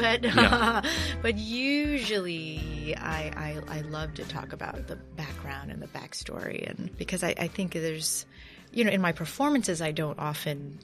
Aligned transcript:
but 0.00 0.22
Yeah. 0.24 0.82
but 1.22 1.36
usually 1.38 2.94
I, 2.96 3.60
I 3.68 3.78
I 3.78 3.80
love 3.82 4.14
to 4.14 4.24
talk 4.24 4.52
about 4.52 4.86
the 4.88 4.96
background 4.96 5.70
and 5.70 5.80
the 5.82 5.86
backstory, 5.88 6.68
and 6.68 6.96
because 6.96 7.22
I, 7.22 7.34
I 7.38 7.48
think 7.48 7.72
there's, 7.72 8.26
you 8.72 8.84
know, 8.84 8.90
in 8.90 9.00
my 9.00 9.12
performances 9.12 9.80
I 9.82 9.92
don't 9.92 10.18
often 10.18 10.78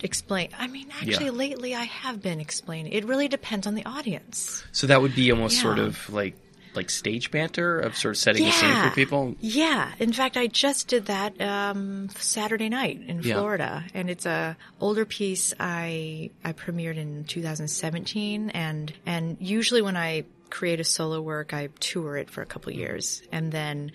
explain. 0.00 0.50
I 0.58 0.66
mean, 0.68 0.88
actually, 1.00 1.26
Yeah. 1.26 1.30
lately 1.32 1.74
I 1.74 1.84
have 1.84 2.22
been 2.22 2.40
explaining. 2.40 2.92
It 2.92 3.04
really 3.04 3.28
depends 3.28 3.66
on 3.66 3.74
the 3.74 3.84
audience. 3.84 4.64
So 4.72 4.86
that 4.86 5.02
would 5.02 5.14
be 5.14 5.30
almost 5.32 5.60
sort 5.60 5.78
of 5.78 6.08
like 6.12 6.36
like 6.78 6.88
stage 6.90 7.30
banter 7.30 7.78
of 7.78 7.96
sort 7.96 8.14
of 8.14 8.18
setting 8.18 8.44
the 8.44 8.50
scene 8.52 8.74
for 8.88 8.94
people. 8.94 9.34
Yeah. 9.40 9.92
In 9.98 10.12
fact, 10.12 10.36
I 10.36 10.46
just 10.46 10.88
did 10.88 11.06
that 11.06 11.38
um, 11.40 12.08
Saturday 12.18 12.68
night 12.70 13.02
in 13.06 13.20
Yeah. 13.22 13.34
Florida, 13.34 13.84
and 13.94 14.08
it's 14.08 14.24
a 14.26 14.56
older 14.80 15.04
piece 15.04 15.52
I 15.60 16.30
I 16.44 16.52
premiered 16.54 16.96
in 16.96 17.24
2017, 17.24 18.50
and 18.50 18.92
and 19.04 19.36
usually 19.40 19.82
when 19.82 19.96
I 19.96 20.24
create 20.50 20.80
a 20.80 20.84
solo 20.84 21.20
work, 21.20 21.52
I 21.52 21.68
tour 21.80 22.16
it 22.16 22.30
for 22.30 22.40
a 22.42 22.46
couple 22.46 22.72
years, 22.72 23.22
and 23.32 23.52
then. 23.52 23.92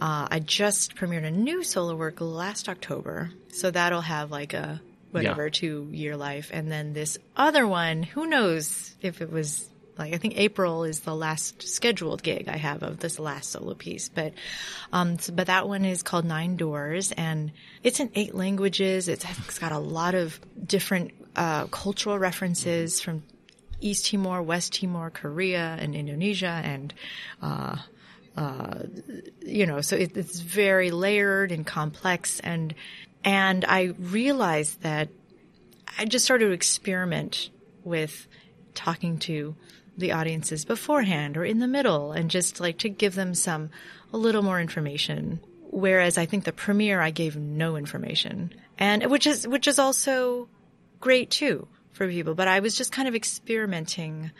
Uh, 0.00 0.28
I 0.30 0.38
just 0.38 0.94
premiered 0.94 1.24
a 1.26 1.30
new 1.32 1.64
solo 1.64 1.96
work 1.96 2.20
last 2.20 2.68
October, 2.68 3.32
so 3.48 3.68
that'll 3.72 4.00
have 4.00 4.30
like 4.30 4.54
a 4.54 4.80
whatever 5.10 5.46
Yeah. 5.46 5.50
two 5.52 5.88
year 5.90 6.16
life, 6.16 6.50
and 6.54 6.70
then 6.70 6.92
this 6.92 7.18
other 7.36 7.66
one, 7.66 8.04
who 8.04 8.28
knows 8.28 8.94
if 9.02 9.20
it 9.20 9.32
was 9.32 9.68
like 9.98 10.14
I 10.14 10.18
think 10.18 10.38
April 10.38 10.84
is 10.84 11.00
the 11.00 11.14
last 11.14 11.62
scheduled 11.62 12.22
gig 12.22 12.48
I 12.48 12.56
have 12.56 12.82
of 12.82 12.98
this 13.00 13.18
last 13.18 13.50
solo 13.50 13.74
piece, 13.74 14.08
but 14.08 14.32
um, 14.92 15.18
so- 15.18 15.32
but 15.32 15.48
that 15.48 15.68
one 15.68 15.84
is 15.84 16.02
called 16.02 16.24
Nine 16.24 16.56
Doors, 16.56 17.12
and 17.12 17.52
it's 17.82 18.00
in 18.00 18.10
eight 18.14 18.34
languages. 18.34 19.08
It's, 19.08 19.24
it's 19.46 19.58
got 19.58 19.72
a 19.72 19.78
lot 19.78 20.14
of 20.14 20.40
different 20.64 21.12
uh, 21.36 21.66
cultural 21.66 22.18
references 22.18 23.00
from 23.00 23.22
East 23.80 24.06
Timor, 24.06 24.42
West 24.42 24.74
Timor, 24.80 25.10
Korea, 25.10 25.76
and 25.78 25.94
Indonesia, 25.94 26.60
and 26.64 26.94
uh, 27.42 27.76
uh, 28.36 28.82
you 29.44 29.66
know, 29.66 29.80
so 29.80 29.96
it, 29.96 30.16
it's 30.16 30.40
very 30.40 30.90
layered 30.90 31.50
and 31.52 31.66
complex, 31.66 32.40
and 32.40 32.74
and 33.24 33.64
I 33.64 33.94
realized 33.98 34.82
that 34.82 35.08
I 35.98 36.04
just 36.04 36.24
started 36.24 36.46
to 36.46 36.52
experiment 36.52 37.50
with 37.84 38.28
talking 38.74 39.18
to 39.18 39.56
the 39.98 40.12
audiences 40.12 40.64
beforehand 40.64 41.36
or 41.36 41.44
in 41.44 41.58
the 41.58 41.66
middle 41.66 42.12
and 42.12 42.30
just 42.30 42.60
like 42.60 42.78
to 42.78 42.88
give 42.88 43.14
them 43.14 43.34
some 43.34 43.68
a 44.12 44.16
little 44.16 44.42
more 44.42 44.60
information 44.60 45.40
whereas 45.70 46.16
i 46.16 46.24
think 46.24 46.44
the 46.44 46.52
premiere 46.52 47.00
i 47.00 47.10
gave 47.10 47.36
no 47.36 47.76
information 47.76 48.52
and 48.78 49.04
which 49.10 49.26
is 49.26 49.46
which 49.46 49.66
is 49.68 49.78
also 49.78 50.48
great 51.00 51.30
too 51.30 51.66
for 51.92 52.08
people 52.08 52.34
but 52.34 52.48
i 52.48 52.60
was 52.60 52.76
just 52.76 52.92
kind 52.92 53.08
of 53.08 53.14
experimenting 53.14 54.30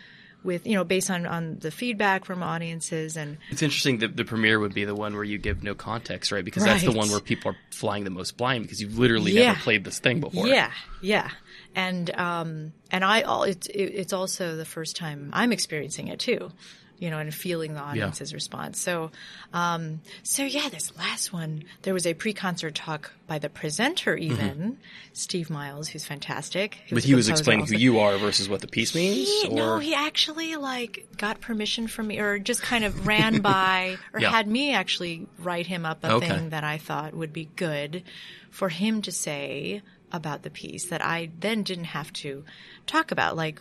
with 0.44 0.66
you 0.66 0.74
know 0.74 0.84
based 0.84 1.10
on 1.10 1.26
on 1.26 1.58
the 1.58 1.70
feedback 1.70 2.24
from 2.24 2.42
audiences 2.42 3.16
and 3.16 3.36
It's 3.50 3.60
interesting 3.62 3.98
that 3.98 4.16
the 4.16 4.24
premiere 4.24 4.60
would 4.60 4.72
be 4.72 4.84
the 4.84 4.94
one 4.94 5.14
where 5.14 5.24
you 5.24 5.36
give 5.36 5.64
no 5.64 5.74
context, 5.74 6.30
right? 6.30 6.44
Because 6.44 6.64
that's 6.64 6.84
the 6.84 6.92
one 6.92 7.08
where 7.10 7.18
people 7.18 7.50
are 7.50 7.56
flying 7.72 8.04
the 8.04 8.10
most 8.10 8.36
blind 8.36 8.62
because 8.62 8.80
you've 8.80 8.96
literally 8.98 9.32
Yeah. 9.32 9.48
never 9.48 9.60
played 9.60 9.82
this 9.84 9.98
thing 9.98 10.20
before. 10.20 10.46
Yeah, 10.46 10.70
yeah, 11.02 11.30
and 11.78 12.10
um, 12.18 12.72
and 12.90 13.04
I 13.04 13.22
all 13.22 13.44
it's 13.44 13.66
it, 13.68 13.82
it's 14.02 14.12
also 14.12 14.56
the 14.56 14.64
first 14.64 14.96
time 14.96 15.30
I'm 15.32 15.52
experiencing 15.52 16.08
it 16.08 16.18
too, 16.18 16.50
you 16.98 17.08
know, 17.10 17.18
and 17.18 17.32
feeling 17.32 17.74
the 17.74 17.80
audience's 17.80 18.34
response. 18.34 18.80
So, 18.80 19.10
um, 19.52 20.00
so 20.24 20.42
yeah, 20.42 20.68
this 20.70 20.96
last 20.96 21.32
one 21.32 21.62
there 21.82 21.94
was 21.94 22.06
a 22.06 22.14
pre-concert 22.14 22.74
talk 22.74 23.12
by 23.28 23.38
the 23.38 23.48
presenter, 23.48 24.16
even 24.16 24.78
Steve 25.12 25.50
Miles, 25.50 25.88
who's 25.88 26.04
fantastic. 26.04 26.74
who's 26.74 26.84
Mm-hmm. 26.86 26.94
But 26.96 27.04
he 27.04 27.14
was 27.14 27.28
explaining 27.28 27.62
also. 27.62 27.74
who 27.74 27.80
you 27.80 27.98
are 28.00 28.18
versus 28.18 28.48
what 28.48 28.60
the 28.60 28.66
piece 28.68 28.94
means, 28.94 29.28
He, 29.28 29.48
or 29.48 29.54
no, 29.54 29.78
he 29.78 29.94
actually 29.94 30.56
like 30.56 31.06
got 31.16 31.40
permission 31.40 31.86
from 31.86 32.08
me, 32.08 32.18
or 32.18 32.38
just 32.40 32.62
kind 32.62 32.84
of 32.84 33.06
ran 33.06 33.40
by, 33.54 33.98
or 34.12 34.20
Yeah. 34.20 34.30
had 34.30 34.48
me 34.48 34.74
actually 34.74 35.26
write 35.38 35.66
him 35.68 35.86
up 35.86 36.02
a 36.02 36.14
Okay. 36.14 36.26
thing 36.28 36.48
that 36.50 36.64
I 36.64 36.78
thought 36.78 37.14
would 37.14 37.32
be 37.32 37.48
good 37.54 38.02
for 38.50 38.68
him 38.68 39.02
to 39.02 39.12
say 39.12 39.82
about 40.12 40.42
the 40.42 40.50
piece 40.50 40.86
that 40.86 41.04
I 41.04 41.30
then 41.40 41.62
didn't 41.62 41.84
have 41.84 42.12
to 42.14 42.44
talk 42.86 43.10
about, 43.10 43.36
like 43.36 43.60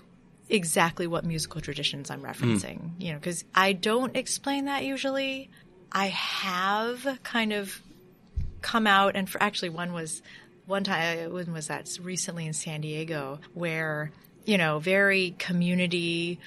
exactly 0.49 1.07
what 1.07 1.25
musical 1.25 1.61
traditions 1.61 2.09
I'm 2.09 2.21
referencing. 2.21 2.91
You 2.99 3.13
know, 3.13 3.19
because 3.19 3.43
I 3.53 3.73
don't 3.73 4.15
explain 4.15 4.65
that 4.65 4.85
usually. 4.85 5.49
I 5.91 6.07
have 6.07 7.19
kind 7.23 7.53
of 7.53 7.81
come 8.61 8.87
out 8.87 9.15
and 9.15 9.29
for 9.29 9.41
actually 9.41 9.69
one 9.69 9.93
was 9.93 10.21
one 10.65 10.83
time 10.83 11.31
when 11.31 11.53
was 11.53 11.67
that 11.67 11.97
recently 12.01 12.45
in 12.45 12.53
San 12.53 12.81
Diego 12.81 13.39
where 13.53 14.11
you 14.45 14.57
know 14.57 14.79
very 14.79 15.35
community 15.37 16.39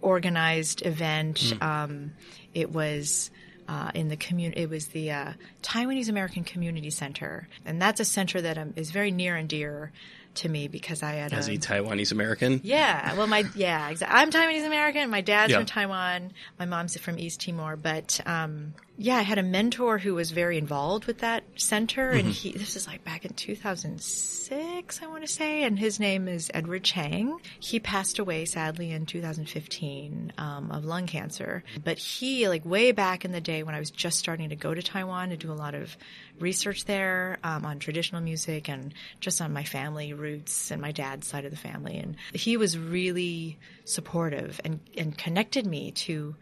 organized 0.00 0.84
event 0.84 1.54
um, 1.60 2.12
it 2.54 2.72
was 2.72 3.30
uh, 3.68 3.90
in 3.94 4.08
the 4.08 4.16
community 4.16 4.62
it 4.62 4.70
was 4.70 4.88
the 4.88 5.10
uh, 5.10 5.32
Taiwanese 5.62 6.08
American 6.08 6.44
Community 6.44 6.90
Center 6.90 7.48
and 7.64 7.80
that's 7.80 8.00
a 8.00 8.04
center 8.04 8.40
that 8.40 8.58
um, 8.58 8.72
is 8.76 8.90
very 8.90 9.10
near 9.10 9.36
and 9.36 9.48
dear 9.48 9.92
to 10.36 10.48
me 10.50 10.68
because 10.68 11.02
I 11.02 11.12
had 11.12 11.32
as 11.32 11.48
a, 11.48 11.52
a 11.52 11.56
Taiwanese 11.58 12.12
American. 12.12 12.60
yeah, 12.62 13.14
well, 13.14 13.26
my 13.26 13.44
yeah, 13.54 13.88
exactly. 13.88 14.18
I'm 14.18 14.30
Taiwanese 14.30 14.66
American. 14.66 15.08
My 15.08 15.22
dad's 15.22 15.50
Yeah. 15.50 15.56
from 15.58 15.66
Taiwan. 15.66 16.32
My 16.58 16.66
mom's 16.66 16.94
from 16.98 17.18
East 17.18 17.40
Timor. 17.40 17.76
But 17.76 18.20
um, 18.26 18.74
yeah, 18.98 19.16
I 19.16 19.22
had 19.22 19.38
a 19.38 19.42
mentor 19.42 19.98
who 19.98 20.14
was 20.14 20.30
very 20.30 20.56
involved 20.58 21.04
with 21.06 21.18
that 21.18 21.44
center, 21.56 22.10
Mm-hmm. 22.12 22.18
and 22.26 22.28
he. 22.28 22.52
This 22.52 22.76
is 22.76 22.86
like 22.86 23.04
back 23.04 23.24
in 23.24 23.32
2006, 23.34 25.02
I 25.02 25.06
want 25.06 25.22
to 25.26 25.32
say, 25.32 25.64
and 25.64 25.78
his 25.78 25.98
name 26.00 26.28
is 26.28 26.50
Edward 26.54 26.84
Chang. 26.84 27.38
He 27.60 27.80
passed 27.80 28.18
away 28.18 28.44
sadly 28.44 28.90
in 28.92 29.06
2015 29.06 30.32
um, 30.38 30.70
of 30.70 30.84
lung 30.84 31.06
cancer. 31.06 31.62
But 31.82 31.98
he, 31.98 32.48
like 32.48 32.64
way 32.64 32.92
back 32.92 33.24
in 33.24 33.32
the 33.32 33.40
day 33.40 33.62
when 33.62 33.74
I 33.74 33.78
was 33.78 33.90
just 33.90 34.18
starting 34.18 34.48
to 34.50 34.56
go 34.56 34.72
to 34.74 34.82
Taiwan 34.82 35.30
to 35.30 35.36
do 35.36 35.50
a 35.50 35.54
lot 35.54 35.74
of 35.74 35.96
research 36.38 36.84
there 36.84 37.38
um, 37.44 37.64
on 37.64 37.78
traditional 37.78 38.20
music 38.20 38.68
and 38.68 38.94
just 39.20 39.40
on 39.40 39.52
my 39.52 39.64
family 39.64 40.12
roots 40.12 40.70
and 40.70 40.80
my 40.80 40.92
dad's 40.92 41.26
side 41.26 41.44
of 41.44 41.50
the 41.50 41.56
family. 41.56 41.96
And 41.96 42.16
he 42.32 42.56
was 42.56 42.78
really 42.78 43.58
supportive 43.84 44.60
and, 44.64 44.80
and 44.96 45.16
connected 45.16 45.66
me 45.66 45.90
to 45.92 46.34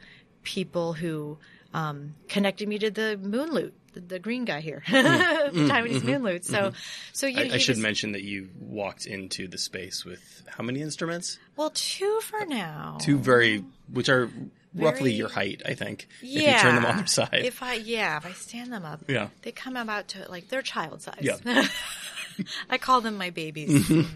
people 0.43 0.93
who 0.93 1.39
um, 1.75 2.15
connected 2.29 2.69
me 2.69 2.79
to 2.79 2.91
the 2.91 3.19
moon 3.19 3.51
lute, 3.51 3.75
the, 3.93 4.19
green 4.19 4.45
guy 4.45 4.61
here, 4.61 4.83
mm. 4.89 5.53
the 5.53 5.59
mm. 5.59 5.69
Taiwanese 5.69 5.97
mm-hmm. 5.97 6.07
moon 6.07 6.23
lute. 6.23 6.45
So, 6.45 6.59
mm-hmm. 6.59 6.77
so 7.12 7.27
you, 7.27 7.39
I, 7.39 7.55
I 7.55 7.59
should 7.59 7.77
was- 7.77 7.83
mention 7.83 8.12
that 8.12 8.23
you 8.23 8.49
walked 8.61 9.07
into 9.07 9.49
the 9.49 9.59
space 9.59 10.05
with 10.05 10.43
how 10.49 10.62
many 10.65 10.81
instruments? 10.81 11.39
well, 11.57 11.71
two 11.75 12.21
for 12.23 12.43
uh, 12.43 12.47
now. 12.47 12.99
Two 13.01 13.19
very, 13.19 13.65
which 13.93 14.09
are 14.09 14.31
roughly 14.75 15.12
your 15.12 15.29
height, 15.29 15.62
I 15.67 15.75
think. 15.75 16.09
Yeah. 16.23 16.41
If 16.41 16.55
you 16.55 16.61
turn 16.61 16.75
them 16.77 16.87
on 16.87 16.97
their 16.97 17.07
side. 17.07 17.43
If 17.45 17.62
I 17.62 17.75
yeah, 17.75 18.17
if 18.17 18.27
I 18.27 18.33
stand 18.33 18.73
them 18.73 18.85
up, 18.85 19.01
Yeah. 19.09 19.29
they 19.43 19.53
come 19.53 19.77
about 19.77 20.09
to 20.09 20.29
like 20.31 20.49
they're 20.49 20.62
child 20.62 21.03
size. 21.03 21.19
Yeah. 21.21 21.37
I 22.71 22.79
call 22.79 23.01
them 23.01 23.17
my 23.17 23.31
babies. 23.31 23.89
Mm-hmm. 23.89 24.09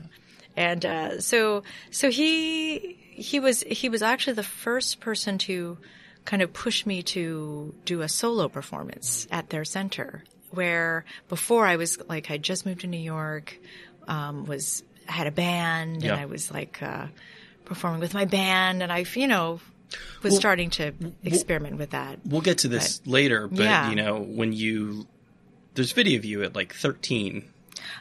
and 0.56 0.86
uh, 0.86 1.20
so 1.20 1.64
so 1.90 2.10
he 2.10 2.98
he 3.10 3.40
was 3.40 3.62
he 3.62 3.88
was 3.88 4.02
actually 4.02 4.34
the 4.34 4.42
first 4.44 5.00
person 5.00 5.38
to 5.38 5.78
kind 6.28 6.42
of 6.42 6.52
push 6.52 6.84
me 6.84 7.02
to 7.02 7.74
do 7.86 8.02
a 8.02 8.08
solo 8.08 8.48
performance 8.50 9.26
at 9.30 9.48
their 9.48 9.64
center 9.64 10.22
where 10.50 11.06
before 11.30 11.64
I 11.66 11.76
was 11.76 11.98
like 12.06 12.30
I 12.30 12.36
just 12.36 12.66
moved 12.66 12.82
to 12.82 12.86
New 12.86 13.00
York 13.00 13.58
um, 14.06 14.44
was 14.44 14.82
had 15.06 15.26
a 15.26 15.30
band 15.30 16.02
Yeah. 16.02 16.12
and 16.12 16.20
I 16.20 16.26
was 16.26 16.50
like 16.50 16.82
uh, 16.82 17.06
performing 17.64 18.00
with 18.00 18.12
my 18.12 18.26
band 18.26 18.82
and 18.82 18.92
I 18.92 19.06
you 19.14 19.26
know 19.26 19.60
was 20.22 20.36
starting 20.36 20.68
to 20.70 20.92
experiment 21.24 21.78
with 21.78 21.90
that 21.90 22.18
we'll 22.26 22.42
get 22.42 22.58
to 22.58 22.68
this 22.68 23.00
later, 23.06 23.48
but 23.48 23.60
Yeah. 23.64 23.88
you 23.88 23.96
know, 23.96 24.18
when 24.20 24.52
you, 24.52 25.06
there's 25.74 25.92
video 25.92 26.18
of 26.18 26.26
you 26.26 26.42
at 26.42 26.54
like 26.54 26.74
13 26.74 27.42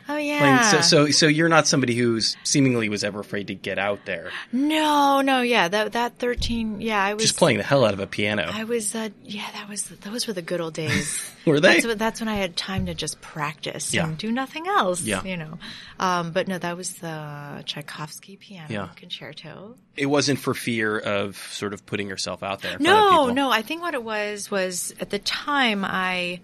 oh 0.10 0.18
yeah 0.18 0.62
So, 0.72 0.82
so, 0.82 1.12
so 1.12 1.28
you're 1.28 1.50
not 1.50 1.68
somebody 1.68 1.96
who's 1.96 2.36
seemingly 2.44 2.90
was 2.90 3.04
ever 3.04 3.20
afraid 3.20 3.48
to 3.48 3.56
get 3.56 3.78
out 3.80 4.06
there. 4.06 4.32
no 4.52 5.22
no 5.22 5.42
yeah 5.42 5.68
that 5.68 5.94
that 5.94 6.18
13 6.20 6.82
yeah 6.82 7.04
I 7.04 7.14
was 7.14 7.24
Just 7.24 7.38
playing 7.38 7.58
the 7.58 7.64
hell 7.64 7.86
out 7.86 7.94
of 7.94 8.00
a 8.00 8.08
piano. 8.08 8.50
I 8.52 8.64
was, 8.64 8.94
uh, 8.96 9.10
yeah, 9.24 9.50
that 9.54 9.70
was, 9.70 9.84
those 10.02 10.28
were 10.28 10.34
the 10.34 10.42
good 10.42 10.62
old 10.62 10.74
days. 10.74 11.32
Were 11.46 11.60
they? 11.62 11.80
That's, 11.80 11.96
that's 11.96 12.20
when 12.20 12.28
I 12.28 12.36
had 12.36 12.58
time 12.58 12.88
to 12.88 12.94
just 12.94 13.22
practice 13.22 13.94
Yeah. 13.94 14.06
and 14.08 14.18
do 14.18 14.32
nothing 14.32 14.68
else, 14.68 15.02
Yeah. 15.02 15.24
you 15.24 15.38
know. 15.38 15.58
Um, 16.00 16.32
but 16.32 16.48
no, 16.48 16.58
that 16.58 16.76
was 16.76 16.96
the 16.96 17.64
Tchaikovsky 17.66 18.36
piano 18.36 18.68
Yeah. 18.70 18.90
concerto. 18.96 19.76
it 19.96 20.08
wasn't 20.08 20.40
for 20.40 20.54
fear 20.54 20.98
of 21.00 21.38
sort 21.52 21.74
of 21.74 21.86
putting 21.86 22.08
yourself 22.10 22.44
out 22.44 22.62
there. 22.62 22.74
in 22.74 22.80
front 22.84 22.98
of 23.00 23.28
No, 23.28 23.34
no, 23.34 23.52
I 23.52 23.62
think 23.62 23.82
what 23.82 23.94
it 23.94 24.04
was 24.04 24.52
was 24.52 24.94
at 25.00 25.10
the 25.10 25.20
time 25.20 25.86
I, 25.86 26.42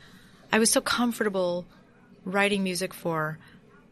I 0.52 0.60
was 0.60 0.70
so 0.72 0.80
comfortable 0.82 1.66
writing 2.26 2.64
music 2.64 2.94
for 2.94 3.38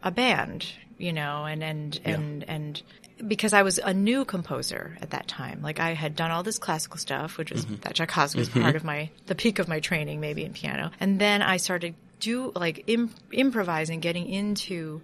a 0.04 0.12
band, 0.12 0.66
you 0.98 1.14
know, 1.14 1.46
and, 1.46 1.64
and, 1.64 2.00
and, 2.06 2.44
and, 2.48 2.82
because 3.28 3.54
I 3.54 3.62
was 3.62 3.78
a 3.78 3.94
new 3.94 4.26
composer 4.26 4.98
at 5.02 5.12
that 5.12 5.28
time. 5.28 5.62
Like 5.62 5.80
I 5.80 5.94
had 5.94 6.16
done 6.16 6.32
all 6.32 6.44
this 6.44 6.58
classical 6.58 6.98
stuff, 6.98 7.38
which 7.38 7.52
was 7.52 7.66
that 7.66 7.94
Tchaikovsky 7.94 8.40
was 8.40 8.50
part 8.50 8.76
of 8.76 8.84
my 8.84 9.12
the 9.28 9.36
peak 9.36 9.60
of 9.60 9.68
my 9.68 9.80
training, 9.80 10.20
maybe 10.20 10.44
in 10.44 10.54
piano. 10.54 10.90
And 11.00 11.20
then 11.20 11.44
I 11.44 11.58
started 11.58 11.94
do 12.20 12.52
like 12.56 12.86
Im- 12.88 13.14
improvising, 13.32 14.00
getting 14.00 14.28
into 14.28 15.02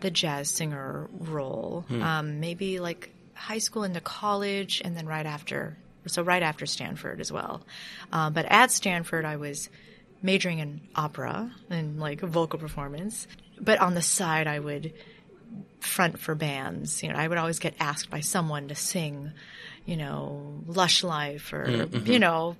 the 0.00 0.10
jazz 0.10 0.48
singer 0.48 1.08
role. 1.18 1.84
Hmm. 1.88 2.02
Um, 2.02 2.40
maybe 2.40 2.80
like 2.80 3.10
high 3.34 3.58
school 3.58 3.84
into 3.84 4.00
college, 4.00 4.80
and 4.84 4.96
then 4.96 5.06
right 5.06 5.26
after, 5.26 5.76
so 6.06 6.22
right 6.22 6.42
after 6.42 6.66
Stanford 6.66 7.20
as 7.20 7.30
well. 7.30 7.62
Uh, 8.12 8.30
but 8.30 8.46
at 8.46 8.70
Stanford, 8.70 9.24
I 9.24 9.36
was 9.36 9.68
majoring 10.22 10.58
in 10.58 10.80
opera 10.94 11.50
and 11.70 11.98
like 12.00 12.20
vocal 12.20 12.58
performance. 12.58 13.26
But 13.60 13.80
on 13.80 13.94
the 13.94 14.02
side, 14.02 14.46
I 14.46 14.58
would 14.58 14.92
front 15.80 16.18
for 16.18 16.34
bands. 16.34 17.02
You 17.02 17.10
know, 17.10 17.16
I 17.16 17.26
would 17.28 17.38
always 17.38 17.58
get 17.58 17.74
asked 17.80 18.10
by 18.10 18.20
someone 18.20 18.68
to 18.68 18.74
sing, 18.74 19.32
you 19.86 19.96
know, 19.96 20.62
Lush 20.66 21.02
Life 21.02 21.52
or 21.52 21.64
Mm-hmm. 21.66 22.10
you 22.10 22.18
know, 22.18 22.56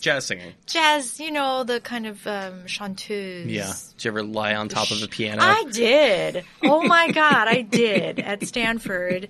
Jazz 0.00 0.26
singing. 0.26 0.52
jazz. 0.66 1.18
You 1.18 1.30
know, 1.32 1.64
the 1.64 1.80
kind 1.80 2.06
of 2.06 2.24
um, 2.26 2.66
chanteuse. 2.66 3.46
Yeah. 3.46 3.72
Did 3.96 4.04
you 4.04 4.10
ever 4.10 4.22
lie 4.22 4.54
on 4.54 4.68
top 4.68 4.90
of 4.90 5.02
a 5.02 5.08
piano? 5.08 5.40
I 5.42 5.64
did. 5.72 6.44
Oh 6.62 6.82
my 6.82 7.10
god, 7.10 7.48
I 7.48 7.62
did 7.62 8.20
at 8.20 8.46
Stanford, 8.46 9.28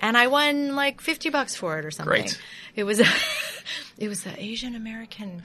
and 0.00 0.16
I 0.16 0.26
won 0.28 0.74
like 0.74 1.00
fifty 1.00 1.30
bucks 1.30 1.54
for 1.54 1.78
it 1.78 1.84
or 1.84 1.90
something. 1.90 2.10
Great. 2.22 2.40
It 2.76 2.84
was. 2.84 3.00
A, 3.00 3.04
it 3.98 4.08
was 4.08 4.24
the 4.24 4.42
Asian 4.42 4.74
American 4.74 5.42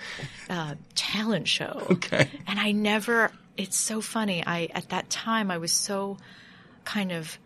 uh, 0.50 0.75
talent 0.96 1.48
show. 1.48 1.86
Okay. 1.92 2.30
And 2.48 2.60
I 2.60 2.72
never. 2.72 3.31
It's 3.57 3.78
so 3.78 4.02
funny. 4.02 4.44
I 4.46 4.69
at 4.74 4.90
that 4.90 5.10
time 5.10 5.50
I 5.52 5.57
was 5.57 5.72
so 5.72 6.18
kind 6.84 7.12
of, 7.12 7.38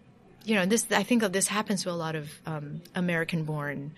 you 0.43 0.55
know, 0.55 0.65
this. 0.65 0.87
I 0.91 1.03
think 1.03 1.23
this 1.31 1.47
happens 1.47 1.83
to 1.83 1.91
a 1.91 1.93
lot 1.93 2.15
of 2.15 2.29
um, 2.45 2.81
American-born 2.95 3.91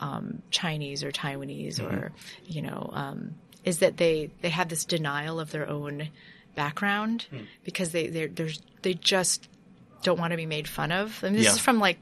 um, 0.00 0.42
Chinese 0.50 1.02
or 1.02 1.10
Taiwanese 1.10 1.80
or 1.80 2.12
you 2.46 2.62
know, 2.62 2.90
um, 2.92 3.34
is 3.64 3.78
that 3.78 3.96
they 3.96 4.30
they 4.42 4.50
have 4.50 4.68
this 4.68 4.84
denial 4.84 5.40
of 5.40 5.50
their 5.50 5.68
own 5.68 6.08
background 6.54 7.26
because 7.64 7.92
they 7.92 8.06
they 8.08 8.26
there's 8.26 8.60
they 8.82 8.94
just 8.94 9.48
don't 10.02 10.18
want 10.18 10.30
to 10.32 10.36
be 10.36 10.46
made 10.46 10.68
fun 10.68 10.92
of. 10.92 11.22
And 11.24 11.34
this 11.34 11.44
Yeah. 11.46 11.52
is 11.52 11.58
from 11.58 11.78
like 11.78 11.98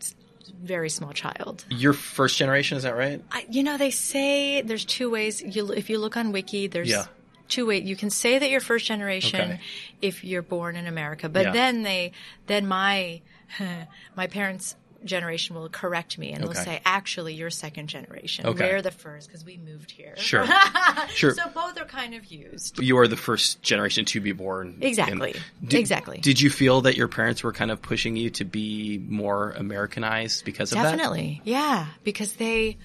very 0.49 0.89
small 0.91 1.13
child. 1.13 1.65
You're 1.71 1.93
first 1.93 2.39
generation, 2.39 2.77
is 2.77 2.83
that 2.85 2.97
right? 2.97 3.23
I, 3.31 3.47
you 3.51 3.63
know, 3.63 3.77
they 3.79 3.91
say 3.91 4.63
there's 4.63 4.85
two 4.85 5.11
ways. 5.11 5.43
You, 5.43 5.71
if 5.73 5.91
you 5.91 5.99
look 5.99 6.17
on 6.17 6.33
Wiki, 6.33 6.67
there's 6.67 6.89
Yeah. 6.89 7.07
two 7.49 7.67
ways. 7.67 7.85
You 7.85 7.97
can 7.97 8.11
say 8.11 8.39
that 8.39 8.51
you're 8.51 8.61
first 8.61 8.87
generation 8.87 9.41
Okay. 9.41 9.61
if 10.03 10.25
you're 10.25 10.43
born 10.43 10.77
in 10.77 10.87
America, 10.87 11.29
but 11.29 11.43
Yeah. 11.45 11.53
then 11.53 11.83
they, 11.83 12.13
then 12.47 12.67
my, 12.67 13.21
my 14.17 14.27
parents' 14.27 14.77
generation 15.05 15.55
will 15.57 15.69
correct 15.69 16.19
me 16.19 16.33
and 16.33 16.43
they'll 16.43 16.55
say, 16.55 16.81
actually, 16.85 17.35
you're 17.35 17.51
second 17.51 17.89
generation. 17.89 18.47
Okay. 18.47 18.71
We're 18.73 18.83
the 18.83 18.91
first 18.91 19.29
because 19.29 19.45
we 19.45 19.57
moved 19.59 19.91
here. 19.91 20.15
Sure. 20.17 20.47
sure. 21.09 21.35
So 21.35 21.49
both 21.55 21.79
are 21.81 21.85
kind 21.85 22.15
of 22.15 22.25
used. 22.27 22.79
you 22.79 22.97
are 22.99 23.07
the 23.09 23.17
first 23.17 23.63
generation 23.63 24.05
to 24.07 24.21
be 24.21 24.33
born. 24.33 24.79
Exactly. 24.81 25.35
Did- 25.67 25.81
Exactly. 25.81 26.19
Did 26.19 26.41
you 26.41 26.51
feel 26.51 26.81
that 26.83 26.97
your 26.97 27.09
parents 27.09 27.43
were 27.43 27.53
kind 27.53 27.71
of 27.71 27.83
pushing 27.83 28.17
you 28.17 28.31
to 28.31 28.45
be 28.45 28.99
more 29.07 29.51
Americanized 29.53 30.45
because 30.45 30.73
of 30.73 30.79
that? 30.79 30.85
Definitely, 30.85 31.43
yeah, 31.45 31.87
because 32.05 32.33
they 32.35 32.77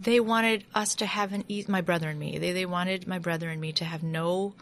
they 0.00 0.20
wanted 0.20 0.64
us 0.74 0.96
to 0.96 1.06
have 1.06 1.32
an 1.32 1.44
easy. 1.48 1.70
My 1.70 1.80
brother 1.80 2.08
and 2.08 2.18
me. 2.18 2.38
They 2.38 2.52
they 2.52 2.66
wanted 2.66 3.06
my 3.08 3.18
brother 3.18 3.48
and 3.50 3.60
me 3.60 3.72
to 3.74 3.84
have 3.84 4.02
no 4.02 4.54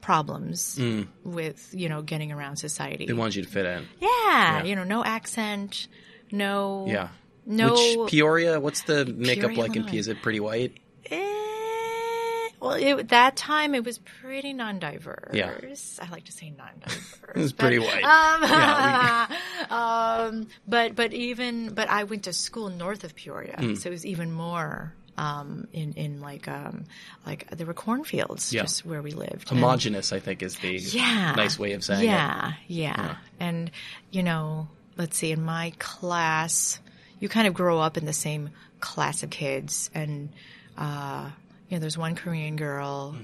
problems 0.00 0.78
with 1.24 1.70
you 1.72 1.88
know 1.88 2.02
getting 2.02 2.32
around 2.32 2.56
society. 2.56 3.04
Mm. 3.04 3.08
They 3.08 3.12
wanted 3.14 3.36
you 3.36 3.42
to 3.42 3.48
fit 3.48 3.66
in. 3.66 3.86
yeah, 4.00 4.62
you 4.64 4.76
know, 4.76 4.84
no 4.84 5.04
accent, 5.04 5.88
no 6.34 6.84
Yeah. 6.88 7.08
no. 7.46 7.72
Which 8.02 8.10
Peoria? 8.10 8.60
What's 8.60 8.82
the 8.82 9.04
makeup 9.06 9.50
Peoria, 9.52 9.60
like 9.62 9.76
in 9.76 9.82
P? 9.84 9.88
Illinois. 9.88 9.98
Is 10.00 10.08
it 10.08 10.22
pretty 10.22 10.40
white? 10.40 10.72
Eh, 11.10 12.48
well, 12.60 12.72
it, 12.72 13.08
that 13.08 13.36
time 13.36 13.74
it 13.74 13.84
was 13.84 13.98
pretty 13.98 14.52
non-diverse. 14.54 15.34
Yeah. 15.34 15.52
I 16.00 16.10
like 16.10 16.24
to 16.24 16.32
say 16.32 16.50
non-diverse. 16.56 17.16
It 17.34 17.40
was 17.40 17.52
but- 17.52 17.58
pretty 17.64 17.78
white. 17.78 18.04
Um, 18.04 18.42
Yeah, 18.42 19.26
um, 19.70 20.46
but 20.68 20.94
but 20.94 21.12
even 21.12 21.74
but 21.74 21.88
I 21.88 22.04
went 22.04 22.24
to 22.24 22.32
school 22.32 22.68
north 22.70 23.04
of 23.04 23.14
Peoria, 23.14 23.56
Hmm. 23.58 23.74
so 23.74 23.88
it 23.88 23.92
was 23.92 24.06
even 24.06 24.30
more 24.32 24.92
um, 25.18 25.66
in 25.72 25.92
in 25.94 26.20
like 26.20 26.46
um, 26.48 26.84
like 27.26 27.48
there 27.50 27.66
were 27.66 27.74
cornfields 27.74 28.52
Yeah. 28.52 28.62
just 28.62 28.86
where 28.86 29.02
we 29.02 29.10
lived. 29.12 29.48
Homogenous, 29.48 30.12
I 30.12 30.20
think, 30.20 30.42
is 30.42 30.56
the 30.58 30.76
yeah, 30.78 31.34
nice 31.36 31.58
way 31.58 31.72
of 31.72 31.82
saying 31.84 32.02
it. 32.02 32.06
yeah, 32.06 32.52
yeah, 32.68 33.16
and 33.40 33.70
you 34.10 34.22
know, 34.22 34.68
let's 34.96 35.16
see, 35.16 35.32
in 35.32 35.42
my 35.42 35.72
class, 35.78 36.78
you 37.20 37.28
kind 37.28 37.46
of 37.46 37.54
grow 37.54 37.80
up 37.80 37.96
in 37.96 38.04
the 38.04 38.12
same 38.12 38.50
class 38.80 39.22
of 39.22 39.30
kids, 39.30 39.90
and 39.94 40.30
uh, 40.76 41.30
you 41.68 41.76
know, 41.76 41.80
there's 41.80 41.98
one 41.98 42.14
Korean 42.14 42.56
girl. 42.56 43.16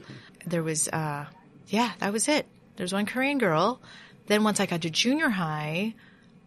There 0.46 0.62
was, 0.62 0.88
uh, 0.88 1.26
yeah, 1.68 1.92
that 1.98 2.12
was 2.12 2.28
it. 2.28 2.46
There's 2.76 2.92
one 2.92 3.06
Korean 3.06 3.38
girl. 3.38 3.80
Then 4.26 4.44
once 4.44 4.60
I 4.60 4.66
got 4.66 4.82
to 4.82 4.90
junior 4.90 5.28
high, 5.28 5.94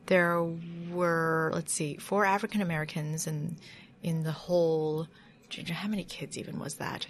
there 0.06 0.44
were 0.92 1.52
let's 1.54 1.74
see, 1.74 1.98
four 1.98 2.26
African 2.26 2.62
Americans, 2.62 3.28
and 3.28 3.58
in 4.02 4.24
the 4.24 4.32
whole, 4.32 5.08
how 5.72 5.88
many 5.88 6.04
kids 6.04 6.38
even 6.38 6.60
was 6.60 6.76
that? 6.76 7.06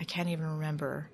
I 0.00 0.04
can't 0.04 0.28
even 0.28 0.46
remember. 0.46 1.08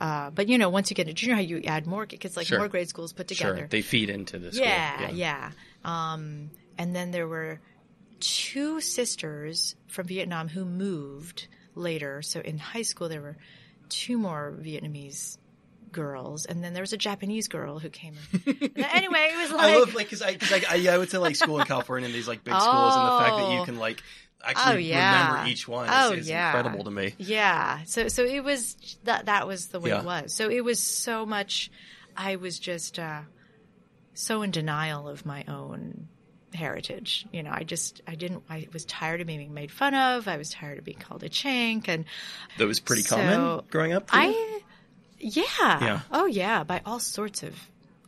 Uh, 0.00 0.30
but 0.30 0.48
you 0.48 0.58
know, 0.58 0.68
once 0.68 0.90
you 0.90 0.94
get 0.94 1.06
to 1.08 1.12
junior 1.12 1.34
high, 1.36 1.40
you 1.42 1.60
add 1.66 1.86
more 1.86 2.06
because 2.06 2.36
like 2.36 2.46
Sure. 2.46 2.58
more 2.58 2.68
grade 2.68 2.88
schools 2.88 3.12
put 3.12 3.26
together. 3.28 3.58
Sure. 3.58 3.66
They 3.68 3.82
feed 3.82 4.10
into 4.10 4.38
the 4.38 4.52
school. 4.52 4.64
yeah, 4.66 5.10
yeah. 5.10 5.50
Um, 5.84 6.50
and 6.78 6.94
then 6.94 7.10
there 7.10 7.26
were 7.26 7.60
two 8.20 8.80
sisters 8.80 9.74
from 9.88 10.06
Vietnam 10.06 10.48
who 10.48 10.64
moved 10.64 11.48
later. 11.74 12.22
So 12.22 12.40
in 12.40 12.58
high 12.58 12.82
school, 12.82 13.08
there 13.08 13.20
were 13.20 13.36
two 13.88 14.18
more 14.18 14.54
Vietnamese 14.60 15.38
girls, 15.90 16.44
and 16.46 16.62
then 16.62 16.74
there 16.74 16.82
was 16.82 16.92
a 16.92 16.96
Japanese 16.98 17.48
girl 17.48 17.78
who 17.78 17.88
came. 17.88 18.14
in. 18.32 18.40
anyway, 18.76 19.30
it 19.32 19.38
was 19.38 19.50
like, 19.52 19.60
I 19.74 19.78
love 19.78 19.94
like 19.94 20.06
because 20.06 20.22
I, 20.22 20.34
cause 20.34 20.52
I, 20.52 20.62
I 20.68 20.94
I 20.94 20.98
would 20.98 21.10
say 21.10 21.18
like 21.18 21.34
school 21.36 21.58
in 21.60 21.66
California 21.66 22.06
and 22.06 22.14
these 22.14 22.28
like 22.28 22.44
big 22.44 22.54
schools 22.54 22.94
and 22.96 23.04
the 23.06 23.18
fact 23.18 23.36
that 23.38 23.52
you 23.52 23.60
Oh. 23.60 23.64
can 23.64 23.78
like 23.78 24.02
actually 24.44 24.74
Oh, 24.74 24.78
yeah. 24.78 25.28
remember 25.32 25.50
each 25.50 25.66
one 25.68 25.88
Oh, 25.90 26.12
is 26.12 26.28
yeah. 26.28 26.54
incredible 26.56 26.84
to 26.84 26.90
me. 26.90 27.14
Yeah. 27.18 27.80
So 27.84 28.08
so 28.08 28.24
it 28.24 28.40
was 28.44 28.76
that 29.04 29.26
that 29.26 29.46
was 29.46 29.68
the 29.68 29.80
way 29.80 29.90
Yeah. 29.90 30.00
it 30.00 30.04
was. 30.04 30.32
So 30.34 30.48
it 30.50 30.64
was 30.64 30.78
so 30.80 31.26
much 31.26 31.70
I 32.16 32.36
was 32.36 32.58
just 32.58 32.98
uh 32.98 33.22
so 34.14 34.42
in 34.42 34.50
denial 34.50 35.08
of 35.08 35.24
my 35.26 35.44
own 35.48 36.08
heritage. 36.54 37.26
You 37.32 37.42
know, 37.42 37.50
I 37.52 37.62
just 37.64 38.00
I 38.06 38.14
didn't 38.14 38.42
I 38.48 38.68
was 38.72 38.84
tired 38.84 39.20
of 39.20 39.26
being 39.26 39.52
made 39.54 39.70
fun 39.70 39.94
of. 39.94 40.26
I 40.28 40.36
was 40.36 40.50
tired 40.50 40.78
of 40.78 40.84
being 40.84 40.98
called 40.98 41.22
a 41.22 41.28
chink 41.28 41.88
and 41.88 42.04
That 42.58 42.66
was 42.66 42.80
pretty 42.80 43.02
So, 43.02 43.16
common 43.16 43.64
growing 43.70 43.92
up. 43.92 44.08
I 44.12 44.60
yeah. 45.20 45.42
Yeah. 45.58 46.00
Oh 46.12 46.26
yeah, 46.26 46.64
by 46.64 46.80
all 46.86 47.00
sorts 47.00 47.42
of 47.42 47.54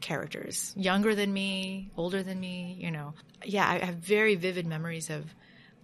characters. 0.00 0.72
Younger 0.76 1.14
than 1.14 1.32
me, 1.32 1.90
older 1.96 2.22
than 2.22 2.38
me, 2.40 2.76
you 2.80 2.90
know. 2.90 3.14
Yeah, 3.44 3.68
I 3.68 3.84
have 3.84 3.96
very 3.96 4.34
vivid 4.37 4.66
memories 4.66 5.10
of 5.10 5.25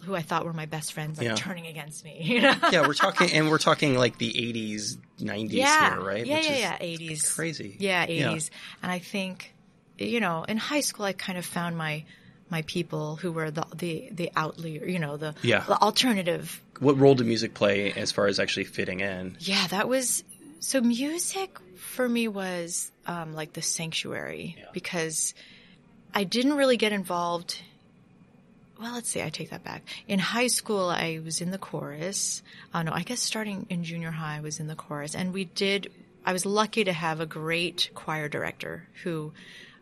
who 0.07 0.15
I 0.15 0.23
thought 0.23 0.45
were 0.45 0.53
my 0.53 0.67
best 0.67 0.93
friends 0.93 1.19
like 1.19 1.27
Yeah. 1.27 1.35
turning 1.35 1.67
against 1.67 2.05
me, 2.05 2.17
you 2.23 2.41
know. 2.41 2.55
yeah, 2.73 2.87
we're 2.87 2.95
talking 2.95 3.31
and 3.33 3.51
we're 3.51 3.59
talking 3.59 3.97
like 3.99 4.17
the 4.19 4.33
80s, 4.33 4.97
90s 5.21 5.53
yeah. 5.53 5.95
here, 5.97 6.01
right? 6.05 6.25
Yeah, 6.27 6.37
Which 6.37 6.47
yeah, 6.47 6.53
is 6.53 6.61
yeah. 6.61 6.77
Eighties. 6.81 7.33
crazy. 7.35 7.77
Yeah, 7.79 8.07
Yeah. 8.09 8.31
eighties. 8.31 8.51
And 8.83 8.91
I 8.91 8.99
think, 9.01 9.53
you 9.99 10.21
know, 10.21 10.45
in 10.45 10.57
high 10.57 10.81
school, 10.81 11.05
I 11.05 11.13
kind 11.13 11.39
of 11.39 11.45
found 11.45 11.77
my 11.77 12.05
my 12.49 12.63
people 12.63 13.17
who 13.17 13.33
were 13.33 13.51
the 13.51 13.65
the 13.75 14.09
the 14.13 14.31
outlier, 14.37 14.87
you 14.87 14.99
know, 15.01 15.17
the 15.17 15.35
Yeah. 15.43 15.65
the 15.67 15.77
alternative. 15.81 16.63
What 16.79 16.97
role 16.99 17.15
did 17.15 17.27
music 17.27 17.55
play 17.55 17.93
as 17.93 18.13
far 18.13 18.27
as 18.29 18.39
actually 18.39 18.65
fitting 18.65 19.01
in? 19.01 19.37
Yeah, 19.41 19.67
that 19.69 19.89
was 19.89 20.23
so. 20.61 20.81
Music 20.81 21.59
for 21.77 22.09
me 22.09 22.29
was 22.29 22.91
um, 23.07 23.35
like 23.35 23.53
the 23.55 23.63
sanctuary 23.63 24.57
because 24.73 25.35
I 26.15 26.25
didn't 26.25 26.55
really 26.55 26.77
get 26.77 26.93
involved. 26.93 27.61
Well, 28.81 28.93
let's 28.93 29.09
see. 29.09 29.23
I 29.23 29.31
take 29.31 29.51
that 29.51 29.65
back. 29.65 29.83
In 30.07 30.19
high 30.19 30.49
school, 30.49 30.89
I 30.89 31.21
was 31.25 31.41
in 31.41 31.51
the 31.51 31.59
chorus. 31.59 32.43
Uh, 32.75 32.83
no, 32.83 32.93
I 32.93 33.03
guess 33.03 33.21
starting 33.21 33.67
in 33.71 33.85
junior 33.85 34.11
high, 34.11 34.37
I 34.37 34.41
was 34.41 34.61
in 34.61 34.67
the 34.67 34.75
chorus, 34.75 35.15
and 35.15 35.33
we 35.33 35.45
did. 35.45 35.91
I 36.25 36.33
was 36.33 36.45
lucky 36.45 36.85
to 36.85 36.93
have 36.93 37.21
a 37.21 37.27
great 37.27 37.91
choir 37.95 38.29
director 38.29 38.87
who 39.03 39.33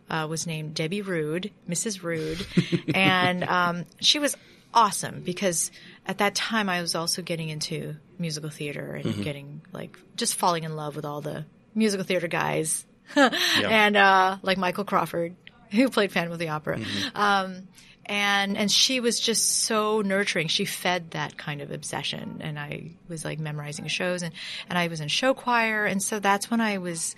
uh, 0.09 0.27
was 0.29 0.47
named 0.47 0.75
Debbie 0.75 1.03
Rude, 1.03 1.51
Mrs. 1.69 2.03
Rude, 2.03 2.47
and 2.95 3.43
um, 3.45 3.85
she 4.01 4.19
was 4.19 4.37
awesome 4.73 5.23
because 5.23 5.71
at 6.07 6.19
that 6.19 6.35
time 6.35 6.69
I 6.69 6.81
was 6.81 6.95
also 6.95 7.23
getting 7.23 7.49
into 7.49 7.97
musical 8.19 8.51
theater 8.51 8.95
and 8.95 9.25
getting 9.25 9.63
like 9.73 9.99
just 10.17 10.35
falling 10.35 10.65
in 10.65 10.77
love 10.77 10.95
with 10.97 11.05
all 11.05 11.21
the 11.21 11.47
musical 11.75 12.05
theater 12.05 12.29
guys, 12.29 12.85
and 13.17 13.97
uh, 13.97 14.37
like 14.43 14.59
Michael 14.59 14.85
Crawford, 14.85 15.35
who 15.71 15.89
played 15.89 16.13
Phantom 16.13 16.33
of 16.33 16.39
the 16.39 16.51
Opera. 16.51 16.81
Um, 17.17 17.67
and 18.07 18.57
and 18.57 18.71
she 18.71 19.01
was 19.01 19.21
just 19.21 19.63
so 19.65 20.01
nurturing. 20.03 20.49
She 20.49 20.65
fed 20.65 21.13
that 21.13 21.37
kind 21.37 21.61
of 21.61 21.71
obsession, 21.71 22.39
and 22.41 22.59
I 22.59 22.93
was 23.09 23.25
like 23.25 23.39
memorizing 23.39 23.87
shows, 23.89 24.23
and 24.23 24.35
and 24.69 24.79
I 24.79 24.89
was 24.89 25.01
in 25.01 25.09
show 25.09 25.35
choir, 25.35 25.87
and 25.87 26.03
so 26.03 26.19
that's 26.21 26.51
when 26.51 26.61
I 26.61 26.79
was. 26.79 27.17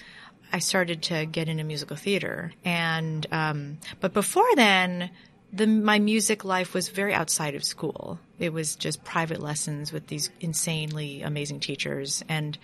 I 0.53 0.61
started 0.61 1.03
to 1.05 1.27
get 1.27 1.49
into 1.49 1.65
musical 1.65 1.97
theater, 1.97 2.53
and 2.65 3.27
um, 3.33 3.79
but 4.01 4.13
before 4.13 4.55
then, 4.55 5.11
the 5.53 5.67
my 5.67 5.99
music 5.99 6.45
life 6.45 6.73
was 6.73 6.89
very 6.89 7.15
outside 7.15 7.55
of 7.55 7.65
school. 7.65 8.21
It 8.39 8.53
was 8.53 8.77
just 8.77 9.03
private 9.03 9.41
lessons 9.41 9.93
with 9.93 10.07
these 10.07 10.31
insanely 10.41 11.23
amazing 11.23 11.61
teachers, 11.61 12.23
and 12.29 12.57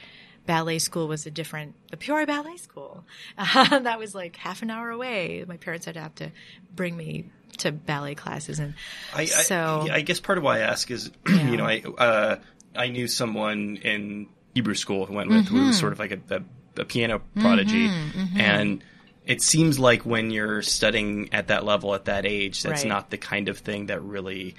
ballet 0.46 0.78
school 0.78 1.08
was 1.08 1.26
a 1.26 1.30
different, 1.30 1.74
the 1.90 1.96
Peoria 1.96 2.26
Ballet 2.26 2.56
School. 2.56 3.04
Uh, 3.38 3.78
that 3.80 3.98
was 3.98 4.14
like 4.14 4.36
half 4.36 4.62
an 4.62 4.70
hour 4.70 4.90
away. 4.90 5.44
My 5.46 5.56
parents 5.56 5.86
had 5.86 5.94
to 5.94 6.00
have 6.00 6.14
to 6.16 6.30
bring 6.74 6.96
me 6.96 7.30
to 7.58 7.72
ballet 7.72 8.14
classes. 8.14 8.58
And 8.58 8.74
I, 9.14 9.24
so. 9.26 9.86
I, 9.90 9.96
I 9.96 10.00
guess 10.00 10.20
part 10.20 10.38
of 10.38 10.44
why 10.44 10.58
I 10.58 10.60
ask 10.60 10.90
is, 10.90 11.10
Yeah. 11.28 11.42
you 11.50 11.56
know, 11.56 11.66
I, 11.66 11.82
uh, 11.98 12.36
I 12.74 12.88
knew 12.88 13.06
someone 13.08 13.76
in 13.76 14.28
Hebrew 14.54 14.74
school 14.74 15.06
who 15.06 15.14
went 15.14 15.28
with 15.30 15.46
who 15.48 15.56
Mm-hmm. 15.56 15.66
was 15.68 15.78
sort 15.78 15.92
of 15.92 15.98
like 15.98 16.12
a, 16.12 16.20
a, 16.36 16.80
a 16.80 16.84
piano 16.84 17.20
prodigy. 17.40 17.88
And 18.36 18.82
it 19.26 19.40
seems 19.42 19.78
like 19.78 20.04
when 20.06 20.30
you're 20.30 20.62
studying 20.62 21.32
at 21.32 21.48
that 21.48 21.64
level 21.64 21.94
at 21.94 22.06
that 22.06 22.26
age, 22.26 22.62
that's 22.62 22.82
Right. 22.82 22.88
not 22.88 23.10
the 23.10 23.18
kind 23.18 23.48
of 23.48 23.58
thing 23.58 23.86
that 23.86 24.02
really 24.02 24.54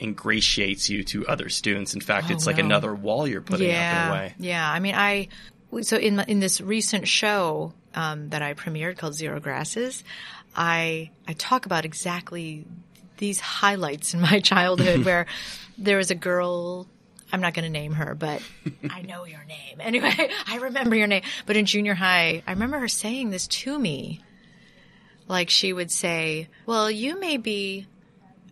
ingratiates 0.00 0.88
you 0.88 1.04
to 1.04 1.26
other 1.26 1.48
students. 1.48 1.94
In 1.94 2.00
fact, 2.00 2.28
Oh, 2.30 2.34
it's 2.34 2.46
like 2.46 2.56
no. 2.58 2.64
another 2.64 2.94
wall 2.94 3.26
you're 3.26 3.40
putting 3.42 3.70
up 3.70 3.76
in 3.76 4.08
a 4.08 4.12
way. 4.12 4.34
Yeah, 4.38 4.68
I 4.70 4.78
mean, 4.80 4.94
I 4.94 5.28
so 5.82 5.96
in 5.96 6.18
in 6.20 6.40
this 6.40 6.60
recent 6.60 7.06
show 7.08 7.72
um, 7.94 8.28
that 8.30 8.42
I 8.42 8.54
premiered 8.54 8.96
called 8.98 9.14
Zero 9.14 9.40
Grasses, 9.40 10.04
I 10.56 11.10
I 11.26 11.32
talk 11.34 11.66
about 11.66 11.84
exactly 11.84 12.66
these 13.18 13.40
highlights 13.40 14.14
in 14.14 14.20
my 14.20 14.40
childhood 14.40 15.04
where 15.04 15.26
there 15.76 15.96
was 15.96 16.10
a 16.10 16.14
girl. 16.14 16.86
I'm 17.30 17.42
not 17.42 17.52
going 17.52 17.64
to 17.64 17.70
name 17.70 17.92
her, 17.92 18.14
but 18.14 18.40
I 18.90 19.02
know 19.02 19.24
your 19.24 19.44
name. 19.44 19.80
Anyway, 19.80 20.30
I 20.46 20.56
remember 20.56 20.96
your 20.96 21.06
name. 21.06 21.22
But 21.44 21.56
in 21.56 21.66
junior 21.66 21.94
high, 21.94 22.42
I 22.46 22.52
remember 22.52 22.78
her 22.78 22.88
saying 22.88 23.30
this 23.30 23.46
to 23.48 23.78
me. 23.78 24.22
Like 25.26 25.50
she 25.50 25.74
would 25.74 25.90
say, 25.90 26.48
"Well, 26.64 26.90
you 26.90 27.20
may 27.20 27.36
be 27.36 27.86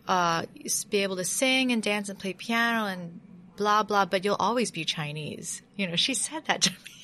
uh, 0.07 0.45
be 0.91 1.03
able 1.03 1.17
to 1.17 1.25
sing 1.25 1.73
and 1.73 1.83
dance 1.83 2.11
and 2.11 2.19
play 2.19 2.35
piano 2.35 2.87
and 2.87 3.19
blah 3.57 3.83
blah, 3.83 4.05
but 4.05 4.25
you'll 4.27 4.37
always 4.39 4.71
be 4.71 4.85
Chinese." 4.85 5.63
You 5.77 5.87
know, 5.89 5.97
she 5.97 6.13
said 6.13 6.45
that 6.47 6.61
to 6.63 6.71
me. 6.71 6.96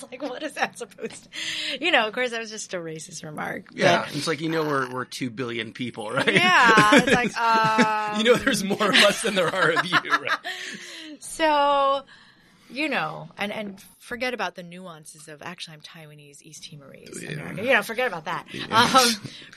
Like, 0.10 0.22
what 0.22 0.42
is 0.42 0.54
that 0.54 0.78
supposed 0.78 1.24
to? 1.24 1.84
You 1.84 1.90
know, 1.92 2.06
of 2.08 2.12
course, 2.14 2.30
that 2.30 2.40
was 2.40 2.50
just 2.50 2.72
a 2.74 2.78
racist 2.78 3.22
remark. 3.24 3.66
but- 3.68 3.76
Yeah, 3.76 4.06
it's 4.12 4.26
like 4.26 4.40
you 4.40 4.48
know 4.48 4.62
we're 4.64 4.90
we're 4.92 5.04
two 5.04 5.30
billion 5.30 5.72
people, 5.72 6.10
right? 6.10 6.32
yeah. 6.34 6.90
It's 6.94 7.12
like, 7.12 7.32
uh, 7.38 8.14
you 8.18 8.24
know 8.24 8.34
there's 8.34 8.64
more 8.64 8.88
of 8.88 8.94
us 8.96 9.22
than 9.22 9.34
there 9.34 9.54
are 9.54 9.70
of 9.70 9.86
you, 9.86 9.96
right? 10.10 10.30
so, 11.20 12.02
you 12.70 12.88
know, 12.88 13.28
and 13.38 13.52
and 13.52 13.84
forget 14.02 14.34
about 14.34 14.56
the 14.56 14.62
nuances 14.64 15.28
of 15.28 15.42
actually 15.42 15.74
I'm 15.74 15.80
Taiwanese, 15.80 16.42
East 16.42 16.64
Timorese, 16.64 17.22
American. 17.28 17.64
You 17.64 17.74
know, 17.74 17.82
forget 17.82 18.08
about 18.08 18.24
that. 18.24 18.46
Um, 18.70 19.08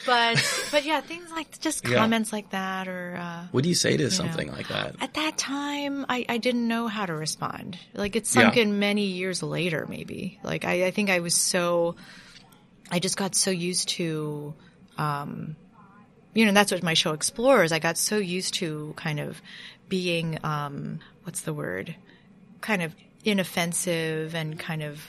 but 0.06 0.38
but 0.72 0.86
yeah, 0.86 1.02
things 1.02 1.32
like 1.32 1.60
just 1.60 1.84
Yeah. 1.88 1.98
comments 1.98 2.32
like 2.32 2.52
that 2.52 2.88
or. 2.88 3.18
Uh, 3.20 3.48
What 3.52 3.64
do 3.64 3.70
you 3.70 3.76
say 3.76 3.98
to 3.98 4.12
something 4.12 4.52
like 4.52 4.68
that? 4.68 4.96
at 5.02 5.16
that 5.16 5.38
time 5.38 6.06
I, 6.08 6.26
I 6.30 6.38
didn't 6.38 6.68
know 6.68 6.88
how 6.88 7.06
to 7.06 7.14
respond 7.16 7.78
like 7.94 8.16
it 8.16 8.28
sunk 8.28 8.56
Yeah. 8.56 8.62
in 8.64 8.80
many 8.80 9.06
years 9.08 9.42
later 9.44 9.86
maybe 9.90 10.40
like 10.44 10.64
I, 10.64 10.86
I 10.88 10.92
think 10.92 11.10
i 11.10 11.20
was 11.20 11.36
so 11.36 11.96
i 12.92 13.00
just 13.00 13.18
got 13.18 13.36
so 13.36 13.52
used 13.52 13.90
to 13.90 14.54
um 14.98 15.56
you 16.34 16.46
know 16.46 16.52
that's 16.54 16.72
what 16.72 16.82
my 16.84 16.94
show 16.94 17.12
explores 17.14 17.72
i 17.72 17.80
got 17.80 17.98
so 17.98 18.18
used 18.18 18.54
to 18.56 18.94
kind 18.96 19.20
of 19.20 19.42
being 19.90 20.40
um 20.44 21.00
what's 21.24 21.42
the 21.42 21.54
word 21.54 21.96
kind 22.62 22.82
of 22.82 22.94
inoffensive 23.26 24.36
and 24.36 24.58
kind 24.60 24.84
of 24.84 25.02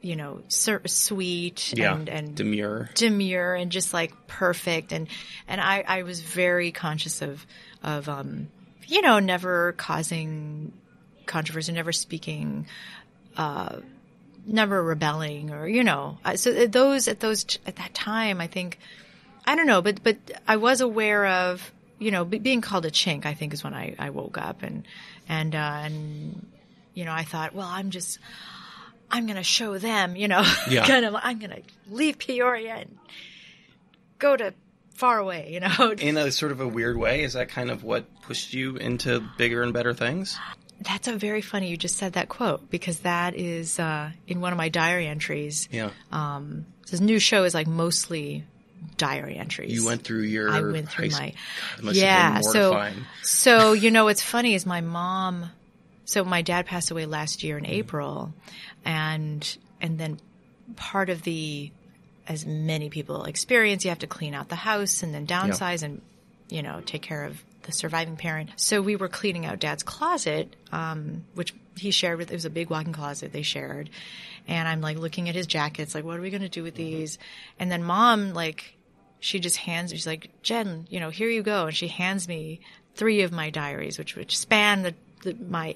you 0.00 0.16
know 0.16 0.42
ser- 0.48 0.82
sweet 0.86 1.72
Yeah, 1.76 1.94
and 1.94 2.08
and 2.08 2.34
demure. 2.34 2.90
demure 2.94 3.54
and 3.54 3.70
just 3.70 3.94
like 3.94 4.12
perfect. 4.26 4.92
And 4.92 5.08
and 5.48 5.60
I, 5.60 5.84
I 5.86 6.02
was 6.02 6.20
very 6.20 6.72
conscious 6.72 7.22
of 7.22 7.46
of 7.82 8.08
um 8.08 8.48
you 8.86 9.00
know 9.02 9.18
never 9.18 9.72
causing 9.72 10.72
controversy 11.26 11.72
never 11.72 11.92
speaking 11.92 12.66
uh 13.36 13.76
never 14.46 14.82
rebelling 14.82 15.50
or 15.52 15.66
you 15.66 15.84
know. 15.84 16.18
So 16.36 16.52
at 16.52 16.72
those 16.72 17.08
at 17.08 17.20
those 17.20 17.46
at 17.66 17.76
that 17.76 17.94
time 17.94 18.40
I 18.40 18.46
think 18.46 18.78
I 19.46 19.56
don't 19.56 19.66
know 19.66 19.80
but 19.80 20.02
but 20.02 20.16
I 20.46 20.56
was 20.56 20.82
aware 20.82 21.24
of 21.26 21.72
you 21.98 22.10
know 22.10 22.26
be, 22.26 22.38
being 22.38 22.60
called 22.60 22.84
a 22.84 22.90
chink 22.90 23.24
I 23.24 23.32
think 23.32 23.54
is 23.54 23.64
when 23.64 23.72
I 23.72 23.94
I 23.98 24.10
woke 24.10 24.36
up 24.36 24.62
and 24.62 24.84
and 25.30 25.54
uh 25.54 25.80
and 25.84 26.46
you 26.94 27.04
know 27.04 27.12
I 27.12 27.24
thought 27.24 27.54
well 27.54 27.68
I'm 27.68 27.90
just 27.90 28.18
I'm 29.10 29.26
going 29.26 29.36
to 29.36 29.44
show 29.44 29.78
them, 29.78 30.16
you 30.16 30.26
know, 30.26 30.42
Yeah. 30.68 30.86
kind 30.86 31.04
of, 31.04 31.14
I'm 31.16 31.38
going 31.38 31.50
to 31.50 31.62
leave 31.88 32.18
Peoria 32.18 32.74
and 32.74 32.98
go 34.18 34.36
to 34.36 34.52
far 34.94 35.18
away, 35.18 35.50
you 35.52 35.60
know. 35.60 35.94
In 35.98 36.16
a 36.16 36.32
sort 36.32 36.50
of 36.50 36.60
a 36.60 36.66
weird 36.66 36.96
way, 36.96 37.22
is 37.22 37.34
that 37.34 37.48
kind 37.48 37.70
of 37.70 37.84
what 37.84 38.06
pushed 38.22 38.54
you 38.54 38.76
into 38.76 39.22
bigger 39.38 39.62
and 39.62 39.72
better 39.72 39.94
things? 39.94 40.36
That's 40.80 41.06
a 41.06 41.16
very 41.16 41.42
funny, 41.42 41.68
you 41.68 41.76
just 41.76 41.96
said 41.96 42.14
that 42.14 42.28
quote 42.28 42.68
because 42.70 43.00
that 43.00 43.36
is, 43.36 43.78
uh, 43.78 44.10
in 44.26 44.40
one 44.40 44.52
of 44.52 44.56
my 44.56 44.68
diary 44.68 45.06
entries. 45.06 45.68
Yeah. 45.70 45.90
Um, 46.10 46.66
this 46.90 47.00
new 47.00 47.20
show 47.20 47.44
is 47.44 47.54
like 47.54 47.68
mostly 47.68 48.44
diary 48.96 49.36
entries. 49.36 49.72
You 49.72 49.86
went 49.86 50.02
through 50.02 50.22
your. 50.22 50.50
I 50.50 50.60
went 50.60 50.88
through 50.88 51.10
my, 51.10 51.18
God, 51.18 51.78
it 51.78 51.84
must 51.84 52.00
have 52.00 52.04
yeah. 52.04 52.40
So, 52.40 52.90
so 53.22 53.72
you 53.72 53.90
know 53.90 54.04
what's 54.04 54.22
funny 54.22 54.54
is 54.54 54.66
my 54.66 54.80
mom. 54.80 55.50
So 56.04 56.24
my 56.24 56.42
dad 56.42 56.66
passed 56.66 56.90
away 56.90 57.06
last 57.06 57.42
year 57.42 57.56
Mm-hmm. 57.56 57.64
in 57.66 57.70
April, 57.70 58.34
and 58.84 59.58
and 59.80 59.98
then 59.98 60.18
part 60.76 61.10
of 61.10 61.22
the, 61.22 61.70
as 62.26 62.46
many 62.46 62.88
people 62.88 63.24
experience, 63.24 63.84
you 63.84 63.90
have 63.90 63.98
to 64.00 64.06
clean 64.06 64.34
out 64.34 64.48
the 64.48 64.56
house 64.56 65.02
and 65.02 65.14
then 65.14 65.26
downsize 65.26 65.82
and 65.82 66.00
you 66.48 66.62
know 66.62 66.80
take 66.84 67.02
care 67.02 67.24
of 67.24 67.42
the 67.62 67.72
surviving 67.72 68.16
parent. 68.16 68.50
So 68.56 68.82
we 68.82 68.96
were 68.96 69.08
cleaning 69.08 69.46
out 69.46 69.58
dad's 69.58 69.82
closet, 69.82 70.54
um, 70.72 71.24
which 71.34 71.54
he 71.76 71.90
shared 71.90 72.18
with. 72.18 72.30
It 72.30 72.34
was 72.34 72.44
a 72.44 72.50
big 72.50 72.70
walk-in 72.70 72.92
closet 72.92 73.32
they 73.32 73.42
shared, 73.42 73.90
and 74.46 74.68
I'm 74.68 74.80
like 74.80 74.98
looking 74.98 75.28
at 75.28 75.34
his 75.34 75.46
jackets, 75.46 75.94
like 75.94 76.04
what 76.04 76.18
are 76.18 76.22
we 76.22 76.30
going 76.30 76.42
to 76.42 76.48
do 76.48 76.62
with 76.62 76.74
these? 76.74 77.18
And 77.58 77.70
then 77.70 77.82
mom 77.82 78.34
like 78.34 78.76
she 79.20 79.40
just 79.40 79.56
hands 79.56 79.90
she's 79.90 80.06
like 80.06 80.28
jen 80.42 80.86
you 80.90 81.00
know 81.00 81.08
here 81.08 81.30
you 81.30 81.42
go 81.42 81.64
and 81.64 81.74
she 81.74 81.88
hands 81.88 82.28
me 82.28 82.60
three 82.94 83.22
of 83.22 83.32
my 83.32 83.48
diaries 83.48 83.96
which 83.96 84.14
which 84.16 84.36
span 84.36 84.82
the, 84.82 84.94
the 85.22 85.34
my 85.48 85.74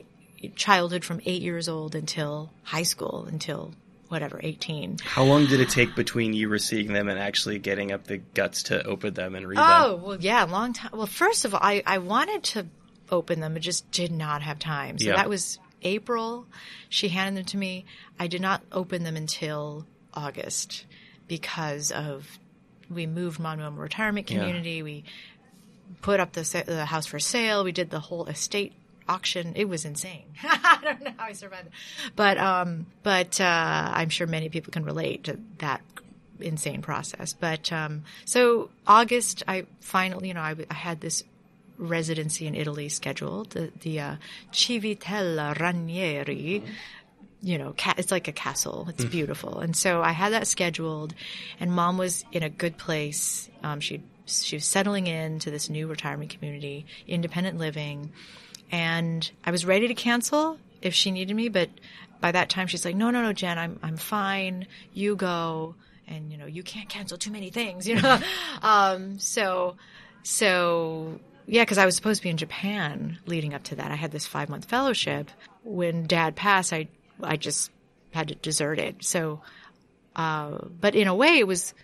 childhood 0.57 1.05
from 1.05 1.21
eight 1.27 1.43
years 1.43 1.69
old 1.69 1.95
until 1.95 2.51
high 2.63 2.83
school 2.85 3.27
until 3.29 3.73
whatever 4.09 4.41
18 4.43 4.99
How 5.05 5.23
long 5.25 5.47
did 5.47 5.61
it 5.61 5.69
take 5.69 5.95
between 5.95 6.33
you 6.33 6.49
receiving 6.49 6.93
them 6.95 7.09
and 7.09 7.19
actually 7.19 7.59
getting 7.59 7.93
up 7.93 8.05
the 8.05 8.17
guts 8.19 8.63
to 8.65 8.83
open 8.87 9.13
them 9.15 9.35
and 9.35 9.47
read 9.47 9.59
oh 9.59 9.63
them? 9.63 9.73
Oh, 9.83 9.97
well 10.09 10.17
yeah 10.21 10.45
long 10.45 10.73
time 10.73 10.91
well 10.95 11.07
first 11.07 11.45
of 11.45 11.55
all 11.55 11.61
i 11.63 11.83
i 11.85 11.99
wanted 11.99 12.43
to 12.45 12.67
open 13.11 13.41
them 13.41 13.53
but 13.55 13.63
just 13.63 13.91
did 13.91 14.11
not 14.13 14.43
have 14.43 14.59
time 14.59 14.97
so 14.99 15.09
Yeah. 15.09 15.17
that 15.17 15.29
was 15.29 15.59
april 15.83 16.47
she 16.89 17.09
handed 17.09 17.41
them 17.43 17.47
to 17.49 17.57
me 17.59 17.85
i 18.19 18.27
did 18.29 18.41
not 18.41 18.63
open 18.73 19.03
them 19.05 19.17
until 19.17 19.87
august 20.15 20.87
because 21.27 21.91
of 21.93 22.39
we 22.91 23.07
moved 23.07 23.39
Monument 23.39 23.77
retirement 23.77 24.31
Yeah. 24.31 24.39
community 24.39 24.83
we 24.83 25.05
put 26.01 26.21
up 26.21 26.33
the, 26.33 26.45
sa- 26.45 26.63
the 26.65 26.85
house 26.85 27.07
for 27.07 27.19
sale. 27.19 27.65
We 27.65 27.73
did 27.73 27.91
the 27.91 27.99
whole 28.01 28.27
estate 28.27 28.73
auction. 29.09 29.53
It 29.57 29.69
was 29.69 29.85
insane. 29.85 30.25
I 30.43 30.79
don't 30.83 31.03
know 31.03 31.13
how 31.17 31.27
I 31.27 31.33
survived 31.33 31.67
it. 31.67 31.73
But, 32.17 32.39
um, 32.39 32.87
but, 33.03 33.41
uh, 33.41 33.45
I'm 33.95 34.09
sure 34.09 34.27
many 34.27 34.49
people 34.49 34.73
can 34.73 34.85
relate 34.85 35.25
to 35.25 35.39
that 35.59 35.81
insane 36.41 36.83
process. 36.83 37.33
But, 37.33 37.73
um, 37.73 38.05
so 38.25 38.71
August, 38.87 39.43
I 39.49 39.67
finally, 39.81 40.29
you 40.29 40.35
know, 40.35 40.41
I, 40.41 40.55
I 40.71 40.75
had 40.75 41.01
this 41.01 41.25
residency 41.79 42.47
in 42.47 42.55
Italy 42.55 42.89
scheduled, 42.89 43.51
the, 43.51 43.73
the, 43.81 44.01
uh, 44.01 44.17
Civitella 44.53 45.59
Ranieri 45.59 46.63
you 47.41 47.59
know, 47.59 47.75
ca- 47.77 47.95
it's 47.97 48.11
like 48.11 48.29
a 48.29 48.33
castle. 48.33 48.87
It's 48.91 49.05
beautiful. 49.05 49.61
And 49.61 49.77
so 49.77 50.03
I 50.03 50.13
had 50.13 50.33
that 50.33 50.47
scheduled 50.47 51.15
and 51.61 51.73
mom 51.73 51.99
was 51.99 52.25
in 52.33 52.43
a 52.43 52.49
good 52.49 52.77
place. 52.77 53.49
Um, 53.63 53.81
she, 53.81 54.03
she 54.27 54.57
was 54.57 54.65
settling 54.65 55.07
into 55.07 55.51
this 55.51 55.71
new 55.71 55.87
retirement 55.87 56.31
community, 56.31 56.87
independent 57.07 57.59
living. 57.59 58.13
And 58.71 59.31
I 59.45 59.51
was 59.51 59.65
ready 59.65 59.89
to 59.89 59.95
cancel 59.95 60.59
if 60.83 60.95
she 60.95 61.11
needed 61.11 61.35
me. 61.35 61.49
But 61.49 61.71
by 62.21 62.33
that 62.33 62.51
time, 62.51 62.67
she's 62.67 62.85
like, 62.85 62.97
no, 62.97 63.11
no, 63.11 63.23
no, 63.23 63.33
Jen, 63.33 63.59
I'm, 63.59 63.79
I'm 63.83 63.97
fine. 63.97 64.67
You 64.93 65.17
go. 65.17 65.75
And, 66.07 66.33
you 66.33 66.39
know, 66.39 66.47
you 66.47 66.63
can't 66.63 66.89
cancel 66.89 67.19
too 67.19 67.31
many 67.31 67.51
things, 67.51 67.87
you 67.87 68.01
know? 68.01 68.19
um, 68.63 69.19
so, 69.19 69.77
so 70.23 71.21
yeah, 71.47 71.63
because 71.63 71.79
I 71.79 71.87
was 71.87 71.97
supposed 71.97 72.21
to 72.21 72.23
be 72.25 72.31
in 72.31 72.37
Japan 72.37 73.19
leading 73.27 73.55
up 73.55 73.63
to 73.65 73.77
that. 73.77 73.91
I 73.91 73.95
had 73.95 74.11
this 74.11 74.27
five 74.27 74.49
month 74.49 74.67
fellowship. 74.67 75.31
When 75.65 76.07
dad 76.07 76.37
passed, 76.37 76.73
I, 76.73 76.89
I 77.23 77.37
just 77.37 77.71
had 78.13 78.29
to 78.29 78.35
desert 78.35 78.79
it. 78.79 79.05
So, 79.05 79.41
uh, 80.17 80.59
but 80.81 80.95
in 80.95 81.09
a 81.09 81.15
way, 81.15 81.39
it 81.39 81.47
was 81.47 81.75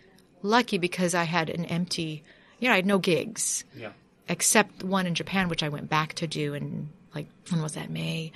lucky 0.42 0.78
because 0.78 1.14
I 1.14 1.24
had 1.24 1.48
an 1.50 1.64
empty, 1.64 2.22
you 2.60 2.68
know, 2.68 2.74
I 2.74 2.76
had 2.76 2.86
no 2.86 2.98
gigs 2.98 3.64
Yeah. 3.76 3.92
Except 4.28 4.83
one 4.83 5.07
in 5.07 5.14
Japan, 5.14 5.49
which 5.49 5.62
I 5.62 5.69
went 5.69 5.88
back 5.88 6.14
to 6.14 6.26
do 6.26 6.54
in 6.54 6.88
like 7.14 7.26
when 7.50 7.62
was 7.62 7.75
that 7.75 7.90
May? 7.90 8.33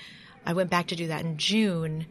I 0.47 0.53
went 0.53 0.71
back 0.71 0.89
to 0.89 0.97
do 0.97 1.09
that 1.09 1.25
in 1.25 1.37
June, 1.37 2.07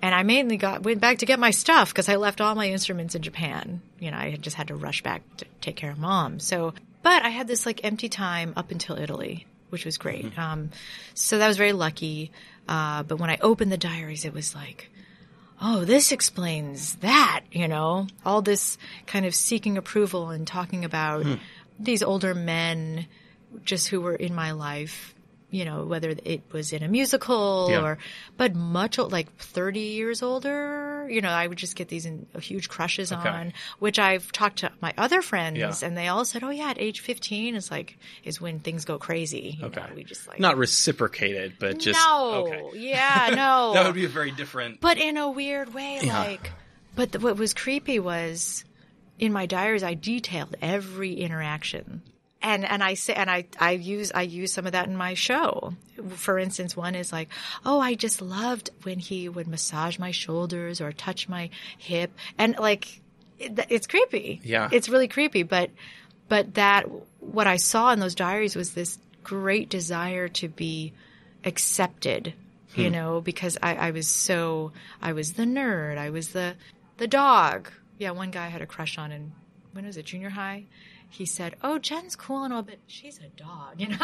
and 0.00 0.14
I 0.14 0.22
mainly 0.22 0.56
got 0.56 0.82
went 0.82 1.00
back 1.00 1.18
to 1.18 1.26
get 1.26 1.38
my 1.38 1.50
stuff 1.50 1.90
because 1.90 2.08
I 2.08 2.16
left 2.16 2.40
all 2.40 2.54
my 2.54 2.68
instruments 2.68 3.14
in 3.14 3.22
Japan. 3.22 3.82
You 3.98 4.10
know, 4.10 4.16
I 4.16 4.30
had 4.30 4.42
just 4.42 4.56
had 4.56 4.68
to 4.68 4.74
rush 4.74 5.02
back 5.02 5.22
to 5.38 5.46
take 5.60 5.76
care 5.76 5.90
of 5.90 5.98
mom. 5.98 6.38
So, 6.38 6.74
but 7.02 7.22
I 7.24 7.30
had 7.30 7.48
this 7.48 7.66
like 7.66 7.84
empty 7.84 8.08
time 8.08 8.52
up 8.56 8.70
until 8.70 8.98
Italy, 8.98 9.46
which 9.70 9.84
was 9.84 9.98
great. 9.98 10.38
Um, 10.38 10.70
so 11.14 11.38
that 11.38 11.48
was 11.48 11.56
very 11.56 11.72
lucky. 11.72 12.30
Uh, 12.68 13.02
but 13.02 13.18
when 13.18 13.30
I 13.30 13.38
opened 13.40 13.72
the 13.72 13.78
diaries, 13.78 14.24
it 14.24 14.32
was 14.32 14.54
like 14.54 14.88
oh, 15.62 15.84
this 15.84 16.10
explains 16.10 16.96
that, 16.96 17.44
you 17.52 17.68
know, 17.68 18.08
all 18.26 18.42
this 18.42 18.76
kind 19.06 19.24
of 19.24 19.34
seeking 19.34 19.78
approval 19.78 20.30
and 20.30 20.46
talking 20.46 20.84
about 20.84 21.24
these 21.78 22.02
older 22.02 22.34
men 22.34 23.06
just 23.64 23.88
who 23.88 24.00
were 24.00 24.14
in 24.14 24.34
my 24.34 24.52
life, 24.52 25.14
you 25.50 25.64
know, 25.66 25.84
whether 25.84 26.08
it 26.24 26.42
was 26.52 26.72
in 26.72 26.82
a 26.82 26.88
musical 26.88 27.68
Yeah. 27.70 27.82
or, 27.82 27.98
but 28.38 28.54
much 28.54 28.98
o- 28.98 29.04
like 29.06 29.34
30 29.36 29.80
years 29.80 30.22
older, 30.22 31.06
you 31.10 31.20
know, 31.20 31.28
I 31.28 31.46
would 31.46 31.58
just 31.58 31.76
get 31.76 31.88
these 31.88 32.06
in, 32.06 32.26
uh, 32.34 32.38
huge 32.40 32.70
crushes 32.70 33.12
Okay. 33.12 33.28
on, 33.28 33.52
which 33.78 33.98
I've 33.98 34.32
talked 34.32 34.60
to 34.60 34.72
my 34.80 34.94
other 34.96 35.20
friends 35.20 35.58
Yeah. 35.58 35.74
and 35.86 35.94
they 35.94 36.08
all 36.08 36.24
said, 36.24 36.42
oh 36.42 36.48
yeah, 36.48 36.70
at 36.70 36.80
age 36.80 37.00
15 37.00 37.54
is 37.54 37.70
like, 37.70 37.98
is 38.24 38.40
when 38.40 38.60
things 38.60 38.86
go 38.86 38.96
crazy. 38.98 39.58
You 39.60 39.66
Okay. 39.66 39.80
know, 39.82 39.88
we 39.94 40.04
just 40.04 40.26
like, 40.26 40.40
Not 40.40 40.56
reciprocated, 40.56 41.54
but 41.58 41.78
just 41.78 42.00
no, 42.00 42.46
okay. 42.46 42.78
yeah, 42.78 43.28
no. 43.34 43.72
That 43.74 43.84
would 43.84 43.94
be 43.94 44.06
a 44.06 44.08
very 44.08 44.30
different. 44.30 44.80
But 44.80 44.96
in 44.96 45.18
a 45.18 45.30
weird 45.30 45.74
way, 45.74 46.00
Yeah. 46.02 46.18
like, 46.18 46.50
but 46.96 47.12
the, 47.12 47.20
what 47.20 47.36
was 47.36 47.52
creepy 47.52 47.98
was 47.98 48.64
in 49.18 49.32
my 49.34 49.44
diaries, 49.44 49.82
I 49.82 49.92
detailed 49.94 50.56
every 50.62 51.12
interaction. 51.14 52.00
And, 52.42 52.64
and 52.64 52.82
I 52.82 52.94
say, 52.94 53.14
and 53.14 53.30
I, 53.30 53.46
I 53.60 53.72
use, 53.72 54.10
I 54.12 54.22
use 54.22 54.52
some 54.52 54.66
of 54.66 54.72
that 54.72 54.88
in 54.88 54.96
my 54.96 55.14
show. 55.14 55.74
For 56.08 56.40
instance, 56.40 56.76
one 56.76 56.96
is 56.96 57.12
like, 57.12 57.28
oh, 57.64 57.78
I 57.78 57.94
just 57.94 58.20
loved 58.20 58.70
when 58.82 58.98
he 58.98 59.28
would 59.28 59.46
massage 59.46 59.96
my 59.98 60.10
shoulders 60.10 60.80
or 60.80 60.90
touch 60.90 61.28
my 61.28 61.50
hip. 61.78 62.10
And 62.38 62.58
like, 62.58 63.00
it, 63.38 63.58
it's 63.68 63.86
creepy. 63.86 64.40
Yeah. 64.42 64.68
It's 64.72 64.88
really 64.88 65.06
creepy. 65.06 65.44
But, 65.44 65.70
but 66.28 66.54
that, 66.54 66.86
what 67.20 67.46
I 67.46 67.56
saw 67.56 67.92
in 67.92 68.00
those 68.00 68.16
diaries 68.16 68.56
was 68.56 68.74
this 68.74 68.98
great 69.22 69.68
desire 69.68 70.26
to 70.28 70.48
be 70.48 70.92
accepted, 71.44 72.34
you 72.74 72.86
hmm. 72.88 72.92
know, 72.92 73.20
because 73.20 73.56
I, 73.62 73.76
I 73.76 73.90
was 73.92 74.08
so, 74.08 74.72
I 75.00 75.12
was 75.12 75.34
the 75.34 75.44
nerd. 75.44 75.96
I 75.96 76.10
was 76.10 76.30
the, 76.30 76.56
the 76.96 77.06
dog. 77.06 77.70
Yeah. 77.98 78.10
One 78.10 78.32
guy 78.32 78.46
I 78.46 78.48
had 78.48 78.62
a 78.62 78.66
crush 78.66 78.98
on 78.98 79.12
in, 79.12 79.30
when 79.70 79.86
was 79.86 79.96
it, 79.96 80.06
junior 80.06 80.30
high? 80.30 80.64
He 81.12 81.26
said, 81.26 81.56
"Oh, 81.62 81.78
Jen's 81.78 82.16
cool 82.16 82.44
and 82.44 82.54
all, 82.54 82.62
but 82.62 82.78
she's 82.86 83.18
a 83.18 83.28
dog, 83.40 83.74
you 83.78 83.88
know." 83.88 83.96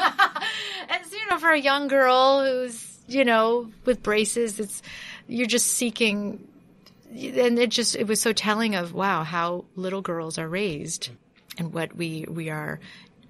and 0.88 1.10
you 1.10 1.26
know, 1.30 1.38
for 1.38 1.50
a 1.50 1.58
young 1.58 1.88
girl 1.88 2.44
who's, 2.44 2.98
you 3.08 3.24
know, 3.24 3.70
with 3.84 4.02
braces, 4.02 4.60
it's 4.60 4.82
you're 5.26 5.46
just 5.46 5.68
seeking 5.68 6.46
and 7.10 7.58
it 7.58 7.70
just 7.70 7.96
it 7.96 8.06
was 8.06 8.20
so 8.20 8.32
telling 8.32 8.74
of 8.74 8.92
wow 8.92 9.24
how 9.24 9.64
little 9.76 10.02
girls 10.02 10.38
are 10.38 10.48
raised 10.48 11.10
and 11.56 11.72
what 11.72 11.96
we 11.96 12.24
we 12.28 12.50
are 12.50 12.80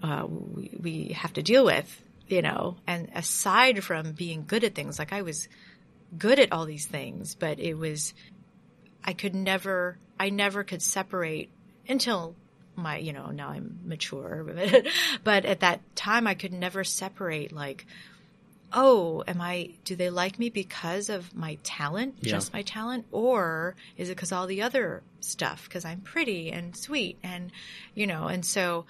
uh, 0.02 0.26
we, 0.28 0.70
we 0.80 1.08
have 1.12 1.32
to 1.32 1.42
deal 1.42 1.64
with 1.64 2.02
you 2.26 2.42
know 2.42 2.76
and 2.86 3.08
aside 3.14 3.82
from 3.84 4.12
being 4.12 4.44
good 4.46 4.64
at 4.64 4.74
things 4.74 4.98
like 4.98 5.12
i 5.12 5.22
was 5.22 5.48
good 6.16 6.38
at 6.38 6.52
all 6.52 6.66
these 6.66 6.86
things 6.86 7.34
but 7.34 7.58
it 7.60 7.74
was 7.74 8.14
i 9.04 9.12
could 9.12 9.34
never 9.34 9.96
i 10.18 10.28
never 10.28 10.64
could 10.64 10.82
separate 10.82 11.50
until 11.88 12.34
my 12.78 12.96
you 12.96 13.12
know 13.12 13.26
now 13.26 13.48
i'm 13.48 13.80
mature 13.84 14.46
but 15.24 15.44
at 15.44 15.60
that 15.60 15.80
time 15.96 16.26
i 16.26 16.34
could 16.34 16.52
never 16.52 16.84
separate 16.84 17.52
like 17.52 17.86
oh, 18.72 19.24
am 19.26 19.40
I, 19.40 19.70
do 19.84 19.96
they 19.96 20.10
like 20.10 20.38
me 20.38 20.50
because 20.50 21.08
of 21.08 21.34
my 21.34 21.56
talent, 21.62 22.16
Yeah. 22.20 22.32
just 22.32 22.52
my 22.52 22.62
talent? 22.62 23.06
Or 23.12 23.76
is 23.96 24.10
it 24.10 24.14
because 24.16 24.32
all 24.32 24.46
the 24.46 24.62
other 24.62 25.02
stuff? 25.20 25.64
Because 25.64 25.84
I'm 25.84 26.00
pretty 26.00 26.50
and 26.50 26.76
sweet 26.76 27.18
and, 27.22 27.50
you 27.94 28.06
know, 28.06 28.26
and 28.26 28.44
so, 28.44 28.84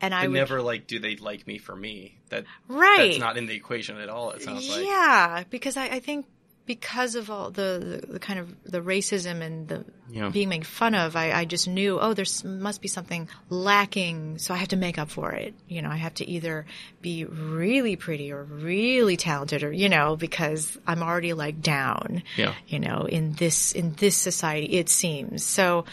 and 0.00 0.14
I 0.14 0.26
would, 0.26 0.34
never 0.34 0.62
like, 0.62 0.86
do 0.86 0.98
they 0.98 1.16
like 1.16 1.46
me 1.46 1.58
for 1.58 1.74
me? 1.74 2.18
That 2.30 2.44
right. 2.68 3.08
that's 3.08 3.18
not 3.18 3.36
in 3.36 3.46
the 3.46 3.54
equation 3.54 3.98
at 3.98 4.08
all. 4.08 4.30
It 4.32 4.42
sounds 4.42 4.68
like. 4.68 4.84
yeah, 4.84 5.44
because 5.50 5.76
I, 5.76 5.86
I 5.86 6.00
think 6.00 6.26
because 6.66 7.14
of 7.14 7.30
all 7.30 7.50
the, 7.50 8.00
the, 8.06 8.12
the 8.14 8.18
kind 8.18 8.38
of 8.38 8.54
the 8.64 8.80
racism 8.80 9.42
and 9.42 9.68
the 9.68 9.84
Yeah. 10.10 10.30
being 10.30 10.48
made 10.48 10.66
fun 10.66 10.94
of, 10.94 11.14
I, 11.14 11.30
I 11.32 11.44
just 11.44 11.68
knew, 11.68 12.00
oh, 12.00 12.14
there 12.14 12.24
must 12.44 12.80
be 12.80 12.88
something 12.88 13.28
lacking, 13.50 14.38
so 14.38 14.54
I 14.54 14.56
have 14.56 14.68
to 14.68 14.76
make 14.76 14.98
up 14.98 15.10
for 15.10 15.32
it. 15.32 15.52
You 15.68 15.82
know, 15.82 15.90
I 15.90 15.96
have 15.96 16.14
to 16.14 16.26
either 16.28 16.64
be 17.02 17.26
really 17.26 17.96
pretty 17.96 18.32
or 18.32 18.44
really 18.44 19.18
talented, 19.18 19.62
or 19.62 19.72
you 19.72 19.90
know, 19.90 20.16
because 20.16 20.78
I'm 20.86 21.02
already 21.02 21.34
like 21.34 21.60
down. 21.60 22.22
Yeah. 22.36 22.54
You 22.66 22.78
know, 22.78 23.06
in 23.10 23.34
this 23.34 23.72
in 23.72 23.92
this 23.96 24.16
society, 24.16 24.78
it 24.78 24.88
seems 24.88 25.44
so. 25.44 25.84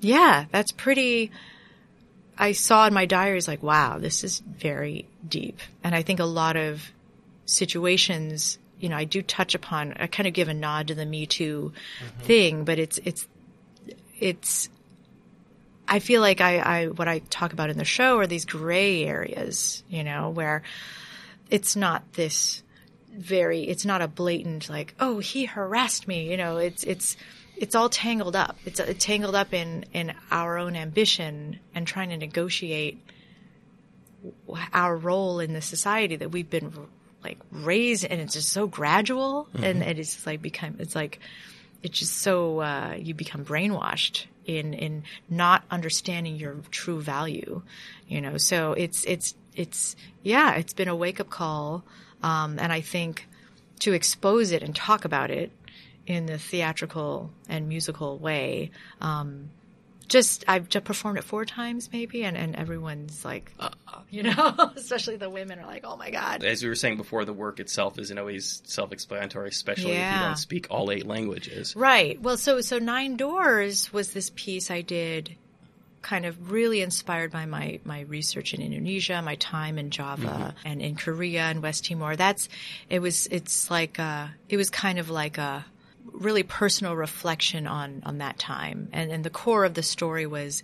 Yeah, 0.00 0.44
that's 0.52 0.70
pretty. 0.70 1.32
I 2.38 2.52
saw 2.52 2.86
in 2.86 2.94
my 2.94 3.04
diaries 3.04 3.46
like, 3.48 3.62
wow, 3.62 3.98
this 3.98 4.22
is 4.24 4.38
very 4.40 5.06
deep, 5.28 5.58
and 5.82 5.94
I 5.94 6.02
think 6.02 6.20
a 6.20 6.24
lot 6.24 6.56
of 6.56 6.80
situations 7.46 8.58
you 8.80 8.88
know, 8.88 8.96
I 8.96 9.04
do 9.04 9.22
touch 9.22 9.54
upon, 9.54 9.94
I 9.98 10.06
kind 10.06 10.26
of 10.26 10.32
give 10.32 10.48
a 10.48 10.54
nod 10.54 10.88
to 10.88 10.94
the 10.94 11.06
Me 11.06 11.26
Too 11.26 11.72
thing, 12.22 12.64
but 12.64 12.78
it's, 12.78 12.98
it's, 13.04 13.28
it's, 14.18 14.68
I 15.86 15.98
feel 15.98 16.20
like 16.20 16.40
I, 16.40 16.58
I, 16.58 16.86
what 16.86 17.08
I 17.08 17.18
talk 17.18 17.52
about 17.52 17.70
in 17.70 17.78
the 17.78 17.84
show 17.84 18.18
are 18.18 18.26
these 18.26 18.44
gray 18.44 19.04
areas, 19.04 19.82
you 19.88 20.04
know, 20.04 20.30
where 20.30 20.62
it's 21.50 21.76
not 21.76 22.12
this 22.12 22.62
very, 23.12 23.62
it's 23.62 23.84
not 23.84 24.02
a 24.02 24.08
blatant 24.08 24.68
like, 24.68 24.94
oh, 25.00 25.18
he 25.18 25.44
harassed 25.44 26.06
me, 26.06 26.30
you 26.30 26.36
know, 26.36 26.58
it's, 26.58 26.84
it's, 26.84 27.16
it's 27.56 27.74
all 27.74 27.90
tangled 27.90 28.34
up. 28.34 28.56
It's 28.64 28.80
uh, 28.80 28.94
tangled 28.98 29.34
up 29.34 29.52
in, 29.52 29.84
in 29.92 30.14
our 30.30 30.56
own 30.56 30.76
ambition 30.76 31.60
and 31.74 31.86
trying 31.86 32.08
to 32.08 32.16
negotiate 32.16 33.04
our 34.72 34.96
role 34.96 35.40
in 35.40 35.52
the 35.52 35.60
society 35.60 36.16
that 36.16 36.30
we've 36.30 36.48
been 36.48 36.72
like 37.22 37.38
raised 37.50 38.04
and 38.04 38.20
it's 38.20 38.34
just 38.34 38.50
so 38.50 38.66
gradual 38.66 39.48
and 39.54 39.82
it 39.82 39.98
is 39.98 40.14
just 40.14 40.26
like 40.26 40.40
become 40.42 40.76
it's 40.78 40.94
like 40.94 41.18
it's 41.82 41.98
just 41.98 42.18
so 42.18 42.60
uh, 42.60 42.94
you 42.98 43.14
become 43.14 43.44
brainwashed 43.44 44.26
in 44.46 44.74
in 44.74 45.02
not 45.28 45.64
understanding 45.70 46.36
your 46.36 46.56
true 46.70 47.00
value 47.00 47.62
you 48.08 48.20
know? 48.20 48.36
So 48.36 48.72
it's 48.72 49.04
it's 49.04 49.34
it's 49.54 49.96
yeah 50.22 50.54
it's 50.54 50.72
been 50.72 50.88
a 50.88 50.96
wake 50.96 51.20
up 51.20 51.30
call 51.30 51.84
um, 52.22 52.58
and 52.58 52.72
i 52.72 52.80
think 52.80 53.26
to 53.80 53.92
expose 53.92 54.52
it 54.52 54.62
and 54.62 54.74
talk 54.74 55.04
about 55.04 55.30
it 55.30 55.50
in 56.06 56.26
the 56.26 56.38
theatrical 56.38 57.30
and 57.48 57.68
musical 57.68 58.18
way 58.18 58.70
um, 59.00 59.50
just 60.10 60.44
I've 60.46 60.68
just 60.68 60.84
performed 60.84 61.16
it 61.18 61.24
four 61.24 61.46
times 61.46 61.88
maybe, 61.90 62.24
and, 62.24 62.36
and 62.36 62.54
everyone's 62.54 63.24
like, 63.24 63.52
uh, 63.58 63.70
you 64.10 64.24
know, 64.24 64.72
especially 64.76 65.16
the 65.16 65.30
women 65.30 65.58
are 65.58 65.66
like, 65.66 65.84
oh 65.86 65.96
my 65.96 66.10
god, 66.10 66.44
As 66.44 66.62
we 66.62 66.68
were 66.68 66.74
saying 66.74 66.98
before, 66.98 67.24
the 67.24 67.32
work 67.32 67.60
itself 67.60 67.98
isn't 67.98 68.18
always 68.18 68.60
self-explanatory, 68.64 69.48
especially 69.48 69.92
if 69.92 70.12
you 70.12 70.18
don't 70.20 70.36
speak 70.36 70.66
all 70.68 70.90
eight 70.90 71.06
languages. 71.06 71.74
right? 71.74 72.20
Well, 72.20 72.36
so 72.36 72.60
so 72.60 72.78
Nine 72.78 73.16
Doors 73.16 73.92
was 73.92 74.12
this 74.12 74.30
piece 74.34 74.70
I 74.70 74.82
did, 74.82 75.36
kind 76.02 76.26
of 76.26 76.50
really 76.50 76.80
inspired 76.80 77.30
by 77.30 77.46
my 77.46 77.78
my 77.84 78.00
research 78.00 78.52
in 78.54 78.60
Indonesia, 78.62 79.22
my 79.22 79.36
time 79.36 79.78
in 79.78 79.90
Java 79.90 80.54
and 80.64 80.82
in 80.82 80.96
Korea 80.96 81.42
and 81.42 81.62
West 81.62 81.86
Timor. 81.86 82.16
That's 82.16 82.48
it 82.88 83.00
was 83.00 83.26
it's 83.28 83.70
like 83.70 83.98
uh 83.98 84.26
it 84.48 84.56
was 84.56 84.70
kind 84.70 84.98
of 84.98 85.08
like 85.10 85.38
a 85.38 85.64
really 86.12 86.42
personal 86.42 86.94
reflection 86.96 87.66
on 87.66 88.02
on 88.04 88.18
that 88.18 88.38
time, 88.38 88.88
and 88.92 89.10
and 89.10 89.24
the 89.24 89.30
core 89.30 89.64
of 89.64 89.74
the 89.74 89.82
story 89.82 90.26
was 90.26 90.62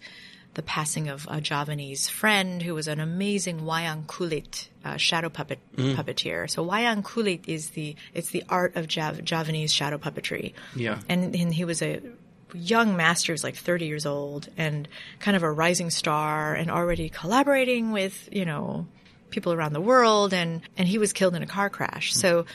the 0.55 0.63
passing 0.63 1.09
of 1.09 1.27
a 1.31 1.39
Javanese 1.39 2.09
friend 2.09 2.63
who 2.63 2.75
was 2.75 2.89
an 2.89 2.99
amazing 2.99 3.61
wayang 3.61 4.07
kulit 4.07 4.69
uh, 4.87 4.97
shadow 4.97 5.29
puppet 5.29 5.59
puppeteer. 5.77 6.49
So 6.49 6.65
wayang 6.65 7.03
kulit 7.03 7.47
is 7.47 7.71
the 7.71 7.95
it's 8.15 8.31
the 8.31 8.43
art 8.49 8.75
of 8.75 8.89
Jav- 8.89 9.23
Javanese 9.23 9.71
shadow 9.73 9.99
puppetry. 9.99 10.55
Yeah. 10.75 10.99
and 11.09 11.37
and 11.37 11.53
he 11.53 11.65
was 11.65 11.83
a 11.83 12.01
young 12.55 12.97
master, 12.97 13.33
he 13.33 13.35
was 13.35 13.45
like 13.45 13.57
30 13.57 13.87
years 13.87 14.07
old 14.07 14.49
and 14.57 14.89
kind 15.19 15.37
of 15.37 15.43
a 15.43 15.51
rising 15.51 15.91
star 15.91 16.55
and 16.55 16.71
already 16.71 17.09
collaborating 17.09 17.93
with, 17.93 18.29
you 18.33 18.45
know, 18.45 18.87
people 19.31 19.53
around 19.53 19.73
the 19.73 19.81
world 19.81 20.33
and 20.33 20.63
and 20.77 20.87
he 20.89 20.99
was 20.99 21.13
killed 21.13 21.35
in 21.35 21.43
a 21.43 21.47
car 21.47 21.71
crash. 21.71 22.15
So 22.15 22.47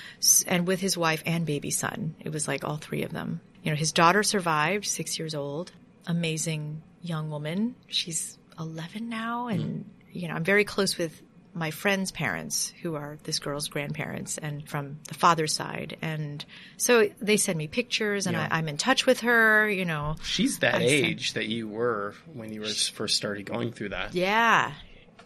and 0.47 0.67
with 0.67 0.79
his 0.79 0.97
wife 0.97 1.23
and 1.25 1.45
baby 1.45 1.71
son. 1.71 2.15
It 2.19 2.31
was 2.31 2.47
like 2.47 2.63
all 2.63 2.77
three 2.77 3.03
of 3.03 3.11
them. 3.11 3.41
You 3.63 3.71
know, 3.71 3.77
his 3.77 3.91
daughter 3.91 4.23
survived, 4.23 4.85
6 4.85 5.19
years 5.19 5.35
old. 5.35 5.71
Amazing 6.07 6.81
young 7.01 7.29
woman. 7.29 7.75
She's 7.87 8.37
11 8.59 9.09
now 9.09 9.47
and 9.47 9.85
mm. 9.85 9.85
you 10.11 10.27
know, 10.27 10.35
I'm 10.35 10.43
very 10.43 10.65
close 10.65 10.97
with 10.97 11.21
my 11.53 11.71
friend's 11.71 12.11
parents, 12.11 12.73
who 12.81 12.95
are 12.95 13.17
this 13.23 13.39
girl's 13.39 13.67
grandparents, 13.67 14.37
and 14.37 14.67
from 14.67 14.99
the 15.07 15.13
father's 15.13 15.53
side. 15.53 15.97
And 16.01 16.43
so 16.77 17.09
they 17.21 17.37
send 17.37 17.57
me 17.57 17.67
pictures, 17.67 18.25
and 18.25 18.35
Yeah. 18.35 18.47
I, 18.49 18.57
I'm 18.57 18.69
in 18.69 18.77
touch 18.77 19.05
with 19.05 19.21
her, 19.21 19.69
you 19.69 19.85
know. 19.85 20.15
She's 20.23 20.59
that 20.59 20.75
saying- 20.77 21.05
age 21.05 21.33
that 21.33 21.47
you 21.47 21.67
were 21.67 22.15
when 22.33 22.53
you 22.53 22.61
were 22.61 22.67
first 22.67 23.17
started 23.17 23.45
going 23.45 23.71
through 23.71 23.89
that. 23.89 24.15
Yeah. 24.15 24.71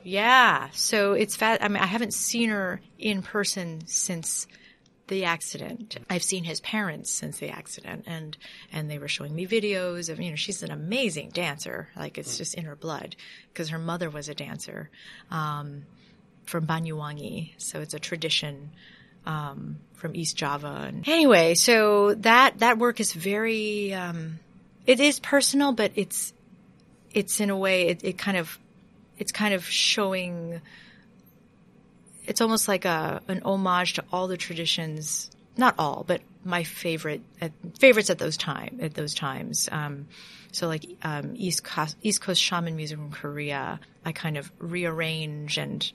Yeah. 0.05 0.69
So 0.73 1.13
it's 1.13 1.35
fat. 1.35 1.63
I 1.63 1.67
mean, 1.67 1.81
I 1.81 1.87
haven't 1.87 2.13
seen 2.13 2.49
her 2.49 2.79
in 2.99 3.23
person 3.23 3.81
since 3.87 4.47
the 5.07 5.25
accident. 5.25 5.97
I've 6.09 6.23
seen 6.23 6.43
his 6.43 6.61
parents 6.61 7.11
since 7.11 7.39
the 7.39 7.49
accident 7.49 8.03
and, 8.07 8.37
and 8.71 8.89
they 8.89 8.99
were 8.99 9.07
showing 9.07 9.35
me 9.35 9.47
videos 9.47 10.09
of, 10.09 10.19
you 10.19 10.29
know, 10.29 10.35
she's 10.35 10.63
an 10.63 10.71
amazing 10.71 11.29
dancer. 11.29 11.89
Like 11.95 12.17
it's 12.17 12.37
just 12.37 12.53
in 12.53 12.65
her 12.65 12.75
blood 12.75 13.15
because 13.51 13.69
her 13.69 13.79
mother 13.79 14.09
was 14.09 14.29
a 14.29 14.35
dancer, 14.35 14.89
um, 15.31 15.85
from 16.45 16.67
Banyuwangi. 16.67 17.53
So 17.57 17.81
it's 17.81 17.95
a 17.95 17.99
tradition, 17.99 18.71
um, 19.25 19.77
from 19.93 20.15
East 20.15 20.37
Java. 20.37 20.85
And 20.87 21.07
anyway, 21.07 21.55
so 21.55 22.13
that 22.15 22.59
that 22.59 22.77
work 22.77 22.99
is 22.99 23.11
very 23.11 23.93
um, 23.93 24.39
it 24.85 24.99
is 24.99 25.19
personal, 25.19 25.71
but 25.71 25.91
it's 25.95 26.33
it's 27.11 27.39
in 27.39 27.49
a 27.49 27.57
way 27.57 27.87
it, 27.87 28.03
it 28.03 28.17
kind 28.17 28.37
of 28.37 28.59
it's 29.17 29.31
kind 29.31 29.53
of 29.53 29.65
showing 29.65 30.61
it's 32.25 32.41
almost 32.41 32.67
like 32.67 32.85
a 32.85 33.21
an 33.27 33.41
homage 33.43 33.93
to 33.93 34.03
all 34.11 34.27
the 34.27 34.37
traditions 34.37 35.29
not 35.57 35.75
all 35.77 36.03
but 36.07 36.21
my 36.43 36.63
favorite 36.63 37.21
at, 37.41 37.51
favorites 37.79 38.09
at 38.09 38.19
those 38.19 38.37
time 38.37 38.77
at 38.81 38.93
those 38.93 39.15
times. 39.15 39.67
Um, 39.71 40.07
so 40.55 40.67
like 40.67 40.85
um, 41.03 41.33
east 41.35 41.63
coast 41.63 41.97
east 42.01 42.21
coast 42.21 42.41
shaman 42.41 42.75
music 42.75 42.97
from 42.97 43.11
korea 43.11 43.79
i 44.05 44.11
kind 44.13 44.37
of 44.37 44.51
rearrange 44.57 45.57
and 45.57 45.91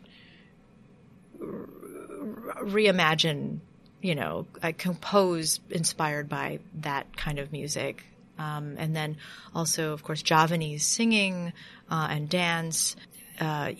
reimagine 2.61 3.61
you 4.02 4.14
know 4.14 4.46
i 4.62 4.72
compose 4.72 5.61
inspired 5.70 6.28
by 6.28 6.59
that 6.74 7.16
kind 7.16 7.38
of 7.38 7.52
music 7.52 8.04
um, 8.40 8.76
and 8.79 8.96
then 8.96 9.16
also 9.55 9.92
of 9.92 10.03
course 10.03 10.22
javanese 10.22 10.83
singing 10.83 11.53
uh, 11.90 12.09
and 12.11 12.29
dance 12.29 12.96
uh, 13.40 13.72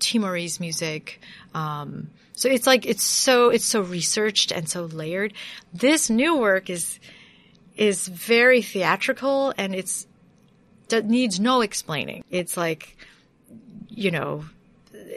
Timorese 0.00 0.58
music. 0.58 1.20
Um, 1.54 2.10
so 2.32 2.48
it's 2.48 2.66
like 2.66 2.86
it's 2.86 3.04
so 3.04 3.50
it's 3.50 3.64
so 3.64 3.82
researched 3.82 4.50
and 4.50 4.68
so 4.68 4.84
layered. 4.86 5.34
This 5.72 6.10
new 6.10 6.38
work 6.38 6.70
is 6.70 6.98
is 7.76 8.08
very 8.08 8.62
theatrical 8.62 9.54
and 9.56 9.74
it's 9.74 10.06
that 10.88 11.04
needs 11.04 11.38
no 11.38 11.60
explaining. 11.60 12.24
It's 12.30 12.56
like 12.56 12.96
you 13.88 14.10
know 14.10 14.44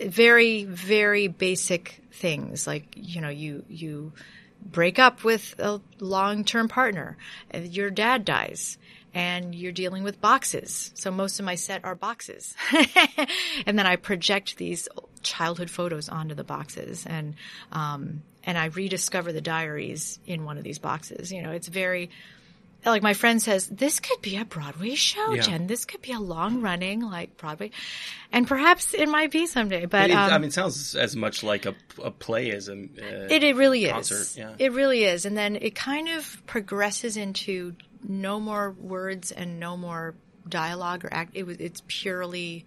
very 0.06 0.66
very 0.66 1.28
basic 1.28 2.02
things 2.12 2.68
like 2.68 2.94
you 2.96 3.22
know 3.22 3.30
you 3.30 3.64
you 3.70 4.12
break 4.66 5.00
up 5.00 5.24
with 5.24 5.56
a 5.60 5.82
long-term 6.00 6.68
partner 6.68 7.18
your 7.54 7.90
dad 7.90 8.26
dies 8.26 8.78
and 9.14 9.54
you're 9.54 9.72
dealing 9.72 10.04
with 10.04 10.20
boxes. 10.20 10.92
So 10.96 11.12
most 11.12 11.40
of 11.40 11.46
my 11.46 11.56
set 11.56 11.86
are 11.86 11.96
boxes. 11.96 12.56
and 13.66 13.78
then 13.78 13.86
I 13.86 13.96
project 13.96 14.58
these 14.58 14.88
childhood 15.22 15.70
photos 15.70 16.10
onto 16.10 16.36
the 16.36 16.44
boxes 16.44 17.06
and, 17.06 17.36
um, 17.72 18.24
and 18.44 18.58
I 18.58 18.66
rediscover 18.66 19.32
the 19.32 19.42
diaries 19.42 20.20
in 20.26 20.46
one 20.46 20.58
of 20.58 20.64
these 20.64 20.80
boxes. 20.80 21.32
You 21.32 21.44
know, 21.44 21.52
it's 21.52 21.68
very, 21.68 22.10
like 22.86 23.02
my 23.04 23.14
friend 23.14 23.42
says, 23.42 23.68
this 23.68 24.00
could 24.00 24.22
be 24.22 24.38
a 24.38 24.46
Broadway 24.46 24.96
show, 24.96 25.34
Yeah. 25.34 25.42
Jen. 25.42 25.68
This 25.68 25.86
could 25.86 26.02
be 26.02 26.12
a 26.12 26.20
long 26.20 26.62
running, 26.62 27.02
like 27.02 27.38
Broadway. 27.38 27.72
And 28.32 28.48
perhaps 28.48 28.94
it 28.94 29.08
might 29.08 29.32
be 29.32 29.46
someday, 29.48 29.86
but, 29.86 30.10
It- 30.10 30.14
um, 30.16 30.32
I 30.34 30.38
mean, 30.38 30.48
it 30.50 30.54
sounds 30.54 30.96
as 30.96 31.16
much 31.16 31.44
like 31.44 31.66
a, 31.66 31.76
a 32.04 32.12
play 32.12 32.52
as 32.52 32.68
a. 32.70 32.74
Uh, 32.74 33.28
it, 33.30 33.44
it 33.44 33.56
really 33.56 33.88
concert, 33.88 34.16
is. 34.22 34.38
yeah. 34.38 34.54
It 34.60 34.74
really 34.74 35.04
is. 35.04 35.26
And 35.26 35.38
then 35.38 35.56
it 35.56 35.76
kind 35.76 36.10
of 36.10 36.42
progresses 36.48 37.16
into 37.18 37.76
no 38.08 38.40
more 38.40 38.72
words 38.72 39.32
and 39.32 39.60
no 39.60 39.78
more 39.78 40.16
dialogue 40.48 41.06
or 41.06 41.14
act. 41.14 41.32
It 41.36 41.44
was, 41.44 41.58
it's 41.58 41.82
purely 41.88 42.66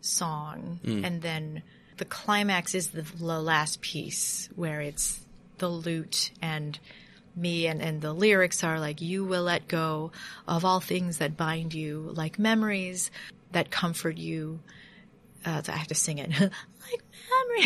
song. 0.00 0.80
Mm. 0.84 1.04
And 1.04 1.22
then 1.22 1.62
the 1.96 2.04
climax 2.04 2.74
is 2.74 2.88
the, 2.88 3.02
the 3.02 3.40
last 3.40 3.80
piece 3.80 4.48
where 4.54 4.80
it's 4.80 5.18
the 5.58 5.68
lute 5.68 6.30
and 6.40 6.78
me 7.34 7.66
and, 7.66 7.80
and 7.80 8.00
the 8.00 8.12
lyrics 8.12 8.62
are 8.64 8.78
like, 8.80 9.00
you 9.00 9.24
will 9.24 9.42
let 9.44 9.68
go 9.68 10.12
of 10.46 10.64
all 10.64 10.80
things 10.80 11.18
that 11.18 11.36
bind 11.36 11.72
you, 11.74 12.10
like 12.14 12.38
memories 12.38 13.10
that 13.52 13.70
comfort 13.70 14.18
you. 14.18 14.60
Uh, 15.44 15.62
I 15.66 15.72
have 15.72 15.88
to 15.88 15.94
sing 15.94 16.18
it. 16.18 16.30
like 16.40 17.02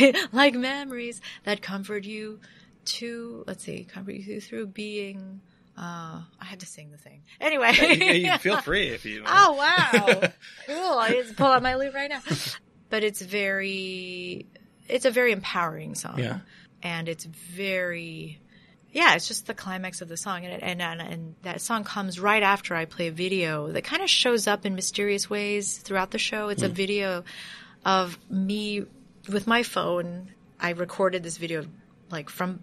memory, 0.01 0.15
like 0.33 0.55
memories 0.55 1.21
that 1.45 1.63
comfort 1.63 2.05
you 2.05 2.41
to, 2.87 3.45
let's 3.47 3.65
see, 3.65 3.85
comfort 3.85 4.15
you 4.15 4.41
through 4.41 4.69
being, 4.69 5.41
uh, 5.77 6.23
I 6.41 6.45
had 6.45 6.61
to 6.61 6.67
sing 6.67 6.91
the 6.91 6.97
thing. 6.99 7.23
Anyway. 7.41 7.73
you, 7.77 8.31
you 8.31 8.39
feel 8.39 8.61
free 8.61 8.89
if 8.89 9.05
you. 9.05 9.25
Oh 9.29 9.53
wow, 9.55 10.31
cool! 10.67 10.99
I 10.99 11.11
just 11.23 11.37
pull 11.37 11.49
out 11.49 11.63
my 11.63 11.75
lute 11.75 11.93
right 11.93 12.09
now. 12.09 12.21
But 12.89 13.03
it's 13.05 13.21
very, 13.21 14.47
it's 14.89 15.05
a 15.05 15.11
very 15.11 15.33
empowering 15.33 15.95
song, 15.97 16.19
Yeah. 16.19 16.39
and 16.83 17.09
it's 17.09 17.25
very, 17.25 18.41
yeah, 18.97 19.15
it's 19.15 19.29
just 19.29 19.47
the 19.47 19.53
climax 19.53 20.01
of 20.01 20.09
the 20.09 20.17
song, 20.17 20.47
and 20.47 20.55
it, 20.55 20.61
and, 20.63 20.81
and 20.81 21.03
and 21.03 21.35
that 21.43 21.61
song 21.61 21.85
comes 21.85 22.19
right 22.19 22.43
after 22.43 22.75
I 22.75 22.87
play 22.87 23.09
a 23.09 23.13
video 23.13 23.71
that 23.73 23.85
kind 23.85 24.03
of 24.03 24.09
shows 24.09 24.47
up 24.47 24.65
in 24.65 24.75
mysterious 24.75 25.29
ways 25.29 25.77
throughout 25.77 26.13
the 26.13 26.19
show. 26.19 26.49
It's 26.49 26.63
a 26.63 26.69
hmm. 26.69 26.73
video 26.73 27.25
of 27.85 28.19
me 28.31 28.87
with 29.31 29.47
my 29.47 29.65
phone. 29.65 30.29
I 30.59 30.71
recorded 30.71 31.23
this 31.23 31.37
video, 31.37 31.67
like 32.11 32.31
from 32.31 32.63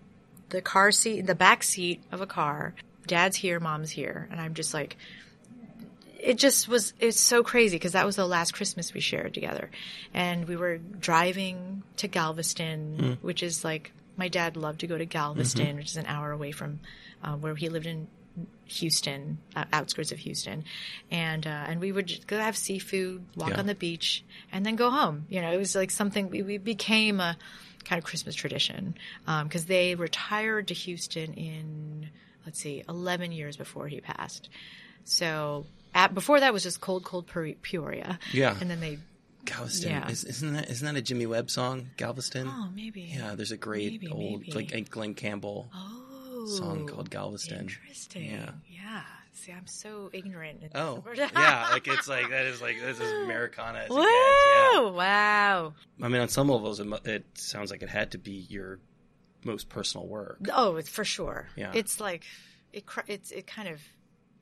the 0.50 0.60
car 0.60 0.92
seat, 0.92 1.28
the 1.28 1.36
back 1.36 1.62
seat 1.62 2.02
of 2.12 2.20
a 2.20 2.26
car. 2.26 2.74
Dad's 3.06 3.38
here, 3.38 3.60
mom's 3.60 3.92
here, 3.92 4.28
and 4.32 4.42
I'm 4.42 4.56
just 4.56 4.74
like 4.74 4.98
it 6.18 6.40
just 6.40 6.68
was 6.68 6.96
it's 7.00 7.20
so 7.22 7.44
crazy 7.44 7.76
because 7.76 7.92
that 7.92 8.08
was 8.08 8.16
the 8.16 8.26
last 8.26 8.54
christmas 8.54 8.94
we 8.94 9.02
shared 9.02 9.34
together 9.34 9.70
and 10.14 10.48
we 10.48 10.56
were 10.56 10.78
driving 10.78 11.84
to 11.98 12.08
galveston 12.08 12.98
hmm. 12.98 13.28
which 13.28 13.44
is 13.44 13.66
like 13.66 13.92
my 14.18 14.28
dad 14.28 14.56
loved 14.58 14.80
to 14.82 14.88
go 14.88 14.98
to 14.98 15.06
galveston 15.06 15.76
which 15.78 15.88
is 15.88 15.98
an 15.98 16.06
hour 16.06 16.32
away 16.32 16.52
from 16.52 16.80
uh, 17.24 17.34
where 17.34 17.56
he 17.56 17.70
lived 17.70 17.86
in 17.86 18.08
houston 18.66 19.38
uh, 19.56 19.66
outskirts 19.74 20.12
of 20.12 20.18
houston 20.20 20.64
and 21.12 21.46
uh, 21.46 21.66
and 21.68 21.80
we 21.80 21.92
would 21.92 22.08
just 22.08 22.26
go 22.28 22.38
have 22.38 22.58
seafood 22.58 23.24
walk 23.36 23.50
Yeah. 23.52 23.60
on 23.60 23.66
the 23.68 23.76
beach 23.76 24.24
and 24.52 24.66
then 24.66 24.76
go 24.76 24.90
home 24.90 25.26
you 25.30 25.42
know 25.42 25.52
it 25.52 25.58
was 25.58 25.76
like 25.76 25.92
something 25.92 26.30
we, 26.30 26.42
we 26.42 26.58
became 26.58 27.20
a 27.20 27.38
kind 27.86 28.00
of 28.00 28.06
christmas 28.06 28.34
tradition 28.36 28.96
because 29.44 29.66
they 29.66 29.96
retired 29.96 30.68
to 30.70 30.74
houston 30.74 31.34
in 31.34 32.10
let's 32.46 32.60
see 32.60 32.84
11 32.90 33.32
years 33.32 33.58
before 33.58 33.88
he 33.88 34.00
passed 34.02 34.50
so 35.04 35.66
at, 35.94 36.14
before 36.16 36.40
that 36.40 36.54
was 36.54 36.64
just 36.64 36.82
cold, 36.82 37.04
cold 37.04 37.28
Peoria. 37.62 38.18
Yeah. 38.32 38.58
And 38.60 38.68
then 38.68 38.80
they, 38.80 38.98
Galveston. 39.46 39.92
Yeah. 39.92 40.10
Is, 40.10 40.24
isn't 40.24 40.54
that 40.54 40.70
isn't 40.70 40.86
that 40.86 40.98
a 40.98 41.02
Jimmy 41.02 41.26
Webb 41.26 41.50
song? 41.50 41.90
Galveston. 41.98 42.48
oh, 42.50 42.70
maybe. 42.74 43.02
Yeah, 43.16 43.36
there's 43.36 43.52
a 43.52 43.58
great 43.58 43.94
Maybe, 44.02 44.08
old 44.10 44.42
maybe. 44.42 44.52
like 44.54 44.74
a 44.74 44.82
Glen 44.82 45.14
Campbell 45.14 45.70
Oh. 45.74 46.46
song 46.58 46.88
called 46.88 47.10
Galveston. 47.10 47.60
Interesting. 47.60 48.26
Yeah. 48.32 48.52
Yeah. 48.68 49.02
See, 49.34 49.52
I'm 49.52 49.68
so 49.68 50.10
ignorant. 50.14 50.62
Oh, 50.76 51.04
yeah, 51.16 51.68
like 51.72 51.88
it's 51.88 52.08
like 52.08 52.30
that 52.30 52.46
is 52.46 52.62
like 52.62 52.80
this 52.80 53.00
is 53.00 53.12
Americana 53.24 53.80
as 53.80 53.90
Woo! 53.90 54.02
Yeah. 54.02 54.90
Wow. 54.92 55.74
I 56.02 56.08
mean, 56.08 56.22
on 56.22 56.30
some 56.30 56.48
levels, 56.50 56.80
it, 56.80 56.88
it 57.06 57.26
sounds 57.34 57.72
like 57.72 57.82
it 57.82 57.90
had 57.90 58.12
to 58.12 58.18
be 58.18 58.46
your 58.50 58.80
most 59.44 59.68
personal 59.70 60.08
work. 60.08 60.38
Oh, 60.54 60.76
it's 60.78 60.88
for 60.88 61.04
sure. 61.04 61.48
Yeah. 61.58 61.72
It's 61.74 62.00
like, 62.00 62.24
it, 62.72 62.86
it's, 63.08 63.32
it 63.32 63.46
kind 63.48 63.68
of, 63.68 63.82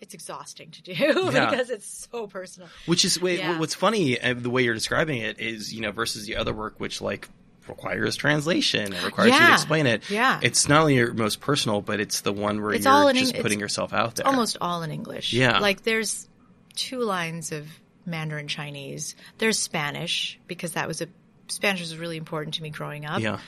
it's 0.01 0.13
exhausting 0.13 0.71
to 0.71 0.81
do 0.81 0.91
Yeah. 1.31 1.49
because 1.51 1.69
it's 1.69 2.07
so 2.11 2.27
personal. 2.27 2.67
Which 2.87 3.05
is 3.05 3.17
Yeah. 3.21 3.59
what's 3.59 3.75
funny 3.75 4.19
uh, 4.19 4.33
the 4.33 4.49
way 4.49 4.63
you're 4.63 4.73
describing 4.73 5.21
it 5.21 5.39
is 5.39 5.73
you 5.73 5.81
know 5.81 5.91
versus 5.91 6.25
the 6.25 6.35
other 6.37 6.53
work 6.53 6.79
which 6.79 7.01
like 7.01 7.29
requires 7.67 8.15
translation 8.15 8.91
and 8.93 9.03
requires 9.03 9.31
you 9.31 9.39
to 9.39 9.53
explain 9.53 9.85
it. 9.85 10.09
Yeah. 10.09 10.39
it's 10.41 10.67
not 10.67 10.81
only 10.81 10.95
your 10.95 11.13
most 11.13 11.39
personal, 11.39 11.79
but 11.81 11.99
it's 11.99 12.21
the 12.21 12.33
one 12.33 12.59
where 12.61 12.73
It's 12.73 12.85
you're 12.85 13.13
just 13.13 13.35
Eng- 13.35 13.41
putting 13.43 13.59
yourself 13.59 13.93
out 13.93 14.15
there. 14.15 14.27
almost 14.27 14.57
all 14.59 14.81
in 14.83 14.91
English. 14.91 15.31
Yeah. 15.31 15.59
Like 15.59 15.83
there's 15.83 16.27
two 16.75 16.99
lines 17.01 17.51
of 17.51 17.67
Mandarin 18.05 18.47
Chinese. 18.47 19.15
There's 19.37 19.59
Spanish 19.59 20.39
because 20.47 20.71
that 20.73 20.87
was 20.87 21.01
a 21.01 21.07
Spanish 21.49 21.81
was 21.81 21.95
really 21.95 22.17
important 22.17 22.55
to 22.55 22.63
me 22.63 22.71
growing 22.71 23.05
up. 23.05 23.21
yeah, 23.21 23.39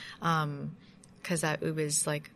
Because 1.20 1.42
it 1.42 1.74
was 1.74 2.06
like, 2.06 2.30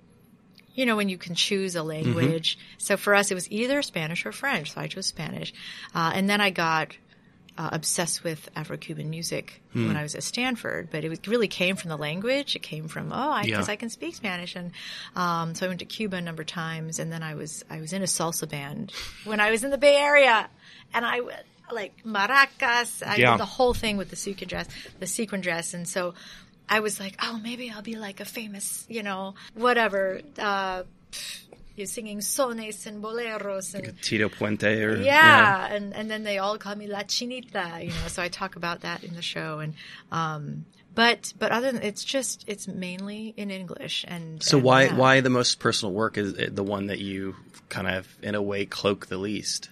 you 0.79 0.87
know, 0.87 0.97
when 0.97 1.09
you 1.09 1.19
can 1.19 1.35
choose 1.35 1.75
a 1.75 1.79
Mm-hmm. 1.81 1.89
language. 2.15 2.49
So 2.79 2.97
for 2.97 3.13
us, 3.19 3.31
it 3.33 3.35
was 3.35 3.51
either 3.51 3.83
Spanish 3.83 4.25
or 4.27 4.33
French. 4.33 4.67
So 4.73 4.81
I 4.81 4.87
chose 4.87 5.07
Spanish. 5.07 5.53
Uh, 5.95 6.13
and 6.15 6.31
then 6.31 6.41
I 6.41 6.51
got 6.51 6.89
uh, 7.61 7.71
obsessed 7.73 8.23
with 8.23 8.49
Afro-Cuban 8.55 9.11
music 9.11 9.61
Hmm. 9.73 9.89
when 9.89 9.97
I 9.97 10.03
was 10.05 10.15
at 10.15 10.23
Stanford, 10.23 10.89
but 10.93 11.03
it 11.05 11.27
really 11.27 11.49
came 11.49 11.75
from 11.75 11.89
the 11.91 11.97
language. 11.99 12.55
It 12.55 12.63
came 12.63 12.87
from, 12.87 13.11
oh, 13.13 13.31
I, 13.41 13.43
Yeah. 13.43 13.65
I 13.67 13.75
can 13.75 13.91
speak 13.91 14.15
Spanish. 14.15 14.55
And, 14.55 14.71
um, 15.17 15.57
so 15.57 15.67
I 15.67 15.69
went 15.69 15.81
to 15.81 15.85
Cuba 15.97 16.17
a 16.19 16.21
number 16.21 16.43
of 16.43 16.47
times 16.49 17.01
and 17.01 17.11
then 17.13 17.25
I 17.25 17.35
was, 17.35 17.65
I 17.69 17.81
was 17.81 17.93
in 17.93 18.03
a 18.03 18.07
salsa 18.07 18.49
band 18.49 18.93
when 19.25 19.41
I 19.41 19.51
was 19.51 19.65
in 19.65 19.71
the 19.71 19.79
Bay 19.87 19.97
Area 19.97 20.49
and 20.95 21.05
I 21.05 21.21
went 21.21 21.43
like 21.73 21.95
maracas. 22.05 23.03
I 23.07 23.17
Yeah. 23.17 23.33
did 23.33 23.41
the 23.41 23.45
whole 23.57 23.75
thing 23.75 23.97
with 23.97 24.11
the 24.11 24.17
sequin 24.17 24.49
dress, 24.49 24.69
the 25.01 25.07
sequin 25.09 25.41
dress. 25.41 25.75
And 25.75 25.87
so 25.89 26.15
I 26.69 26.81
was 26.81 27.01
like, 27.01 27.17
oh, 27.23 27.41
maybe 27.43 27.71
I'll 27.71 27.83
be 27.83 27.97
like 27.97 28.21
a 28.21 28.25
famous, 28.25 28.87
you 28.89 29.03
know, 29.03 29.35
whatever, 29.55 30.21
uh, 30.39 30.83
you're 31.79 31.87
singing 31.87 32.19
sones 32.19 32.87
and 32.87 33.03
boleros 33.03 33.75
and 33.75 34.03
Tito 34.03 34.29
Puente 34.29 34.83
or 34.83 34.97
yeah, 34.97 35.67
and 35.73 35.95
and 35.95 36.11
then 36.11 36.25
they 36.25 36.39
all 36.39 36.59
call 36.59 36.75
me 36.75 36.89
La 36.89 37.05
Chinita, 37.05 37.85
you 37.85 37.91
know. 37.91 38.09
So 38.09 38.21
I 38.21 38.29
talk 38.29 38.57
about 38.57 38.81
that 38.81 39.05
in 39.05 39.15
the 39.15 39.23
show, 39.23 39.61
and 39.61 39.75
um, 40.11 40.67
but 40.95 41.33
but 41.39 41.53
other 41.53 41.71
than 41.71 41.83
it's 41.83 42.05
just 42.05 42.45
it's 42.49 42.67
mainly 42.67 43.33
in 43.37 43.51
English, 43.51 44.05
and 44.09 44.43
So 44.43 44.57
and, 44.57 44.65
why 44.65 44.83
yeah. 44.85 44.97
why 44.97 45.21
the 45.21 45.31
most 45.31 45.61
personal 45.61 45.95
work 45.95 46.19
is 46.19 46.35
the 46.35 46.65
one 46.65 46.89
that 46.89 46.99
you 46.99 47.37
kind 47.69 47.87
of 47.87 48.09
in 48.23 48.35
a 48.35 48.43
way 48.43 48.67
cloak 48.67 49.07
the 49.07 49.19
least? 49.19 49.71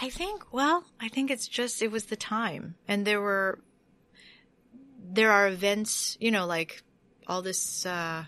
I 0.00 0.10
think 0.10 0.52
well, 0.52 0.84
I 1.00 1.08
think 1.08 1.30
it's 1.30 1.46
just 1.46 1.82
it 1.82 1.92
was 1.92 2.06
the 2.06 2.16
time, 2.16 2.74
and 2.88 3.06
there 3.06 3.20
were 3.20 3.60
there 5.12 5.30
are 5.30 5.48
events, 5.48 6.16
you 6.20 6.30
know, 6.30 6.46
like 6.46 6.82
all 7.26 7.42
this 7.42 7.84
uh, 7.86 8.24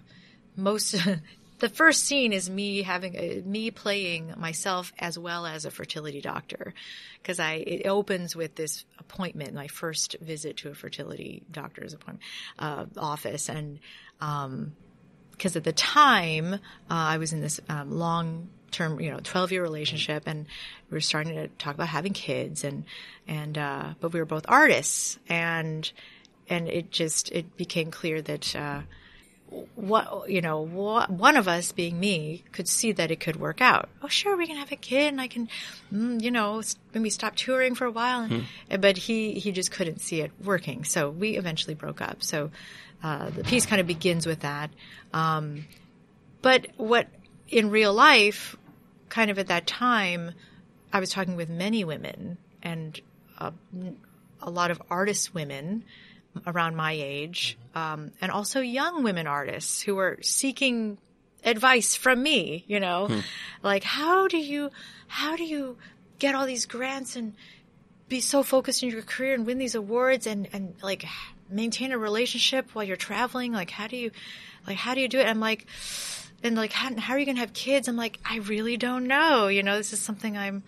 most 0.57 0.97
the 1.59 1.69
first 1.69 2.05
scene 2.05 2.33
is 2.33 2.51
me 2.51 2.83
having 2.83 3.43
me 3.51 3.71
playing 3.71 4.35
myself 4.37 4.93
as 4.99 5.19
well 5.19 5.47
as 5.47 5.65
a 5.65 5.71
fertility 5.71 6.21
doctor. 6.21 6.75
Because 7.23 7.41
I 7.41 7.55
it 7.55 7.87
opens 7.87 8.37
with 8.37 8.55
this 8.55 8.85
appointment, 8.99 9.55
my 9.55 9.69
first 9.69 10.17
visit 10.21 10.59
to 10.59 10.71
a 10.71 10.75
fertility 10.75 11.43
doctor's 11.51 11.95
appointment 11.95 12.23
uh, 12.59 12.87
office, 12.97 13.49
and 13.49 13.79
because 15.31 15.57
at 15.57 15.65
the 15.65 15.73
time 15.73 16.55
uh, 16.55 16.59
I 16.89 17.19
was 17.19 17.33
in 17.33 17.41
this 17.41 17.61
um, 17.69 17.91
long 17.91 18.49
term, 18.71 19.01
you 19.01 19.11
know, 19.11 19.21
twelve 19.23 19.53
year 19.53 19.63
relationship, 19.63 20.25
and 20.27 20.47
we 20.91 20.95
were 20.95 21.01
starting 21.01 21.35
to 21.35 21.49
talk 21.49 21.75
about 21.75 21.89
having 21.89 22.13
kids, 22.13 22.65
and 22.65 22.85
and 23.27 23.57
uh, 23.57 23.95
but 24.01 24.13
we 24.13 24.21
were 24.21 24.27
both 24.27 24.45
artists, 24.49 25.19
and 25.29 25.91
and 26.49 26.69
it 26.69 26.91
just 26.91 27.31
it 27.33 27.57
became 27.57 27.91
clear 27.91 28.23
that. 28.23 28.55
Uh, 28.55 28.83
what 29.77 30.29
you 30.29 30.41
know 30.41 30.67
wh- 30.67 31.09
one 31.09 31.37
of 31.37 31.47
us 31.47 31.71
being 31.71 32.01
me 32.01 32.43
could 32.51 32.67
see 32.67 32.91
that 32.91 33.13
it 33.13 33.21
could 33.21 33.37
work 33.37 33.61
out. 33.61 33.89
Oh 34.03 34.09
sure 34.09 34.37
we 34.37 34.47
can 34.49 34.57
have 34.57 34.73
a 34.73 34.77
kid 34.77 35.07
and 35.07 35.21
i 35.21 35.29
can 35.29 35.49
mm, 35.93 36.21
you 36.21 36.33
know 36.33 36.63
maybe 36.93 37.11
stop 37.11 37.37
touring 37.37 37.77
for 37.77 37.85
a 37.85 37.91
while 37.93 38.23
and, 38.69 38.83
but 38.83 38.97
he 38.97 39.35
he 39.35 39.53
just 39.53 39.71
couldn't 39.71 40.01
see 40.01 40.21
it 40.21 40.33
working. 40.43 40.83
So 40.83 41.11
we 41.11 41.37
eventually 41.37 41.75
broke 41.75 42.01
up. 42.01 42.25
So 42.25 42.51
uh, 43.05 43.31
the 43.31 43.45
piece 43.45 43.67
kind 43.67 43.81
of 43.81 43.87
begins 43.87 44.27
with 44.27 44.41
that. 44.41 44.71
Um, 45.15 45.67
but 46.43 46.67
what 46.77 47.07
in 47.49 47.71
real 47.71 47.95
life 47.95 48.57
kind 49.09 49.31
of 49.31 49.39
at 49.39 49.47
that 49.47 49.67
time 49.67 50.33
i 50.93 51.01
was 51.01 51.11
talking 51.11 51.37
with 51.37 51.49
many 51.49 51.85
women 51.85 52.37
and 52.63 53.01
uh, 53.39 53.51
a 54.43 54.51
lot 54.51 54.71
of 54.71 54.83
artist 54.91 55.35
women 55.35 55.85
around 56.47 56.77
my 56.77 56.93
age, 56.93 57.59
um, 57.75 58.11
and 58.21 58.31
also 58.31 58.61
young 58.61 59.03
women 59.03 59.27
artists 59.27 59.81
who 59.83 59.99
are 59.99 60.19
seeking 60.23 60.99
advice 61.45 61.95
from 61.95 62.23
me. 62.23 62.65
You 62.67 62.81
know, 62.81 63.23
like 63.63 63.85
how 63.85 64.29
do 64.29 64.39
you 64.39 64.71
how 65.09 65.37
do 65.37 65.45
you 65.45 65.77
get 66.19 66.35
all 66.35 66.47
these 66.47 66.67
grants 66.67 67.17
and 67.17 67.35
be 68.09 68.21
so 68.21 68.43
focused 68.43 68.83
in 68.83 68.91
your 68.91 69.03
career 69.03 69.35
and 69.35 69.47
win 69.47 69.59
these 69.59 69.75
awards 69.75 70.27
and 70.27 70.49
and 70.53 70.75
like 70.83 71.05
maintain 71.49 71.93
a 71.93 71.99
relationship 71.99 72.75
while 72.75 72.85
you're 72.85 72.97
traveling? 72.97 73.53
Like 73.53 73.71
how 73.71 73.87
do 73.87 73.97
you 73.97 74.11
like 74.67 74.77
how 74.77 74.95
do 74.95 75.01
you 75.01 75.09
do 75.09 75.19
it? 75.19 75.27
I'm 75.27 75.41
like. 75.41 75.67
And 76.43 76.55
like, 76.55 76.71
how, 76.71 76.95
how 76.97 77.15
are 77.15 77.19
you 77.19 77.25
going 77.25 77.37
to 77.37 77.41
have 77.41 77.55
kids? 77.55 77.89
I'm 77.89 77.97
like, 77.97 78.19
I 78.23 78.37
really 78.37 78.77
don't 78.77 79.07
know. 79.07 79.49
You 79.49 79.63
know, 79.63 79.79
this 79.79 79.95
is 79.95 80.01
something 80.01 80.37
I'm, 80.37 80.63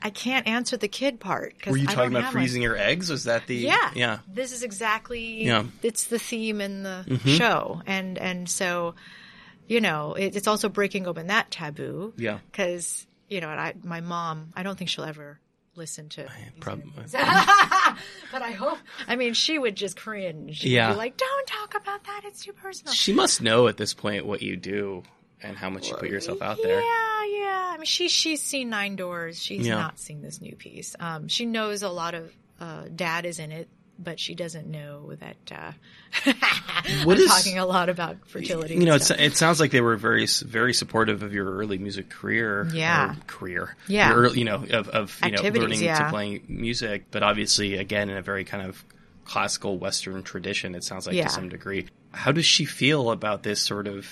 I 0.00 0.10
can't 0.10 0.46
answer 0.46 0.76
the 0.76 0.88
kid 0.88 1.18
part. 1.20 1.54
Were 1.66 1.76
you 1.76 1.86
I 1.88 1.92
talking 1.94 2.10
about 2.12 2.24
one. 2.24 2.32
freezing 2.32 2.62
your 2.62 2.76
eggs? 2.76 3.10
Was 3.10 3.24
that 3.24 3.46
the 3.46 3.56
Yeah. 3.56 3.90
yeah? 3.94 4.18
This 4.32 4.52
is 4.52 4.62
exactly 4.62 5.44
Yeah. 5.44 5.64
it's 5.82 6.04
the 6.04 6.18
theme 6.18 6.60
in 6.60 6.82
the 6.84 7.04
Mm-hmm. 7.08 7.28
show. 7.34 7.82
And 7.86 8.16
and 8.18 8.48
so, 8.48 8.94
you 9.66 9.80
know, 9.80 10.14
it, 10.14 10.36
it's 10.36 10.46
also 10.46 10.68
breaking 10.68 11.06
open 11.06 11.26
that 11.28 11.50
taboo. 11.50 12.12
Yeah. 12.16 12.38
Cuz, 12.52 13.06
you 13.28 13.40
know, 13.40 13.48
I 13.48 13.74
my 13.82 14.00
mom, 14.00 14.52
I 14.54 14.62
don't 14.62 14.78
think 14.78 14.88
she'll 14.90 15.04
ever 15.04 15.40
listen 15.74 16.08
to 16.08 16.26
Probably. 16.60 16.90
but 18.32 18.42
I 18.42 18.50
hope 18.52 18.78
I 19.06 19.16
mean 19.16 19.34
she 19.34 19.58
would 19.58 19.76
just 19.76 19.96
cringe. 19.96 20.64
Yeah. 20.64 20.90
be 20.92 20.96
like, 20.96 21.16
"Don't 21.16 21.46
talk 21.46 21.74
about 21.74 22.04
that. 22.04 22.22
It's 22.24 22.44
too 22.44 22.52
personal." 22.52 22.92
She 22.94 23.12
must 23.12 23.40
know 23.42 23.68
at 23.68 23.76
this 23.76 23.94
point 23.94 24.26
what 24.26 24.42
you 24.42 24.56
do 24.56 25.02
and 25.42 25.56
how 25.56 25.70
much 25.70 25.88
you 25.88 25.94
put 25.96 26.10
yourself 26.10 26.42
out 26.42 26.58
there. 26.62 26.80
Yeah, 26.80 27.24
yeah. 27.40 27.70
I 27.72 27.76
mean, 27.76 27.84
she 27.86 28.08
she's 28.08 28.42
seen 28.42 28.70
Nine 28.70 28.96
Doors. 28.96 29.40
She's 29.42 29.66
Yeah. 29.66 29.74
not 29.74 29.98
seen 29.98 30.22
this 30.22 30.40
new 30.40 30.56
piece. 30.56 30.94
Um, 30.98 31.28
she 31.28 31.46
knows 31.46 31.82
a 31.82 31.88
lot 31.88 32.14
of 32.14 32.32
uh, 32.60 32.84
Dad 32.94 33.24
is 33.24 33.38
in 33.38 33.52
it, 33.52 33.68
but 33.98 34.18
she 34.18 34.34
doesn't 34.34 34.66
know 34.66 35.12
that. 35.20 35.36
Uh, 35.52 35.72
What 37.04 37.16
I'm 37.18 37.22
is- 37.24 37.30
talking 37.30 37.58
a 37.58 37.66
lot 37.66 37.88
about 37.88 38.16
fertility? 38.28 38.74
You 38.74 38.84
know, 38.86 38.94
it's, 38.94 39.10
it 39.10 39.36
sounds 39.36 39.60
like 39.60 39.70
they 39.72 39.80
were 39.80 39.96
very, 39.96 40.26
very 40.26 40.72
supportive 40.72 41.22
of 41.22 41.32
your 41.34 41.50
early 41.56 41.76
music 41.78 42.08
career. 42.08 42.66
Yeah. 42.72 43.12
or 43.12 43.16
career. 43.26 43.76
Yeah. 43.88 44.10
Your 44.10 44.18
early, 44.22 44.38
you 44.38 44.44
know, 44.44 44.64
of, 44.70 44.88
of 44.88 45.18
you 45.22 45.30
know, 45.32 45.36
Activities, 45.36 45.82
learning 45.82 45.96
to 45.96 46.08
playing 46.10 46.42
music, 46.48 47.04
but 47.10 47.22
obviously, 47.22 47.74
again, 47.76 48.08
in 48.10 48.16
a 48.16 48.22
very 48.22 48.44
kind 48.44 48.66
of 48.66 48.82
classical 49.24 49.76
Western 49.78 50.22
tradition. 50.22 50.74
It 50.74 50.82
sounds 50.84 51.06
like 51.06 51.14
Yeah. 51.16 51.24
to 51.24 51.30
some 51.30 51.48
degree. 51.50 51.86
How 52.12 52.32
does 52.32 52.46
she 52.46 52.64
feel 52.64 53.10
about 53.10 53.42
this 53.42 53.60
sort 53.60 53.86
of 53.86 54.06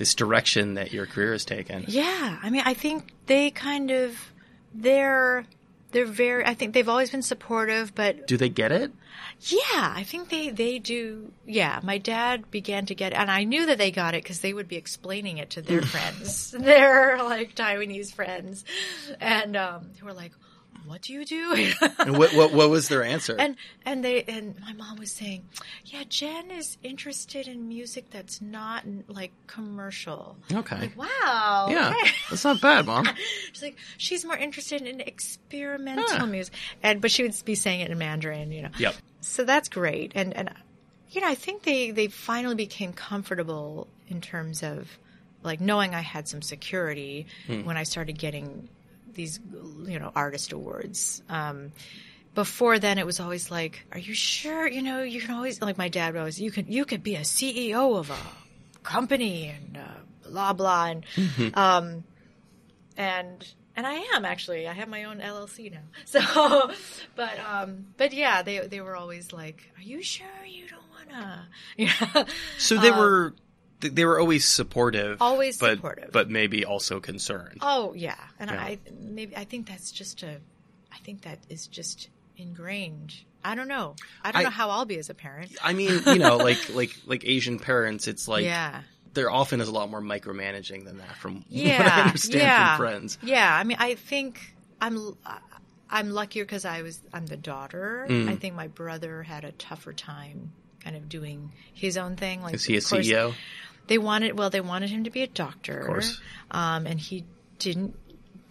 this 0.00 0.16
direction 0.16 0.74
that 0.74 0.92
your 0.92 1.06
career 1.06 1.32
has 1.32 1.44
taken? 1.44 1.84
yeah. 1.86 2.38
I 2.42 2.50
mean, 2.50 2.62
I 2.64 2.74
think 2.74 3.12
they 3.26 3.50
kind 3.52 3.92
of 3.92 4.16
they're 4.74 5.44
they're 5.92 6.06
very. 6.06 6.44
I 6.44 6.54
think 6.54 6.74
they've 6.74 6.88
always 6.88 7.10
been 7.10 7.22
supportive, 7.22 7.94
but 7.94 8.26
Do 8.26 8.36
they 8.36 8.48
get 8.48 8.72
it? 8.72 8.92
Yeah, 9.40 9.92
I 9.96 10.02
think 10.04 10.28
they 10.30 10.50
they 10.50 10.78
do. 10.78 11.32
Yeah, 11.46 11.80
my 11.82 11.98
dad 11.98 12.50
began 12.50 12.86
to 12.86 12.94
get, 12.94 13.12
and 13.12 13.30
I 13.30 13.44
knew 13.44 13.66
that 13.66 13.78
they 13.78 13.90
got 13.90 14.14
it 14.14 14.22
because 14.22 14.40
they 14.40 14.52
would 14.52 14.68
be 14.68 14.76
explaining 14.76 15.38
it 15.38 15.50
to 15.50 15.62
their 15.62 15.82
friends, 15.94 16.50
their 16.58 17.22
like 17.22 17.54
Taiwanese 17.54 18.12
friends, 18.12 18.64
and 19.20 19.56
um, 19.56 19.90
they 19.98 20.04
were 20.04 20.12
like, 20.14 20.32
"What 20.86 21.02
do 21.02 21.12
you 21.12 21.24
do?" 21.24 21.72
And 21.98 22.16
what, 22.18 22.32
what, 22.34 22.52
what 22.52 22.70
was 22.70 22.88
their 22.88 23.02
answer? 23.04 23.36
and 23.38 23.56
and 23.84 24.04
they 24.04 24.22
and 24.24 24.58
my 24.60 24.72
mom 24.72 24.98
was 24.98 25.12
saying, 25.12 25.44
"Yeah, 25.84 26.04
Jen 26.08 26.50
is 26.50 26.76
interested 26.82 27.48
in 27.48 27.68
music 27.68 28.10
that's 28.10 28.40
not 28.40 28.84
like 29.08 29.32
commercial." 29.46 30.36
okay. 30.52 30.80
Like, 30.80 30.96
wow. 30.98 31.68
Yeah, 31.70 31.90
okay." 31.90 32.10
that's 32.30 32.44
not 32.44 32.60
bad, 32.60 32.86
mom. 32.86 33.06
She's 33.52 33.62
like, 33.62 33.76
she's 33.98 34.24
more 34.24 34.36
interested 34.36 34.82
in 34.82 35.00
experimental 35.00 36.04
Huh. 36.08 36.26
music, 36.26 36.54
and 36.82 37.00
but 37.00 37.10
she 37.10 37.22
would 37.22 37.34
be 37.44 37.54
saying 37.54 37.80
it 37.80 37.90
in 37.90 37.98
Mandarin, 37.98 38.52
you 38.52 38.62
know. 38.62 38.70
Yep. 38.78 38.94
So 39.20 39.44
that's 39.44 39.68
great, 39.68 40.12
and 40.14 40.34
and 40.36 40.50
you 41.10 41.20
know, 41.20 41.28
I 41.28 41.34
think 41.34 41.62
they 41.64 41.90
they 41.90 42.06
finally 42.08 42.54
became 42.54 42.92
comfortable 42.92 43.88
in 44.08 44.20
terms 44.20 44.62
of 44.62 44.98
like 45.42 45.60
knowing 45.60 45.94
I 45.94 46.00
had 46.00 46.28
some 46.28 46.42
security 46.42 47.26
Hmm. 47.46 47.64
when 47.64 47.76
I 47.76 47.82
started 47.84 48.18
getting 48.18 48.68
these 49.14 49.38
you 49.86 49.98
know 49.98 50.12
artist 50.14 50.52
awards. 50.52 51.22
Um, 51.28 51.72
before 52.34 52.78
then, 52.78 52.98
it 52.98 53.06
was 53.06 53.18
always 53.20 53.50
like, 53.50 53.84
"Are 53.92 53.98
you 53.98 54.14
sure? 54.14 54.66
You 54.68 54.82
know, 54.82 55.02
you 55.02 55.20
can 55.20 55.34
always 55.34 55.60
like 55.60 55.76
my 55.78 55.88
dad 55.88 56.16
always 56.16 56.40
you 56.40 56.50
can 56.50 56.66
you 56.70 56.84
could 56.84 57.02
be 57.02 57.16
a 57.16 57.20
CEO 57.20 57.98
of 57.98 58.10
a 58.10 58.18
company 58.82 59.48
and 59.48 59.76
uh, 59.76 60.28
blah 60.30 60.52
blah 60.52 60.86
and 60.86 61.04
Mm-hmm. 61.16 61.58
um, 61.58 62.04
and 62.96 63.46
and 63.76 63.86
I 63.86 63.94
am 64.14 64.24
actually. 64.24 64.68
I 64.68 64.72
have 64.72 64.88
my 64.88 65.04
own 65.04 65.18
LLC 65.20 65.72
now. 65.72 65.78
So, 66.04 66.20
but 67.16 67.38
um, 67.40 67.86
but 67.96 68.12
yeah, 68.12 68.42
they 68.42 68.58
they 68.66 68.80
were 68.80 68.96
always 68.96 69.32
like, 69.32 69.70
"Are 69.78 69.82
you 69.82 70.02
sure 70.02 70.26
you 70.46 70.66
don't 70.68 70.82
wanna?" 71.12 71.48
Yeah, 71.76 72.24
So 72.58 72.76
they 72.78 72.90
were 72.90 73.30
th- 73.30 73.40
they 73.80 74.04
were 74.04 74.18
always 74.20 74.44
supportive, 74.46 75.20
Always 75.22 75.56
but, 75.58 75.76
supportive. 75.76 76.12
but 76.12 76.28
maybe 76.30 76.64
also 76.64 77.00
concerned. 77.00 77.58
Oh 77.62 77.92
yeah, 77.94 78.16
and 78.38 78.50
Yeah. 78.50 78.60
I 78.60 78.78
maybe 79.00 79.36
I 79.36 79.44
think 79.44 79.68
that's 79.68 79.90
just 79.90 80.22
a, 80.22 80.36
I 80.92 80.98
think 81.04 81.22
that 81.22 81.38
is 81.48 81.66
just 81.66 82.08
ingrained. 82.36 83.14
I 83.44 83.54
don't 83.54 83.68
know. 83.68 83.96
I 84.22 84.32
don't 84.32 84.40
I- 84.40 84.44
know 84.44 84.50
how 84.50 84.70
I'll 84.70 84.84
be 84.84 84.98
as 84.98 85.08
a 85.10 85.14
parent. 85.14 85.52
I 85.62 85.72
mean, 85.72 86.00
you 86.06 86.18
know, 86.18 86.36
like 86.48 86.74
like 86.74 86.96
like 87.06 87.24
Asian 87.24 87.58
parents, 87.58 88.06
it's 88.08 88.28
like 88.28 88.44
yeah. 88.44 88.82
there 89.14 89.30
often 89.30 89.60
is 89.60 89.68
a 89.68 89.72
lot 89.72 89.90
more 89.90 90.02
micromanaging 90.02 90.84
than 90.84 90.98
that 90.98 91.16
from 91.16 91.44
Yeah. 91.48 91.78
what 91.82 91.92
I 91.92 92.00
understand 92.02 92.42
yeah. 92.42 92.76
from 92.76 92.86
friends. 92.86 93.18
Yeah. 93.22 93.54
I 93.54 93.64
mean, 93.64 93.78
I 93.80 93.94
think 93.94 94.54
I'm. 94.80 95.16
I'm 95.92 96.10
luckier 96.10 96.44
because 96.44 96.64
I 96.64 96.82
was. 96.82 97.00
I'm 97.12 97.26
the 97.26 97.36
daughter. 97.36 98.06
Mm. 98.08 98.28
I 98.28 98.36
think 98.36 98.54
my 98.54 98.68
brother 98.68 99.24
had 99.24 99.44
a 99.44 99.50
tougher 99.50 99.92
time, 99.92 100.52
kind 100.84 100.94
of 100.94 101.08
doing 101.08 101.50
his 101.74 101.96
own 101.96 102.14
thing. 102.14 102.42
Like, 102.42 102.54
Is 102.54 102.64
he 102.64 102.76
a 102.76 102.80
course, 102.80 103.08
CEO? 103.08 103.34
They 103.90 103.98
wanted. 103.98 104.38
Well, 104.38 104.48
they 104.50 104.60
wanted 104.60 104.88
him 104.90 105.04
to 105.04 105.10
be 105.10 105.22
a 105.22 105.26
doctor. 105.26 105.80
Of 105.80 105.86
course. 105.86 106.20
Um, 106.52 106.86
and 106.86 106.98
he 106.98 107.24
didn't 107.58 107.96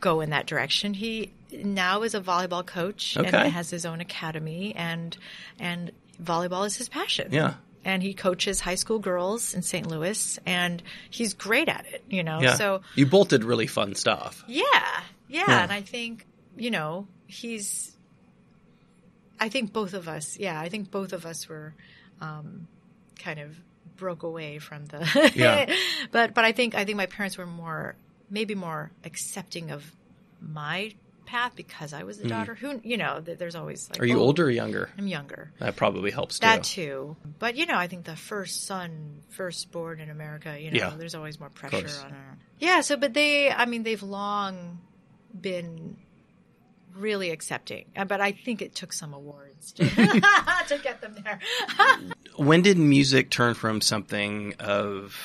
go 0.01 0.19
in 0.19 0.31
that 0.31 0.45
direction. 0.45 0.93
He 0.93 1.31
now 1.51 2.03
is 2.03 2.13
a 2.13 2.19
volleyball 2.19 2.65
coach 2.65 3.15
Okay. 3.17 3.29
and 3.35 3.53
has 3.53 3.69
his 3.69 3.85
own 3.85 4.01
academy, 4.01 4.75
and 4.75 5.17
and 5.57 5.91
volleyball 6.21 6.65
is 6.67 6.75
his 6.75 6.89
passion. 6.89 7.29
Yeah. 7.31 7.53
And 7.85 8.03
he 8.03 8.13
coaches 8.13 8.59
high 8.59 8.75
school 8.75 8.99
girls 8.99 9.53
in 9.53 9.61
St. 9.61 9.87
Louis, 9.87 10.37
and 10.45 10.83
he's 11.09 11.33
great 11.33 11.69
at 11.69 11.85
it. 11.85 12.03
You 12.09 12.21
know. 12.23 12.41
Yeah. 12.41 12.55
So 12.55 12.81
you 12.95 13.05
both 13.05 13.29
did 13.29 13.45
really 13.45 13.67
fun 13.67 13.95
stuff. 13.95 14.43
yeah, 14.45 14.63
yeah, 15.29 15.45
Yeah. 15.47 15.63
and 15.63 15.71
I 15.71 15.81
think 15.81 16.27
you 16.57 16.69
know 16.69 17.07
he's. 17.27 17.95
I 19.39 19.47
think 19.47 19.71
both 19.71 19.93
of 19.93 20.09
us, 20.09 20.37
yeah, 20.37 20.59
I 20.59 20.67
think 20.67 20.91
both 20.91 21.13
of 21.13 21.25
us 21.25 21.47
were, 21.47 21.73
um, 22.19 22.67
kind 23.17 23.39
of 23.39 23.55
broke 23.99 24.23
away 24.23 24.59
from 24.59 24.85
the. 24.85 25.31
Yeah. 25.35 25.73
but 26.11 26.33
but 26.33 26.45
I 26.45 26.51
think 26.51 26.75
I 26.75 26.85
think 26.85 26.97
my 26.97 27.05
parents 27.05 27.37
were 27.37 27.45
more 27.45 27.95
maybe 28.29 28.55
more 28.55 28.91
accepting 29.03 29.71
of 29.71 29.83
my 30.41 30.93
path 31.25 31.55
because 31.55 31.93
I 31.93 32.03
was 32.03 32.19
a 32.19 32.23
mm. 32.23 32.29
daughter. 32.29 32.55
Who 32.55 32.81
you 32.83 32.97
know, 32.97 33.21
there's 33.21 33.55
always 33.55 33.89
like. 33.89 34.01
Are 34.01 34.05
you 34.05 34.17
oh, 34.17 34.23
older 34.23 34.45
or 34.45 34.49
younger? 34.49 34.89
I'm 34.97 35.07
younger. 35.07 35.51
That 35.59 35.75
probably 35.75 36.11
helps 36.11 36.39
too. 36.39 36.45
That 36.45 36.63
too, 36.63 37.15
but 37.37 37.55
you 37.55 37.65
know, 37.65 37.77
I 37.77 37.87
think 37.87 38.05
the 38.05 38.15
first 38.15 38.65
son, 38.65 39.21
first 39.29 39.71
born 39.71 39.99
in 39.99 40.09
America, 40.09 40.59
you 40.59 40.71
know, 40.71 40.77
Yeah. 40.77 40.93
there's 40.97 41.15
always 41.15 41.39
more 41.39 41.49
pressure 41.49 42.05
on 42.05 42.11
her. 42.11 42.37
Yeah, 42.59 42.81
so 42.81 42.97
but 42.97 43.13
they, 43.13 43.51
I 43.51 43.65
mean, 43.65 43.83
they've 43.83 44.03
long 44.03 44.79
been 45.39 45.97
really 46.95 47.29
accepting, 47.31 47.85
Uh, 47.95 48.05
but 48.05 48.21
I 48.21 48.31
think 48.31 48.61
it 48.61 48.75
took 48.75 48.93
some 48.93 49.13
awards 49.13 49.71
to, 49.73 49.83
to 50.67 50.79
get 50.83 51.01
them 51.01 51.15
there. 51.23 51.39
when 52.37 52.61
did 52.61 52.77
music 52.77 53.29
turn 53.29 53.53
from 53.53 53.81
something 53.81 54.53
of 54.59 55.15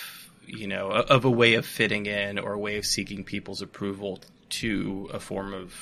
you 0.46 0.66
know, 0.66 0.90
of 0.90 1.24
a 1.24 1.30
way 1.30 1.54
of 1.54 1.64
fitting 1.64 2.04
in 2.06 2.38
or 2.38 2.52
a 2.52 2.58
way 2.58 2.76
of 2.76 2.84
seeking 2.84 3.24
people's 3.24 3.62
approval 3.62 4.20
to 4.50 5.08
a 5.12 5.18
form 5.18 5.54
of. 5.54 5.74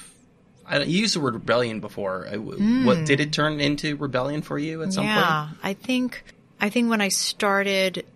I 0.65 0.79
you 0.85 1.01
used 1.01 1.17
the 1.17 1.21
word 1.21 1.35
rebellion 1.35 1.81
before. 1.81 2.29
I- 2.31 2.37
What 2.37 3.05
did 3.05 3.19
it 3.21 3.33
turn 3.33 3.61
into 3.61 3.97
rebellion 3.97 4.41
for 4.43 4.59
you 4.59 4.83
at 4.83 4.93
some 4.93 5.05
yeah, 5.05 5.15
point? 5.15 5.27
Yeah, 5.61 5.69
I 5.71 5.75
think 5.75 6.25
I 6.61 6.71
think 6.71 6.89
when 6.91 7.01
I 7.01 7.09
started, 7.09 8.07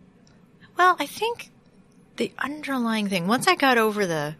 well, 0.78 0.96
I 1.00 1.06
think 1.06 1.50
the 2.16 2.32
underlying 2.38 3.08
thing 3.08 3.26
once 3.26 3.48
I 3.48 3.56
got 3.56 3.76
over 3.76 4.06
the 4.06 4.36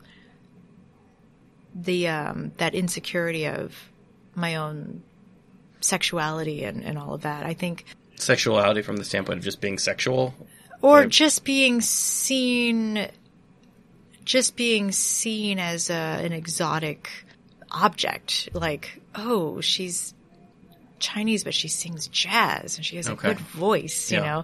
the 1.82 2.08
um, 2.08 2.52
that 2.56 2.74
insecurity 2.74 3.46
of 3.46 3.74
my 4.34 4.56
own 4.56 5.02
sexuality 5.80 6.64
and, 6.64 6.82
and 6.84 6.98
all 6.98 7.14
of 7.14 7.22
that, 7.22 7.44
I 7.46 7.54
think, 7.54 7.84
Sexuality 8.16 8.80
from 8.82 8.96
the 8.96 9.04
standpoint 9.04 9.38
of 9.38 9.44
just 9.44 9.60
being 9.60 9.78
sexual. 9.78 10.34
or 10.80 11.02
Yeah. 11.02 11.06
just 11.08 11.44
being 11.44 11.80
seen, 11.82 13.08
just 14.24 14.56
being 14.56 14.90
seen 14.92 15.58
as 15.58 15.90
a, 15.90 15.94
an 16.24 16.32
exotic 16.32 17.10
object, 17.70 18.48
like 18.54 19.00
oh, 19.14 19.60
she's 19.60 20.14
Chinese, 20.98 21.44
but 21.44 21.52
she 21.54 21.68
sings 21.68 22.08
jazz 22.08 22.76
and 22.76 22.86
she 22.86 22.96
has 22.96 23.06
a 23.08 23.14
good 23.14 23.38
voice, 23.38 24.10
you 24.10 24.18
Yeah. 24.18 24.42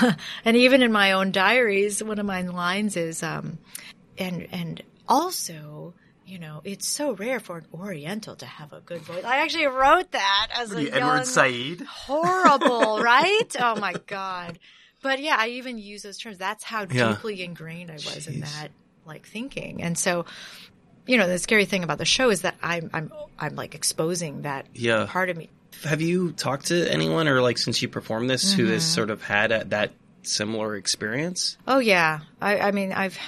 know. 0.00 0.12
and 0.44 0.56
even 0.56 0.82
in 0.82 0.92
my 0.92 1.12
own 1.12 1.30
diaries, 1.32 2.02
one 2.04 2.18
of 2.18 2.26
my 2.26 2.42
lines 2.42 2.96
is, 2.98 3.22
um, 3.22 3.58
and 4.18 4.46
and 4.52 4.82
also, 5.08 5.94
you 6.26 6.38
know, 6.38 6.60
it's 6.64 6.86
so 6.86 7.12
rare 7.12 7.40
for 7.40 7.58
an 7.58 7.66
Oriental 7.74 8.36
to 8.36 8.46
have 8.46 8.72
a 8.72 8.80
good 8.80 9.00
voice. 9.02 9.24
I 9.24 9.38
actually 9.38 9.66
wrote 9.66 10.10
that 10.12 10.48
as 10.56 10.72
a 10.72 10.82
young, 10.82 11.24
Said. 11.24 11.80
horrible, 11.86 12.98
right? 13.02 13.56
Oh 13.60 13.76
my 13.78 13.94
god. 14.06 14.58
But 15.02 15.20
yeah, 15.20 15.36
I 15.38 15.48
even 15.48 15.78
use 15.78 16.02
those 16.02 16.18
terms. 16.18 16.38
That's 16.38 16.64
how 16.64 16.86
Yeah. 16.90 17.10
deeply 17.10 17.42
ingrained 17.42 17.90
I 17.90 17.94
was 17.94 18.26
in 18.26 18.40
that 18.40 18.70
like 19.06 19.26
thinking. 19.26 19.82
And 19.82 19.98
so, 19.98 20.24
you 21.06 21.18
know, 21.18 21.28
the 21.28 21.38
scary 21.38 21.66
thing 21.66 21.84
about 21.84 21.98
the 21.98 22.06
show 22.06 22.30
is 22.30 22.42
that 22.42 22.56
I'm 22.62 22.90
I'm 22.92 23.12
I'm 23.38 23.54
like 23.54 23.74
exposing 23.74 24.42
that 24.42 24.66
Yeah. 24.74 25.06
part 25.08 25.28
of 25.30 25.36
me. 25.36 25.50
Have 25.84 26.00
you 26.00 26.32
talked 26.32 26.66
to 26.66 26.90
anyone, 26.90 27.28
or 27.28 27.42
like 27.42 27.58
since 27.58 27.82
you 27.82 27.88
performed 27.88 28.30
this, 28.30 28.52
who 28.52 28.66
has 28.66 28.82
mm-hmm. 28.82 28.94
sort 28.94 29.10
of 29.10 29.22
had 29.22 29.52
a, 29.52 29.64
that 29.66 29.90
similar 30.22 30.76
experience? 30.76 31.58
Oh 31.66 31.78
yeah, 31.80 32.20
I, 32.40 32.58
I 32.58 32.70
mean, 32.70 32.92
I've 32.92 33.18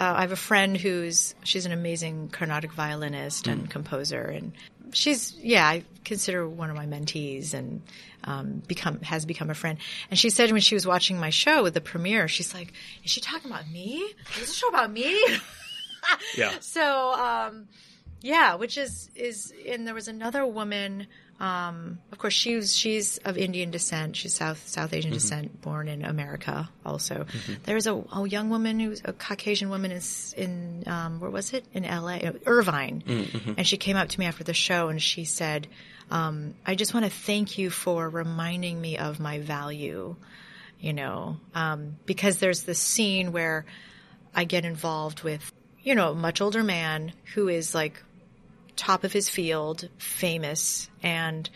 uh, 0.00 0.14
I 0.16 0.20
have 0.22 0.32
a 0.32 0.36
friend 0.36 0.76
who's 0.76 1.34
she's 1.44 1.66
an 1.66 1.72
amazing 1.72 2.28
Carnatic 2.28 2.72
violinist 2.72 3.46
and 3.46 3.68
composer, 3.68 4.22
and 4.22 4.52
she's 4.92 5.34
yeah, 5.38 5.66
I 5.66 5.84
consider 6.04 6.48
one 6.48 6.70
of 6.70 6.76
my 6.76 6.86
mentees 6.86 7.54
and 7.54 7.82
um, 8.24 8.62
become 8.66 9.00
has 9.00 9.26
become 9.26 9.50
a 9.50 9.54
friend. 9.54 9.78
And 10.10 10.18
she 10.18 10.30
said 10.30 10.50
when 10.52 10.60
she 10.60 10.74
was 10.74 10.86
watching 10.86 11.18
my 11.18 11.30
show 11.30 11.62
with 11.62 11.74
the 11.74 11.80
premiere, 11.80 12.28
she's 12.28 12.54
like, 12.54 12.72
"Is 13.04 13.10
she 13.10 13.20
talking 13.20 13.50
about 13.50 13.68
me? 13.70 13.96
Is 14.34 14.40
this 14.40 14.54
show 14.54 14.68
about 14.68 14.90
me?" 14.90 15.20
Yeah. 16.36 16.54
so 16.60 17.12
um, 17.12 17.68
yeah, 18.20 18.54
which 18.56 18.78
is 18.78 19.10
is 19.14 19.52
and 19.68 19.86
there 19.86 19.94
was 19.94 20.08
another 20.08 20.46
woman. 20.46 21.06
Um, 21.42 21.98
of 22.12 22.18
course, 22.18 22.34
she's 22.34 22.72
she's 22.72 23.18
of 23.18 23.36
Indian 23.36 23.72
descent. 23.72 24.14
She's 24.14 24.32
South 24.32 24.68
South 24.68 24.92
Asian 24.92 25.10
descent, 25.12 25.60
born 25.60 25.88
in 25.88 26.04
America. 26.04 26.70
Also, 26.86 27.26
there's 27.64 27.88
a, 27.88 27.94
a 27.94 28.28
young 28.28 28.48
woman 28.48 28.78
who's 28.78 29.02
a 29.04 29.12
Caucasian 29.12 29.68
woman 29.68 29.90
is 29.90 30.32
in 30.36 30.84
um, 30.86 31.18
where 31.18 31.32
was 31.32 31.52
it 31.52 31.64
in 31.72 31.84
L.A. 31.84 32.32
Irvine, 32.46 33.02
and 33.56 33.66
she 33.66 33.76
came 33.76 33.96
up 33.96 34.08
to 34.10 34.20
me 34.20 34.26
after 34.26 34.44
the 34.44 34.54
show 34.54 34.88
and 34.88 35.02
she 35.02 35.24
said, 35.24 35.66
um, 36.12 36.54
"I 36.64 36.76
just 36.76 36.94
want 36.94 37.06
to 37.06 37.10
thank 37.10 37.58
you 37.58 37.70
for 37.70 38.08
reminding 38.08 38.80
me 38.80 38.98
of 38.98 39.18
my 39.18 39.40
value." 39.40 40.14
You 40.78 40.92
know, 40.92 41.38
um, 41.56 41.96
because 42.06 42.38
there's 42.38 42.62
this 42.62 42.78
scene 42.78 43.32
where 43.32 43.66
I 44.32 44.44
get 44.44 44.64
involved 44.64 45.24
with, 45.24 45.52
you 45.82 45.96
know, 45.96 46.12
a 46.12 46.14
much 46.14 46.40
older 46.40 46.62
man 46.62 47.12
who 47.34 47.48
is 47.48 47.74
like 47.74 48.00
top 48.76 49.04
of 49.04 49.12
his 49.12 49.28
field, 49.28 49.88
famous, 49.98 50.88
and 51.02 51.48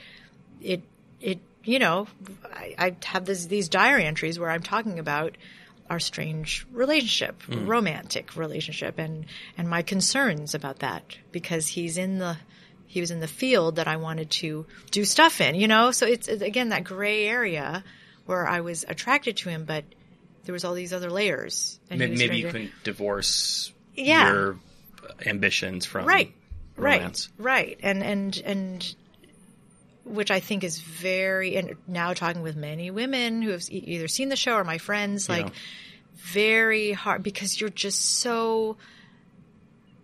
it, 0.60 0.82
it, 1.20 1.40
you 1.64 1.78
know, 1.78 2.06
I, 2.44 2.74
I 2.78 2.96
have 3.04 3.24
this, 3.24 3.46
these 3.46 3.68
diary 3.68 4.04
entries 4.04 4.38
where 4.38 4.50
I'm 4.50 4.62
talking 4.62 4.98
about 4.98 5.36
our 5.88 6.00
strange 6.00 6.66
relationship, 6.72 7.42
hmm. 7.42 7.66
romantic 7.66 8.36
relationship, 8.36 8.98
and 8.98 9.26
and 9.56 9.68
my 9.68 9.82
concerns 9.82 10.54
about 10.54 10.80
that 10.80 11.16
because 11.32 11.68
he's 11.68 11.96
in 11.96 12.18
the 12.18 12.36
he 12.86 13.00
was 13.00 13.10
in 13.10 13.20
the 13.20 13.28
field 13.28 13.76
that 13.76 13.88
I 13.88 13.96
wanted 13.96 14.30
to 14.30 14.66
do 14.90 15.04
stuff 15.04 15.40
in, 15.40 15.54
you 15.54 15.68
know. 15.68 15.90
So 15.92 16.06
it's 16.06 16.28
it's, 16.28 16.42
again 16.42 16.70
that 16.70 16.84
gray 16.84 17.26
area 17.26 17.84
where 18.26 18.46
I 18.46 18.60
was 18.60 18.84
attracted 18.88 19.36
to 19.38 19.48
him, 19.48 19.64
but 19.64 19.84
there 20.44 20.52
was 20.52 20.64
all 20.64 20.74
these 20.74 20.92
other 20.92 21.10
layers. 21.10 21.78
And 21.90 21.98
Maybe, 21.98 22.16
maybe 22.16 22.38
you 22.38 22.46
couldn't 22.46 22.72
divorce 22.82 23.72
Yeah. 23.94 24.32
your 24.32 24.58
ambitions 25.24 25.86
from 25.86 26.04
right 26.06 26.32
romance. 26.76 27.28
right 27.38 27.58
right 27.58 27.80
and 27.82 28.02
and 28.02 28.42
and 28.44 28.94
which 30.04 30.30
i 30.30 30.40
think 30.40 30.62
is 30.64 30.78
very 30.80 31.56
and 31.56 31.74
now 31.88 32.12
talking 32.12 32.42
with 32.42 32.56
many 32.56 32.90
women 32.90 33.42
who 33.42 33.50
have 33.50 33.62
either 33.70 34.08
seen 34.08 34.28
the 34.28 34.36
show 34.36 34.54
or 34.54 34.64
my 34.64 34.78
friends 34.78 35.28
like 35.28 35.46
Yeah. 35.46 35.52
very 36.14 36.92
hard 36.92 37.22
because 37.22 37.60
you're 37.60 37.70
just 37.70 38.20
so 38.20 38.76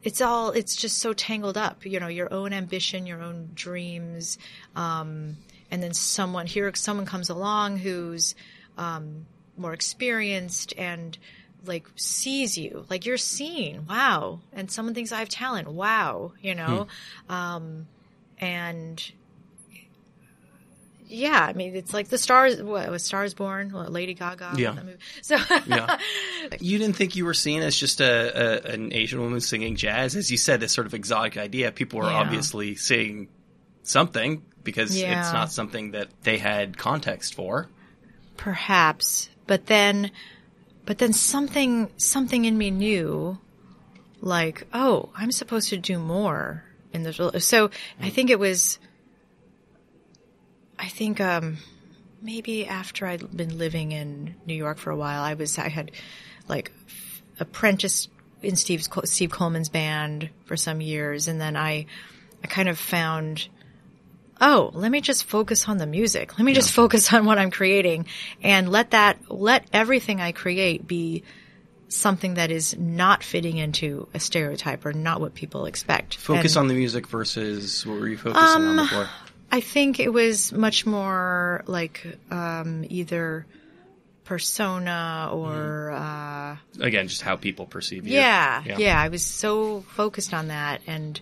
it's 0.03 0.21
all 0.21 0.51
it's 0.51 0.75
just 0.75 0.99
so 0.99 1.13
tangled 1.13 1.57
up 1.57 1.87
you 1.87 2.01
know 2.01 2.09
your 2.09 2.33
own 2.33 2.53
ambition 2.53 3.07
your 3.07 3.23
own 3.23 3.51
dreams 3.55 4.39
um, 4.75 5.37
and 5.71 5.83
then 5.83 5.95
someone 5.95 6.47
here 6.47 6.73
someone 6.75 7.07
comes 7.07 7.31
along 7.31 7.79
who's 7.79 8.35
um, 8.79 9.27
more 9.57 9.73
experienced 9.73 10.75
and 10.77 11.17
like 11.65 11.87
sees 11.97 12.57
you 12.59 12.85
like 12.91 13.07
you're 13.07 13.17
seen 13.17 13.87
wow 13.89 14.41
and 14.53 14.71
someone 14.71 14.95
thinks 14.95 15.13
i 15.13 15.19
have 15.21 15.29
talent 15.29 15.69
wow 15.69 16.33
you 16.41 16.55
know 16.55 16.87
um, 17.29 17.87
and 18.39 19.13
yeah 21.07 21.45
i 21.49 21.53
mean 21.53 21.77
it's 21.77 21.93
like 21.93 22.09
the 22.09 22.17
stars 22.19 22.63
what 22.63 22.91
was 22.91 23.03
stars 23.05 23.35
born 23.35 23.71
What, 23.73 23.93
lady 23.93 24.15
gaga 24.15 24.53
Yeah. 24.57 24.77
so 25.21 25.37
Yeah. 25.67 25.99
You 26.61 26.79
didn't 26.79 26.97
think 26.97 27.15
you 27.17 27.25
were 27.25 27.35
seen 27.35 27.63
as 27.63 27.77
just 27.77 28.01
a, 28.01 28.67
a 28.67 28.73
an 28.73 28.93
Asian 28.93 29.21
woman 29.21 29.41
singing 29.41 29.77
jazz, 29.77 30.17
as 30.17 30.31
you 30.31 30.37
said, 30.37 30.59
this 30.61 30.73
sort 30.73 30.87
of 30.89 30.95
exotic 30.95 31.37
idea. 31.37 31.71
People 31.71 32.01
were 32.01 32.11
Yeah. 32.11 32.17
obviously 32.17 32.75
seeing 32.75 33.29
something 33.85 34.43
because 34.65 34.97
Yeah. 34.97 35.21
it's 35.21 35.33
not 35.33 35.53
something 35.53 35.93
that 35.93 36.09
they 36.25 36.39
had 36.39 36.77
context 36.77 37.35
for. 37.35 37.69
perhaps 38.37 39.29
but 39.47 39.67
then 39.67 40.11
but 40.87 40.99
then 40.99 41.13
something 41.13 41.91
something 41.97 42.45
in 42.45 42.57
me 42.57 42.71
knew 42.71 43.39
like 44.21 44.67
oh 44.73 45.09
i'm 45.17 45.33
supposed 45.33 45.69
to 45.69 45.77
do 45.77 45.99
more 45.99 46.65
in 46.93 47.03
this 47.03 47.21
so 47.47 47.71
i 48.01 48.09
think 48.09 48.31
it 48.31 48.39
was 48.39 48.79
i 50.79 50.89
think 50.89 51.21
um 51.21 51.59
maybe 52.21 52.67
after 52.67 53.07
i'd 53.07 53.37
been 53.37 53.59
living 53.59 53.93
in 53.93 54.35
new 54.47 54.55
york 54.55 54.79
for 54.79 54.91
a 54.91 54.97
while 54.97 55.23
i 55.23 55.35
was 55.35 55.59
i 55.59 55.69
had 55.69 55.91
like 56.49 56.71
apprenticed 57.41 58.09
in 58.43 58.57
steve's 58.57 58.89
steve 59.05 59.31
coleman's 59.31 59.69
band 59.69 60.31
for 60.45 60.57
some 60.57 60.81
years 60.81 61.29
and 61.29 61.41
then 61.41 61.57
i 61.57 61.87
i 62.43 62.47
kind 62.47 62.69
of 62.69 62.79
found 62.79 63.49
oh, 64.43 64.71
let 64.75 64.91
me 64.91 65.01
just 65.01 65.25
focus 65.25 65.69
on 65.69 65.79
the 65.79 65.87
music. 65.87 66.37
Let 66.39 66.45
me 66.45 66.53
just 66.53 66.73
focus 66.73 67.13
on 67.13 67.25
what 67.25 67.39
I'm 67.39 67.51
creating 67.51 68.07
and 68.43 68.69
let 68.69 68.91
that, 68.91 69.31
let 69.31 69.67
everything 69.73 70.21
I 70.21 70.33
create 70.33 70.87
be 70.87 71.23
something 71.89 72.35
that 72.35 72.51
is 72.51 72.77
not 72.77 73.23
fitting 73.23 73.59
into 73.59 74.09
a 74.13 74.21
stereotype 74.21 74.85
or 74.85 74.93
not 74.93 75.21
what 75.21 75.35
people 75.35 75.67
expect. 75.67 76.17
Focus 76.17 76.57
And 76.57 76.63
on 76.63 76.69
the 76.69 76.75
music 76.75 77.07
versus 77.07 77.87
what 77.87 78.01
were 78.01 78.09
you 78.09 78.19
focusing 78.19 78.43
on 78.43 78.77
before? 78.77 79.09
I 79.53 79.61
think 79.61 80.01
it 80.01 80.09
was 80.09 80.53
much 80.53 80.87
more 80.87 81.63
like 81.67 82.07
um, 82.31 82.85
either 82.89 83.47
persona 84.25 85.29
or 85.33 85.91
uh, 85.93 86.57
Again, 86.81 87.09
just 87.09 87.23
how 87.23 87.37
people 87.37 87.67
perceive 87.67 88.07
you. 88.07 88.15
yeah, 88.15 88.65
yeah, 88.79 89.01
I 89.01 89.09
was 89.09 89.23
so 89.23 89.83
focused 89.83 90.33
on 90.33 90.49
that 90.49 90.81
and 90.87 91.21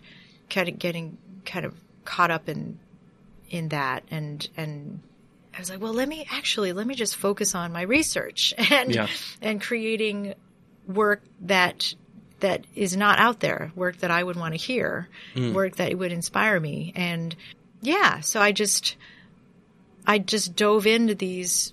kind 0.48 0.68
of 0.68 0.78
getting 0.78 1.18
kind 1.44 1.66
of 1.66 1.74
caught 2.04 2.30
up 2.30 2.48
in 2.48 2.78
in 3.50 3.68
that 3.68 4.04
and 4.10 4.48
and 4.56 5.02
I 5.54 5.58
was 5.58 5.68
like, 5.68 5.80
well, 5.80 5.92
let 5.92 6.08
me 6.08 6.26
actually 6.30 6.72
let 6.72 6.86
me 6.86 6.94
just 6.94 7.16
focus 7.16 7.54
on 7.54 7.72
my 7.72 7.82
research 7.82 8.54
and 8.70 8.94
Yeah. 8.94 9.08
and 9.42 9.60
creating 9.60 10.34
work 10.86 11.22
that 11.42 11.94
that 12.40 12.64
is 12.74 12.96
not 12.96 13.18
out 13.18 13.40
there, 13.40 13.70
work 13.74 13.98
that 13.98 14.10
I 14.10 14.22
would 14.22 14.36
want 14.36 14.54
to 14.54 14.58
hear, 14.58 15.08
mm. 15.34 15.52
work 15.52 15.76
that 15.76 15.96
would 15.98 16.12
inspire 16.12 16.58
me. 16.58 16.92
And 16.96 17.34
yeah, 17.82 18.20
so 18.20 18.40
I 18.40 18.52
just 18.52 18.96
I 20.06 20.18
just 20.18 20.56
dove 20.56 20.86
into 20.86 21.14
these 21.14 21.72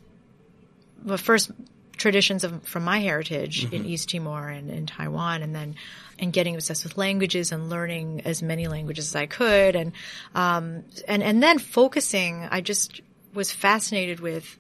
well, 1.04 1.18
first 1.18 1.52
traditions 1.98 2.44
of 2.44 2.64
from 2.64 2.84
my 2.84 3.00
heritage 3.00 3.72
in 3.72 3.86
East 3.86 4.10
Timor 4.10 4.50
and 4.50 4.70
in 4.70 4.86
Taiwan, 4.86 5.44
and 5.44 5.56
then 5.56 5.76
and 6.20 6.32
getting 6.32 6.56
obsessed 6.56 6.84
with 6.84 6.98
languages 6.98 7.52
and 7.52 7.70
learning 7.70 8.22
as 8.26 8.42
many 8.42 8.68
languages 8.68 9.08
as 9.08 9.16
I 9.16 9.26
could, 9.26 9.76
and 9.76 9.92
um, 10.36 10.84
and 11.08 11.24
and 11.24 11.44
then 11.44 11.60
focusing. 11.60 12.48
I 12.50 12.62
just 12.62 13.02
was 13.34 13.52
fascinated 13.52 14.20
with 14.20 14.58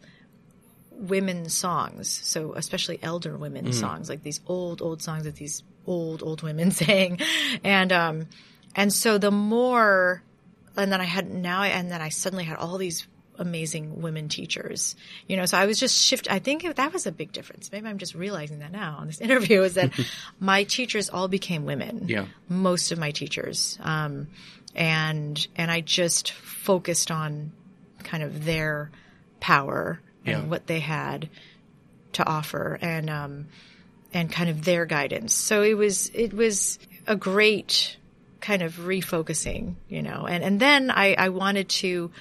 women's 0.97 1.53
songs. 1.53 2.09
So 2.09 2.53
especially 2.53 2.99
elder 3.01 3.37
women's 3.37 3.79
songs, 3.79 4.09
like 4.09 4.23
these 4.23 4.39
old, 4.47 4.81
old 4.81 5.01
songs 5.01 5.23
that 5.23 5.35
these 5.35 5.63
old, 5.85 6.23
old 6.23 6.41
women 6.41 6.71
sang. 6.83 7.19
And, 7.63 7.91
um, 7.91 8.27
and 8.75 8.91
so 8.91 9.17
the 9.17 9.31
more, 9.31 10.23
and 10.75 10.91
then 10.91 11.01
I 11.01 11.05
had 11.05 11.31
now, 11.31 11.63
and 11.63 11.91
then 11.91 12.01
I 12.01 12.09
suddenly 12.09 12.43
had 12.43 12.57
all 12.57 12.77
these 12.77 13.07
amazing 13.39 14.01
women 14.01 14.29
teachers, 14.29 14.95
you 15.27 15.37
know, 15.37 15.45
so 15.45 15.57
I 15.57 15.65
was 15.65 15.79
just 15.79 15.95
shift. 16.01 16.29
I 16.31 16.39
think 16.39 16.75
that 16.75 16.93
was 16.93 17.05
a 17.05 17.11
big 17.11 17.31
difference. 17.31 17.71
Maybe 17.71 17.87
I'm 17.87 17.97
just 17.97 18.15
realizing 18.15 18.59
that 18.59 18.71
now 18.71 18.97
on 18.99 19.07
this 19.07 19.21
interview 19.27 19.61
is 19.63 19.75
that 19.75 19.91
my 20.39 20.63
teachers 20.63 21.09
all 21.09 21.27
became 21.27 21.65
women. 21.65 22.05
Yeah. 22.07 22.25
Most 22.49 22.91
of 22.91 22.99
my 22.99 23.11
teachers. 23.11 23.77
Um, 23.81 24.27
and, 24.75 25.47
and 25.55 25.71
I 25.71 25.81
just 25.81 26.31
focused 26.31 27.09
on 27.11 27.51
kind 28.03 28.23
of 28.23 28.45
their 28.45 28.91
power 29.39 29.99
and 30.25 30.43
Yeah. 30.43 30.47
what 30.49 30.67
they 30.67 30.79
had 30.79 31.29
to 32.13 32.25
offer 32.27 32.77
and, 32.81 33.09
um, 33.09 33.47
and 34.13 34.31
kind 34.31 34.49
of 34.49 34.63
their 34.65 34.85
guidance. 34.85 35.33
So 35.33 35.61
it 35.63 35.73
was, 35.75 36.09
it 36.13 36.33
was 36.33 36.79
a 37.05 37.15
great 37.15 37.97
kind 38.39 38.61
of 38.61 38.73
refocusing, 38.75 39.75
you 39.89 40.01
know, 40.01 40.25
and, 40.27 40.43
and 40.43 40.59
then 40.59 40.91
I, 40.91 41.15
I 41.17 41.29
wanted 41.29 41.69
to 41.69 42.11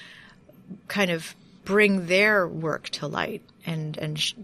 kind 0.88 1.10
of 1.10 1.34
bring 1.64 2.06
their 2.06 2.46
work 2.46 2.88
to 2.90 3.06
light 3.06 3.42
and, 3.64 3.96
and 3.98 4.18
sh- 4.18 4.34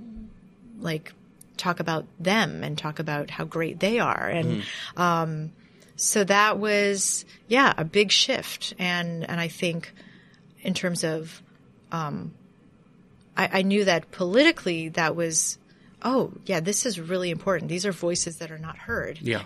like 0.80 1.12
talk 1.56 1.80
about 1.80 2.06
them 2.18 2.64
and 2.64 2.76
talk 2.76 2.98
about 2.98 3.30
how 3.30 3.44
great 3.44 3.78
they 3.80 3.98
are. 3.98 4.26
And, 4.26 4.64
um, 4.96 5.52
so 5.96 6.24
that 6.24 6.58
was, 6.58 7.24
yeah, 7.46 7.72
a 7.76 7.84
big 7.84 8.10
shift. 8.10 8.74
And, 8.78 9.28
and 9.28 9.40
I 9.40 9.48
think 9.48 9.92
in 10.62 10.74
terms 10.74 11.04
of, 11.04 11.40
um, 11.92 12.32
I, 13.36 13.60
I 13.60 13.62
knew 13.62 13.84
that 13.84 14.10
politically 14.10 14.88
that 14.90 15.14
was, 15.14 15.58
oh, 16.02 16.32
yeah, 16.46 16.60
this 16.60 16.86
is 16.86 16.98
really 16.98 17.30
important. 17.30 17.68
These 17.68 17.86
are 17.86 17.92
voices 17.92 18.38
that 18.38 18.50
are 18.50 18.58
not 18.58 18.76
heard. 18.76 19.20
Yeah. 19.20 19.42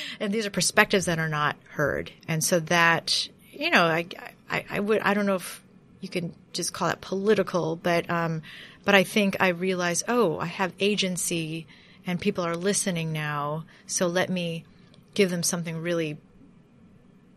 and 0.20 0.32
these 0.32 0.46
are 0.46 0.50
perspectives 0.50 1.06
that 1.06 1.18
are 1.18 1.28
not 1.28 1.56
heard. 1.70 2.10
And 2.26 2.42
so 2.42 2.60
that, 2.60 3.28
you 3.52 3.70
know, 3.70 3.84
I, 3.84 4.06
I, 4.50 4.64
I 4.68 4.80
would, 4.80 5.00
I 5.00 5.14
don't 5.14 5.26
know 5.26 5.36
if 5.36 5.62
you 6.04 6.10
can 6.10 6.34
just 6.52 6.74
call 6.74 6.90
it 6.90 7.00
political, 7.00 7.76
but, 7.76 8.08
um, 8.10 8.42
but 8.84 8.94
I 8.94 9.04
think 9.04 9.38
I 9.40 9.48
realize, 9.48 10.04
oh, 10.06 10.38
I 10.38 10.44
have 10.44 10.74
agency 10.78 11.66
and 12.06 12.20
people 12.20 12.44
are 12.44 12.56
listening 12.56 13.10
now. 13.10 13.64
So 13.86 14.06
let 14.06 14.28
me 14.28 14.66
give 15.14 15.30
them 15.30 15.42
something 15.42 15.78
really 15.78 16.18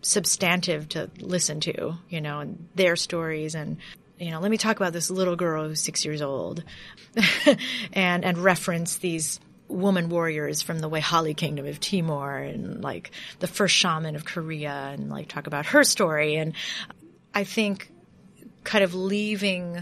substantive 0.02 0.90
to 0.90 1.10
listen 1.18 1.62
to, 1.62 1.96
you 2.10 2.20
know, 2.20 2.42
and 2.42 2.68
their 2.76 2.98
stories 2.98 3.56
and 3.56 3.78
you 4.20 4.32
know, 4.32 4.40
let 4.40 4.50
me 4.50 4.58
talk 4.58 4.78
about 4.78 4.94
this 4.94 5.12
little 5.12 5.36
girl 5.36 5.68
who's 5.68 5.80
six 5.80 6.04
years 6.04 6.24
old 6.24 6.64
and, 7.94 8.26
and 8.26 8.38
reference 8.40 8.98
these 8.98 9.40
woman 9.68 10.10
warriors 10.10 10.62
from 10.62 10.80
the 10.80 10.90
Wehali 10.90 11.38
kingdom 11.38 11.68
of 11.68 11.80
Timor 11.80 12.38
and 12.40 12.84
like 12.84 13.12
the 13.40 13.48
first 13.48 13.76
shaman 13.76 14.16
of 14.16 14.26
Korea 14.26 14.90
and 14.92 15.10
like 15.10 15.28
talk 15.28 15.46
about 15.46 15.68
her 15.68 15.84
story. 15.84 16.36
And 16.36 16.54
I 17.34 17.44
think 17.44 17.92
kind 18.68 18.84
of 18.84 18.94
leaving, 18.94 19.78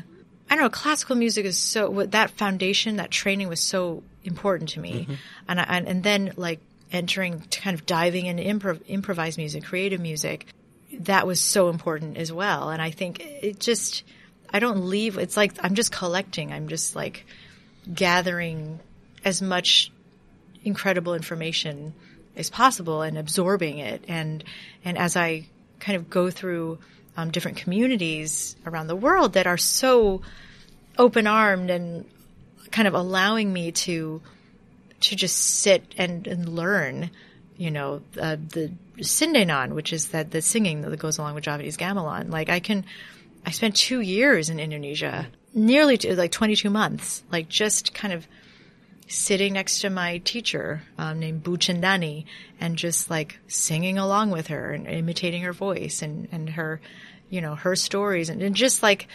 I 0.49 0.55
don't 0.55 0.63
know, 0.63 0.69
classical 0.69 1.15
music 1.15 1.45
is 1.45 1.57
so, 1.57 2.03
that 2.11 2.29
foundation, 2.29 2.97
that 2.97 3.09
training 3.09 3.49
was 3.49 3.59
so 3.59 4.03
important 4.23 4.69
to 4.69 4.79
me. 4.79 5.01
Mm-hmm. 5.01 5.13
And, 5.49 5.59
I, 5.59 5.63
and, 5.63 5.88
and 5.88 6.03
then 6.03 6.33
like 6.38 6.59
entering, 6.91 7.41
kind 7.49 7.73
of 7.73 7.86
diving 7.86 8.27
into 8.27 8.43
improv, 8.43 8.81
improvised 8.88 9.39
music, 9.39 9.63
creative 9.63 9.99
music, 9.99 10.45
that 10.99 11.25
was 11.25 11.41
so 11.41 11.69
important 11.69 12.17
as 12.17 12.31
well. 12.31 12.69
And 12.69 12.79
I 12.79 12.91
think 12.91 13.19
it 13.19 13.59
just, 13.59 14.03
I 14.53 14.59
don't 14.59 14.86
leave. 14.86 15.17
It's 15.17 15.36
like 15.36 15.53
I'm 15.61 15.75
just 15.75 15.91
collecting. 15.91 16.53
I'm 16.53 16.67
just 16.67 16.95
like 16.95 17.25
gathering 17.91 18.79
as 19.23 19.41
much 19.41 19.91
incredible 20.63 21.15
information 21.15 21.93
as 22.36 22.49
possible 22.49 23.01
and 23.01 23.17
absorbing 23.17 23.79
it. 23.79 24.05
And 24.07 24.43
and 24.83 24.97
as 24.97 25.17
I 25.17 25.47
kind 25.79 25.95
of 25.95 26.09
go 26.09 26.29
through 26.29 26.77
um, 27.18 27.32
different 27.32 27.57
communities 27.57 28.55
around 28.66 28.88
the 28.88 28.95
world 28.95 29.34
that 29.34 29.47
are 29.47 29.57
so 29.57 30.22
open 30.97 31.28
armed 31.28 31.70
and 31.70 32.05
kind 32.72 32.88
of 32.88 32.93
allowing 32.93 33.51
me 33.51 33.72
to 33.72 34.22
to 35.01 35.16
just 35.16 35.36
sit 35.38 35.84
and, 35.97 36.26
and 36.26 36.49
learn, 36.49 37.11
you 37.57 37.70
know, 37.70 38.01
uh, 38.20 38.38
the 38.38 38.72
Sindenan, 38.97 39.74
which 39.74 39.93
is 39.93 40.07
that 40.07 40.32
the 40.32 40.41
singing 40.41 40.82
that 40.82 40.97
goes 40.97 41.18
along 41.18 41.36
with 41.36 41.43
Javanese 41.43 41.78
gamelan. 41.78 42.32
Like 42.32 42.49
I 42.49 42.59
can, 42.59 42.86
I 43.45 43.51
spent 43.51 43.76
two 43.76 43.99
years 43.99 44.49
in 44.49 44.59
Indonesia, 44.59 45.28
nearly 45.53 45.97
to, 45.99 46.16
like 46.16 46.32
22 46.32 46.70
months, 46.70 47.24
like 47.32 47.49
just 47.49 47.93
kind 47.93 48.13
of 48.13 48.28
sitting 49.07 49.53
next 49.53 49.81
to 49.81 49.89
my 49.89 50.17
teacher 50.19 50.81
um, 50.97 51.19
named 51.19 51.43
Buchandani 51.43 52.25
and 52.59 52.75
just 52.75 53.09
like 53.09 53.39
singing 53.47 53.97
along 53.97 54.31
with 54.31 54.47
her 54.47 54.71
and 54.71 54.87
imitating 54.87 55.43
her 55.43 55.53
voice 55.53 56.01
and, 56.01 56.27
and 56.31 56.49
her, 56.51 56.81
you 57.29 57.41
know, 57.41 57.55
her 57.55 57.75
stories 57.75 58.29
and, 58.29 58.41
and 58.41 58.55
just 58.55 58.81
like 58.81 59.07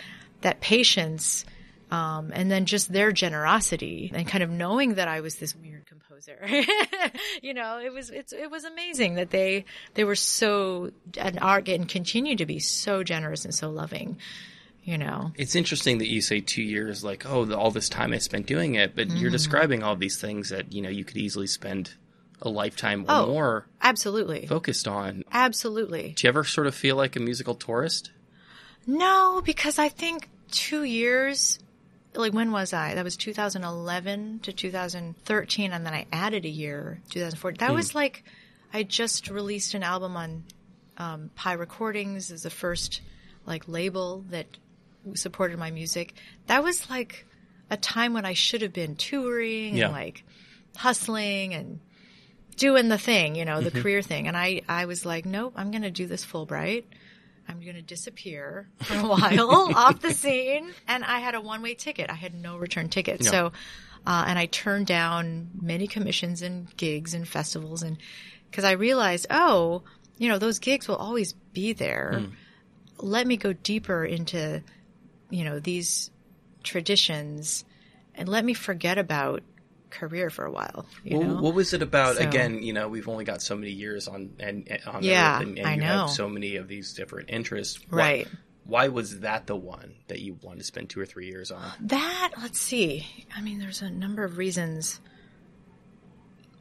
that 0.42 0.60
patience 0.60 1.44
um, 1.90 2.30
and 2.32 2.50
then 2.50 2.66
just 2.66 2.92
their 2.92 3.12
generosity 3.12 4.12
and 4.14 4.26
kind 4.26 4.44
of 4.44 4.50
knowing 4.50 4.94
that 4.94 5.08
I 5.08 5.20
was 5.20 5.36
this 5.36 5.56
weird 5.56 5.86
composer. 5.86 6.38
you 7.42 7.52
know, 7.52 7.80
it 7.80 7.92
was 7.92 8.10
it's 8.10 8.32
it 8.32 8.50
was 8.50 8.64
amazing 8.64 9.16
that 9.16 9.30
they 9.30 9.64
they 9.94 10.04
were 10.04 10.14
so 10.14 10.92
and 11.16 11.38
are 11.40 11.62
and 11.66 11.88
continue 11.88 12.36
to 12.36 12.46
be 12.46 12.60
so 12.60 13.02
generous 13.02 13.44
and 13.44 13.54
so 13.54 13.70
loving. 13.70 14.18
You 14.82 14.96
know, 14.98 15.32
It's 15.36 15.54
interesting 15.54 15.98
that 15.98 16.08
you 16.08 16.20
say 16.22 16.40
two 16.40 16.62
years, 16.62 17.04
like, 17.04 17.24
oh, 17.26 17.44
the, 17.44 17.56
all 17.56 17.70
this 17.70 17.88
time 17.88 18.12
I 18.14 18.18
spent 18.18 18.46
doing 18.46 18.74
it, 18.76 18.96
but 18.96 19.08
Mm-hmm. 19.08 19.16
you're 19.18 19.30
describing 19.30 19.82
all 19.82 19.94
these 19.94 20.18
things 20.20 20.48
that, 20.48 20.72
you 20.72 20.80
know, 20.82 20.88
you 20.88 21.04
could 21.04 21.18
easily 21.18 21.46
spend 21.46 21.94
a 22.42 22.48
lifetime 22.48 23.02
or 23.02 23.06
Oh. 23.10 23.26
more 23.26 23.66
absolutely, 23.82 24.46
focused 24.46 24.88
on. 24.88 25.22
absolutely. 25.32 26.14
Do 26.16 26.26
you 26.26 26.28
ever 26.30 26.44
sort 26.44 26.66
of 26.66 26.74
feel 26.74 26.96
like 26.96 27.14
a 27.14 27.20
musical 27.20 27.54
tourist? 27.54 28.10
No, 28.86 29.42
because 29.44 29.78
I 29.78 29.90
think 29.90 30.28
two 30.50 30.82
years, 30.84 31.58
like 32.14 32.32
when 32.32 32.50
was 32.50 32.72
I? 32.72 32.94
That 32.94 33.04
was 33.04 33.16
2011 33.18 34.40
to 34.44 34.52
2013, 34.52 35.72
and 35.72 35.84
then 35.86 35.92
I 35.94 36.06
added 36.12 36.44
a 36.44 36.48
year, 36.48 37.00
2014. 37.10 37.58
That 37.58 37.74
was 37.74 37.94
like, 37.94 38.24
I 38.72 38.82
just 38.82 39.28
released 39.30 39.74
an 39.74 39.82
album 39.82 40.16
on 40.16 40.44
um, 40.96 41.30
Pi 41.34 41.52
Recordings 41.52 42.30
as 42.30 42.42
the 42.44 42.50
first 42.50 43.02
like 43.46 43.68
label 43.68 44.24
that 44.30 44.46
supported 45.14 45.58
my 45.58 45.70
music. 45.70 46.14
That 46.46 46.62
was 46.62 46.88
like 46.90 47.26
a 47.70 47.76
time 47.76 48.12
when 48.14 48.24
I 48.24 48.32
should 48.34 48.62
have 48.62 48.72
been 48.72 48.96
touring 48.96 49.76
Yeah. 49.76 49.86
and 49.86 49.92
like 49.92 50.24
hustling 50.76 51.54
and 51.54 51.80
doing 52.56 52.88
the 52.88 52.98
thing, 52.98 53.34
you 53.36 53.44
know, 53.44 53.60
the 53.60 53.70
career 53.70 54.02
thing. 54.02 54.28
And 54.28 54.36
I, 54.36 54.62
I 54.68 54.84
was 54.86 55.06
like, 55.06 55.24
nope, 55.24 55.54
I'm 55.56 55.70
going 55.70 55.82
to 55.82 55.90
do 55.90 56.06
this 56.06 56.24
Fulbright. 56.24 56.84
I'm 57.48 57.60
going 57.60 57.74
to 57.76 57.82
disappear 57.82 58.68
for 58.80 58.94
a 58.94 59.06
while 59.06 59.50
off 59.76 60.00
the 60.00 60.12
scene. 60.12 60.70
And 60.86 61.04
I 61.04 61.18
had 61.20 61.34
a 61.34 61.40
one 61.40 61.62
way 61.62 61.74
ticket. 61.74 62.10
I 62.10 62.14
had 62.14 62.34
no 62.34 62.56
return 62.58 62.88
ticket. 62.88 63.24
So, 63.24 63.52
uh, 64.06 64.24
and 64.26 64.38
I 64.38 64.46
turned 64.46 64.86
down 64.86 65.50
many 65.60 65.86
commissions 65.86 66.42
and 66.42 66.74
gigs 66.76 67.12
and 67.14 67.26
festivals. 67.26 67.82
And 67.82 67.96
because 68.50 68.64
I 68.64 68.72
realized, 68.72 69.26
oh, 69.30 69.82
you 70.18 70.28
know, 70.28 70.38
those 70.38 70.58
gigs 70.58 70.86
will 70.86 70.96
always 70.96 71.32
be 71.32 71.72
there. 71.72 72.22
Let 72.98 73.26
me 73.26 73.36
go 73.38 73.52
deeper 73.54 74.04
into, 74.04 74.62
you 75.30 75.44
know, 75.44 75.58
these 75.60 76.10
traditions 76.62 77.64
and 78.14 78.28
let 78.28 78.44
me 78.44 78.54
forget 78.54 78.98
about 78.98 79.42
career 79.88 80.30
for 80.30 80.44
a 80.44 80.50
while. 80.52 80.86
You 81.04 81.18
Well, 81.18 81.28
know? 81.28 81.40
what 81.42 81.54
was 81.54 81.72
it 81.72 81.82
about? 81.82 82.16
So- 82.16 82.22
Again, 82.28 82.62
you 82.62 82.72
know, 82.72 82.88
we've 82.88 83.08
only 83.08 83.24
got 83.24 83.42
so 83.42 83.56
many 83.56 83.72
years 83.72 84.06
on 84.08 84.34
and 84.38 84.68
and- 84.68 84.82
on 84.86 85.02
Yeah, 85.02 85.36
Earth, 85.36 85.42
and, 85.42 85.58
and 85.58 85.66
I 85.66 85.74
you 85.74 85.80
know. 85.80 85.86
have 85.86 86.10
so 86.10 86.28
many 86.28 86.56
of 86.56 86.68
these 86.68 86.92
different 86.94 87.30
interests. 87.30 87.80
Why- 87.88 87.98
Right. 87.98 88.28
Why 88.64 88.86
was 88.88 89.20
that 89.20 89.46
the 89.48 89.56
one 89.56 89.94
that 90.06 90.20
you 90.20 90.38
wanted 90.42 90.58
to 90.58 90.64
spend 90.64 90.90
two 90.90 91.00
or 91.00 91.06
three 91.06 91.26
years 91.26 91.50
on? 91.50 91.72
That, 91.80 92.32
let's 92.40 92.60
see. 92.60 93.04
I 93.34 93.40
mean, 93.40 93.58
there's 93.58 93.82
a 93.82 93.90
number 93.90 94.22
of 94.22 94.38
reasons. 94.38 95.00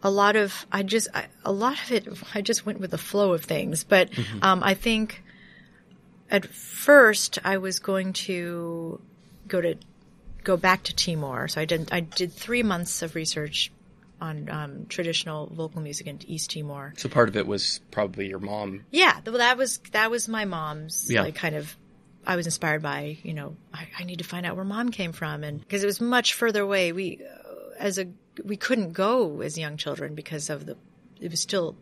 A 0.01 0.09
lot 0.09 0.35
of, 0.35 0.65
I 0.71 0.81
just, 0.81 1.09
I, 1.13 1.27
a 1.45 1.51
lot 1.51 1.77
of 1.83 1.91
it, 1.91 2.07
I 2.33 2.41
just 2.41 2.65
went 2.65 2.79
with 2.79 2.91
the 2.91 2.97
flow 2.97 3.33
of 3.33 3.43
things. 3.43 3.83
But 3.83 4.09
um, 4.41 4.63
I 4.63 4.73
think 4.73 5.21
at 6.29 6.45
first 6.47 7.39
I 7.43 7.57
was 7.57 7.79
going 7.79 8.13
to 8.13 9.01
go 9.47 9.61
to, 9.61 9.75
go 10.43 10.57
back 10.57 10.83
to 10.83 10.95
Timor. 10.95 11.47
So 11.47 11.61
I 11.61 11.65
did, 11.65 11.89
I 11.91 11.99
did 12.01 12.33
three 12.33 12.63
months 12.63 13.01
of 13.01 13.15
research 13.15 13.71
on 14.21 14.49
um, 14.49 14.85
traditional 14.89 15.47
vocal 15.47 15.81
music 15.81 16.07
in 16.07 16.19
East 16.27 16.51
Timor. 16.51 16.93
So 16.97 17.07
part 17.09 17.29
of 17.29 17.37
it 17.37 17.47
was 17.47 17.79
probably 17.91 18.27
your 18.27 18.39
mom. 18.39 18.83
Yeah, 18.91 19.13
th- 19.23 19.37
that 19.37 19.57
was 19.57 19.77
that 19.91 20.11
was 20.11 20.27
my 20.27 20.43
mom's 20.45 21.09
Yeah. 21.09 21.21
like 21.21 21.35
kind 21.35 21.55
of. 21.55 21.75
I 22.27 22.35
was 22.35 22.45
inspired 22.45 22.81
by 22.83 23.17
you 23.23 23.33
know 23.33 23.55
I, 23.73 23.87
I 23.97 24.03
need 24.03 24.17
to 24.17 24.25
find 24.25 24.45
out 24.45 24.57
where 24.57 24.65
mom 24.65 24.91
came 24.91 25.13
from 25.13 25.43
and 25.45 25.61
because 25.61 25.83
it 25.83 25.87
was 25.87 26.01
much 26.01 26.33
further 26.33 26.61
away. 26.61 26.91
We 26.91 27.21
as 27.79 27.97
a 27.97 28.07
we 28.43 28.57
couldn't 28.57 28.91
go 28.91 29.39
as 29.39 29.57
young 29.57 29.77
children 29.77 30.15
because 30.15 30.49
of 30.49 30.65
the 30.65 30.75
it 31.21 31.31
was 31.31 31.39
still 31.39 31.77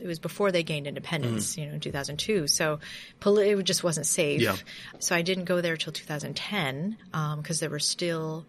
it 0.00 0.06
was 0.06 0.18
before 0.18 0.50
they 0.50 0.62
gained 0.62 0.86
independence 0.86 1.56
you 1.56 1.66
know 1.66 1.74
in 1.74 1.80
2002 1.80 2.46
so 2.46 2.78
poli- 3.20 3.50
it 3.50 3.62
just 3.64 3.84
wasn't 3.84 4.06
safe 4.06 4.40
Yeah. 4.40 4.56
so 4.98 5.14
I 5.14 5.22
didn't 5.22 5.44
go 5.44 5.60
there 5.60 5.76
till 5.76 5.92
2010 5.92 6.96
because 7.36 7.60
there 7.60 7.70
were 7.70 7.78
still 7.78 8.46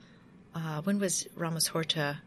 uh, 0.53 0.81
when 0.81 0.99
was 0.99 1.27
Ramos 1.35 1.67
Horta 1.67 2.19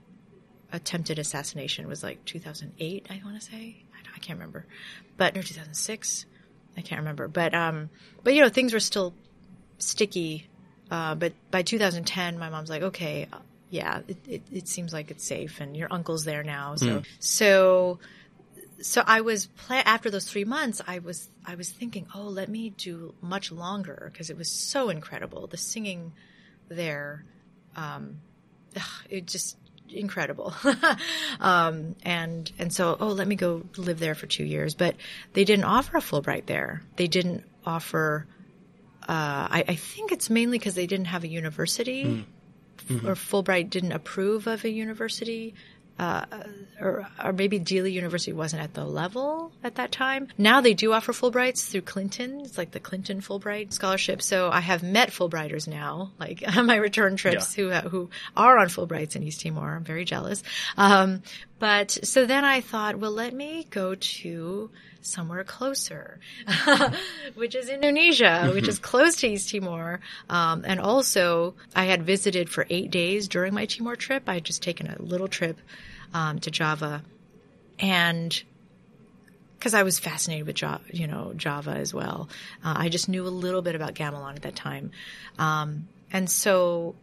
attempted 0.74 1.18
assassination? 1.18 1.84
It 1.84 1.88
was 1.88 2.02
like 2.02 2.24
2008, 2.24 3.06
I 3.08 3.20
want 3.24 3.40
to 3.40 3.44
say. 3.44 3.76
I, 3.94 4.16
I 4.16 4.18
can't 4.18 4.38
remember, 4.38 4.66
but 5.16 5.36
or 5.36 5.42
2006. 5.42 6.26
I 6.76 6.80
can't 6.80 7.00
remember, 7.00 7.28
but 7.28 7.54
um, 7.54 7.88
but 8.24 8.34
you 8.34 8.40
know 8.40 8.48
things 8.48 8.72
were 8.72 8.80
still 8.80 9.14
sticky. 9.78 10.48
Uh, 10.90 11.14
but 11.14 11.32
by 11.50 11.62
2010, 11.62 12.38
my 12.38 12.50
mom's 12.50 12.68
like, 12.68 12.82
okay, 12.82 13.28
uh, 13.32 13.38
yeah, 13.70 14.00
it, 14.06 14.16
it, 14.28 14.42
it, 14.52 14.68
seems 14.68 14.92
like 14.92 15.10
it's 15.10 15.24
safe, 15.24 15.60
and 15.60 15.76
your 15.76 15.88
uncle's 15.92 16.24
there 16.24 16.42
now. 16.42 16.74
So 16.74 16.86
mm. 16.86 17.06
so 17.20 18.00
so 18.80 19.02
I 19.06 19.20
was 19.20 19.46
pla- 19.46 19.82
after 19.84 20.10
those 20.10 20.28
three 20.28 20.44
months, 20.44 20.80
I 20.86 20.98
was 20.98 21.28
I 21.44 21.54
was 21.54 21.70
thinking, 21.70 22.06
oh, 22.14 22.24
let 22.24 22.48
me 22.48 22.70
do 22.70 23.14
much 23.20 23.52
longer 23.52 24.10
because 24.12 24.30
it 24.30 24.36
was 24.36 24.50
so 24.50 24.88
incredible. 24.88 25.46
The 25.46 25.56
singing 25.56 26.12
there, 26.68 27.24
um, 27.76 28.20
it 29.08 29.26
just 29.26 29.56
incredible. 29.88 30.54
um, 31.40 31.96
and 32.02 32.50
and 32.58 32.72
so 32.72 32.96
oh, 33.00 33.08
let 33.08 33.28
me 33.28 33.36
go 33.36 33.62
live 33.76 33.98
there 34.00 34.14
for 34.14 34.26
two 34.26 34.44
years. 34.44 34.74
But 34.74 34.96
they 35.32 35.44
didn't 35.44 35.64
offer 35.64 35.96
a 35.98 36.00
Fulbright 36.00 36.46
there. 36.46 36.82
They 36.96 37.06
didn't 37.06 37.44
offer. 37.64 38.26
Uh, 39.02 39.48
I, 39.50 39.64
I, 39.68 39.74
think 39.74 40.12
it's 40.12 40.30
mainly 40.30 40.58
because 40.58 40.74
they 40.74 40.86
didn't 40.86 41.06
have 41.06 41.24
a 41.24 41.28
university. 41.28 42.04
Mm. 42.04 42.24
Mm-hmm. 42.88 43.06
Or 43.06 43.14
Fulbright 43.14 43.68
didn't 43.70 43.92
approve 43.92 44.46
of 44.46 44.64
a 44.64 44.70
university 44.70 45.54
uh, 45.98 46.24
or, 46.80 47.06
or 47.22 47.32
maybe 47.32 47.60
Dili 47.60 47.92
University 47.92 48.32
wasn't 48.32 48.62
at 48.62 48.74
the 48.74 48.84
level 48.84 49.52
at 49.62 49.76
that 49.76 49.92
time. 49.92 50.28
Now 50.36 50.60
they 50.60 50.74
do 50.74 50.92
offer 50.92 51.12
Fulbrights 51.12 51.70
through 51.70 51.82
Clinton. 51.82 52.40
It's 52.40 52.58
like 52.58 52.72
the 52.72 52.80
Clinton 52.80 53.20
Fulbright 53.20 53.72
scholarship. 53.72 54.20
So 54.20 54.50
I 54.50 54.60
have 54.60 54.82
met 54.82 55.10
Fulbrighters 55.10 55.68
now, 55.68 56.10
like 56.18 56.42
on 56.56 56.66
my 56.66 56.76
return 56.76 57.16
trips, 57.16 57.56
yeah. 57.56 57.82
who 57.82 57.88
who 57.88 58.10
are 58.36 58.58
on 58.58 58.68
Fulbrights 58.68 59.14
in 59.14 59.22
East 59.22 59.42
Timor. 59.42 59.76
I'm 59.76 59.84
very 59.84 60.04
jealous. 60.04 60.42
Um, 60.76 61.22
but 61.64 61.92
so 62.04 62.26
then 62.26 62.44
I 62.44 62.60
thought, 62.60 62.96
well, 62.96 63.12
let 63.12 63.32
me 63.32 63.66
go 63.70 63.94
to 63.94 64.70
somewhere 65.00 65.44
closer, 65.44 66.20
which 67.36 67.54
is 67.54 67.70
Indonesia, 67.70 68.50
which 68.52 68.68
is 68.68 68.78
close 68.78 69.16
to 69.16 69.28
East 69.28 69.48
Timor. 69.48 70.00
Um, 70.28 70.62
and 70.66 70.78
also, 70.78 71.54
I 71.74 71.84
had 71.86 72.02
visited 72.02 72.50
for 72.50 72.66
eight 72.68 72.90
days 72.90 73.28
during 73.28 73.54
my 73.54 73.64
Timor 73.64 73.96
trip. 73.96 74.24
I 74.26 74.34
had 74.34 74.44
just 74.44 74.62
taken 74.62 74.88
a 74.88 75.00
little 75.00 75.26
trip 75.26 75.58
um, 76.12 76.38
to 76.40 76.50
Java, 76.50 77.02
and 77.78 78.42
because 79.58 79.72
I 79.72 79.84
was 79.84 79.98
fascinated 79.98 80.46
with 80.46 80.56
Java, 80.56 80.84
you 80.92 81.06
know, 81.06 81.32
Java 81.34 81.70
as 81.70 81.94
well. 81.94 82.28
Uh, 82.62 82.74
I 82.76 82.90
just 82.90 83.08
knew 83.08 83.26
a 83.26 83.32
little 83.32 83.62
bit 83.62 83.74
about 83.74 83.94
gamelan 83.94 84.36
at 84.36 84.42
that 84.42 84.54
time, 84.54 84.90
um, 85.38 85.88
and 86.12 86.28
so. 86.28 86.94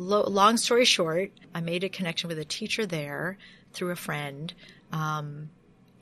Lo- 0.00 0.28
long 0.28 0.56
story 0.56 0.84
short, 0.84 1.32
I 1.52 1.60
made 1.60 1.82
a 1.82 1.88
connection 1.88 2.28
with 2.28 2.38
a 2.38 2.44
teacher 2.44 2.86
there 2.86 3.36
through 3.72 3.90
a 3.90 3.96
friend. 3.96 4.52
Um, 4.92 5.50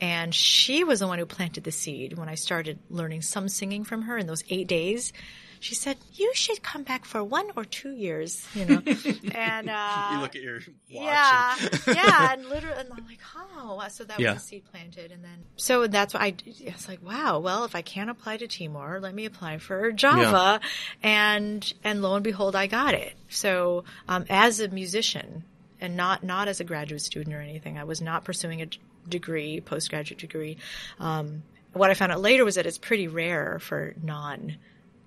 and 0.00 0.34
she 0.34 0.84
was 0.84 1.00
the 1.00 1.06
one 1.06 1.18
who 1.18 1.26
planted 1.26 1.64
the 1.64 1.72
seed 1.72 2.18
when 2.18 2.28
I 2.28 2.34
started 2.34 2.78
learning 2.90 3.22
some 3.22 3.48
singing 3.48 3.84
from 3.84 4.02
her 4.02 4.18
in 4.18 4.26
those 4.26 4.44
eight 4.50 4.68
days. 4.68 5.12
She 5.58 5.74
said, 5.74 5.96
"You 6.12 6.32
should 6.34 6.62
come 6.62 6.82
back 6.82 7.06
for 7.06 7.24
one 7.24 7.50
or 7.56 7.64
two 7.64 7.92
years." 7.92 8.46
You 8.54 8.66
know, 8.66 8.82
and 9.34 9.70
uh, 9.70 10.08
you 10.12 10.20
look 10.20 10.36
at 10.36 10.42
your 10.42 10.56
watch. 10.56 10.68
Yeah, 10.86 11.56
and... 11.58 11.80
yeah, 11.96 12.32
and 12.32 12.46
literally, 12.46 12.78
and 12.78 12.90
I'm 12.92 13.06
like, 13.06 13.20
"Oh, 13.34 13.82
so 13.88 14.04
that 14.04 14.20
yeah. 14.20 14.34
was 14.34 14.42
a 14.42 14.46
seed 14.46 14.64
planted." 14.70 15.12
And 15.12 15.24
then, 15.24 15.44
so 15.56 15.86
that's 15.86 16.12
why 16.12 16.20
I, 16.20 16.34
I 16.68 16.72
was 16.72 16.88
like, 16.88 17.02
"Wow, 17.02 17.38
well, 17.38 17.64
if 17.64 17.74
I 17.74 17.82
can't 17.82 18.10
apply 18.10 18.36
to 18.36 18.46
Timor, 18.46 19.00
let 19.00 19.14
me 19.14 19.24
apply 19.24 19.58
for 19.58 19.90
Java," 19.92 20.60
yeah. 20.62 20.68
and 21.02 21.72
and 21.82 22.02
lo 22.02 22.14
and 22.14 22.24
behold, 22.24 22.54
I 22.54 22.66
got 22.66 22.94
it. 22.94 23.14
So, 23.30 23.84
um, 24.08 24.26
as 24.28 24.60
a 24.60 24.68
musician, 24.68 25.44
and 25.80 25.96
not 25.96 26.24
not 26.24 26.48
as 26.48 26.60
a 26.60 26.64
graduate 26.64 27.02
student 27.02 27.34
or 27.34 27.40
anything. 27.40 27.78
I 27.78 27.84
was 27.84 28.00
not 28.00 28.24
pursuing 28.24 28.62
a 28.62 28.66
degree, 29.08 29.60
postgraduate 29.60 30.18
degree. 30.18 30.58
Um, 30.98 31.42
what 31.72 31.90
I 31.90 31.94
found 31.94 32.12
out 32.12 32.20
later 32.20 32.44
was 32.44 32.54
that 32.54 32.66
it's 32.66 32.78
pretty 32.78 33.08
rare 33.08 33.58
for 33.58 33.94
non, 34.02 34.56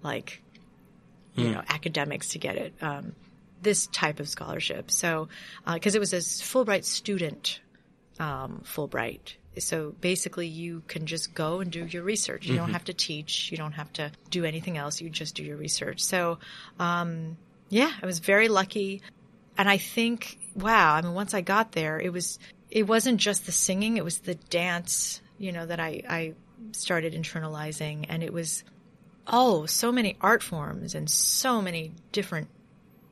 like, 0.03 0.41
you 1.36 1.45
mm. 1.45 1.53
know, 1.53 1.63
academics 1.67 2.30
to 2.30 2.39
get 2.39 2.55
it. 2.57 2.74
Um, 2.82 3.13
this 3.61 3.88
type 3.88 4.20
of 4.20 4.30
scholarship. 4.30 4.91
So, 4.91 5.28
because 5.65 5.95
uh, 5.95 5.97
it 5.97 5.99
was 5.99 6.13
a 6.13 6.17
Fulbright 6.17 6.86
student, 6.86 7.59
um, 8.20 8.61
Fulbright. 8.65 9.34
So 9.57 9.93
basically, 9.99 10.47
you 10.47 10.84
can 10.88 11.05
just 11.05 11.34
go 11.34 11.59
and 11.59 11.70
do 11.72 11.86
your 11.86 12.03
research. 12.03 12.45
You 12.45 12.53
mm-hmm. 12.53 12.65
don't 12.65 12.74
have 12.74 12.86
to 12.86 12.93
teach. 12.93 13.51
You 13.51 13.57
don't 13.57 13.74
have 13.74 13.91
to 13.93 14.11
do 14.30 14.45
anything 14.45 14.78
else. 14.78 15.01
You 15.01 15.09
just 15.09 15.36
do 15.36 15.43
your 15.43 15.57
research. 15.57 16.01
So, 16.01 16.39
um, 16.80 17.38
yeah, 17.67 17.91
I 18.01 18.05
was 18.05 18.20
very 18.20 18.47
lucky. 18.47 19.01
And 19.57 19.67
I 19.67 19.78
think, 19.78 20.38
wow, 20.56 20.95
I 20.95 21.02
mean, 21.02 21.14
once 21.14 21.34
I 21.34 21.41
got 21.41 21.72
there, 21.72 22.00
it 22.00 22.12
was 22.12 22.39
it 22.72 22.84
wasn't 22.84 23.20
just 23.20 23.45
the 23.45 23.52
singing, 23.52 23.97
it 23.97 24.04
was 24.04 24.20
the 24.20 24.36
dance, 24.36 25.22
you 25.38 25.52
know, 25.52 25.66
that 25.66 25.80
I, 25.80 26.04
I 26.08 26.34
started 26.72 27.14
internalizing. 27.14 28.06
And 28.10 28.24
it 28.24 28.32
was, 28.32 28.64
oh, 29.28 29.66
so 29.66 29.91
many 29.91 30.18
art 30.22 30.43
forms 30.43 30.95
and 30.95 31.10
so 31.10 31.62
many 31.62 31.91
different 32.12 32.47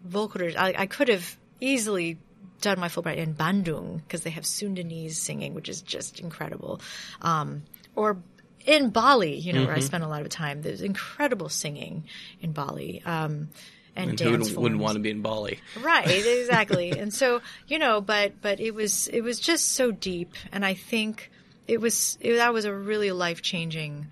vocal. 0.04 0.42
I, 0.58 0.76
I 0.78 0.86
could 0.86 1.08
have 1.08 1.38
easily 1.60 2.18
done 2.62 2.80
my 2.80 2.88
Fulbright 2.88 3.18
in 3.18 3.34
Bandung 3.34 4.02
because 4.04 4.22
they 4.22 4.30
have 4.32 4.44
Sundanese 4.44 5.14
singing, 5.14 5.54
which 5.54 5.70
is 5.70 5.82
just 5.82 6.20
incredible. 6.20 6.82
Um, 7.22 7.64
or 7.96 8.18
in 8.66 8.90
Bali, 8.90 9.36
you 9.36 9.54
know, 9.54 9.60
mm-hmm. 9.60 9.68
where 9.68 9.76
I 9.76 9.80
mm-hmm. 9.80 9.86
spent 9.88 10.04
a 10.04 10.08
lot 10.08 10.22
of 10.22 10.30
time. 10.30 10.62
There's 10.62 10.82
incredible 10.82 11.50
singing 11.50 12.04
in 12.42 12.52
Bali. 12.52 13.02
Um, 13.06 13.50
and, 13.98 14.10
and 14.12 14.18
dance 14.18 14.50
who 14.50 14.62
wouldn't 14.62 14.80
want 14.80 14.93
to 14.93 15.00
be 15.00 15.10
in 15.10 15.22
Bali? 15.22 15.60
Right, 15.82 16.08
exactly. 16.26 16.91
and 16.91 17.14
so 17.14 17.41
you 17.68 17.80
know, 17.80 18.00
but 18.00 18.41
but 18.41 18.60
it 18.60 18.74
was 18.74 19.08
it 19.08 19.22
was 19.22 19.39
just 19.39 19.74
so 19.74 19.91
deep, 19.91 20.34
and 20.52 20.66
I 20.66 20.76
think 20.76 21.32
it 21.68 21.82
was 21.82 22.18
it, 22.22 22.36
that 22.36 22.54
was 22.54 22.66
a 22.66 22.74
really 22.74 23.12
life 23.12 23.41
changing 23.41 24.08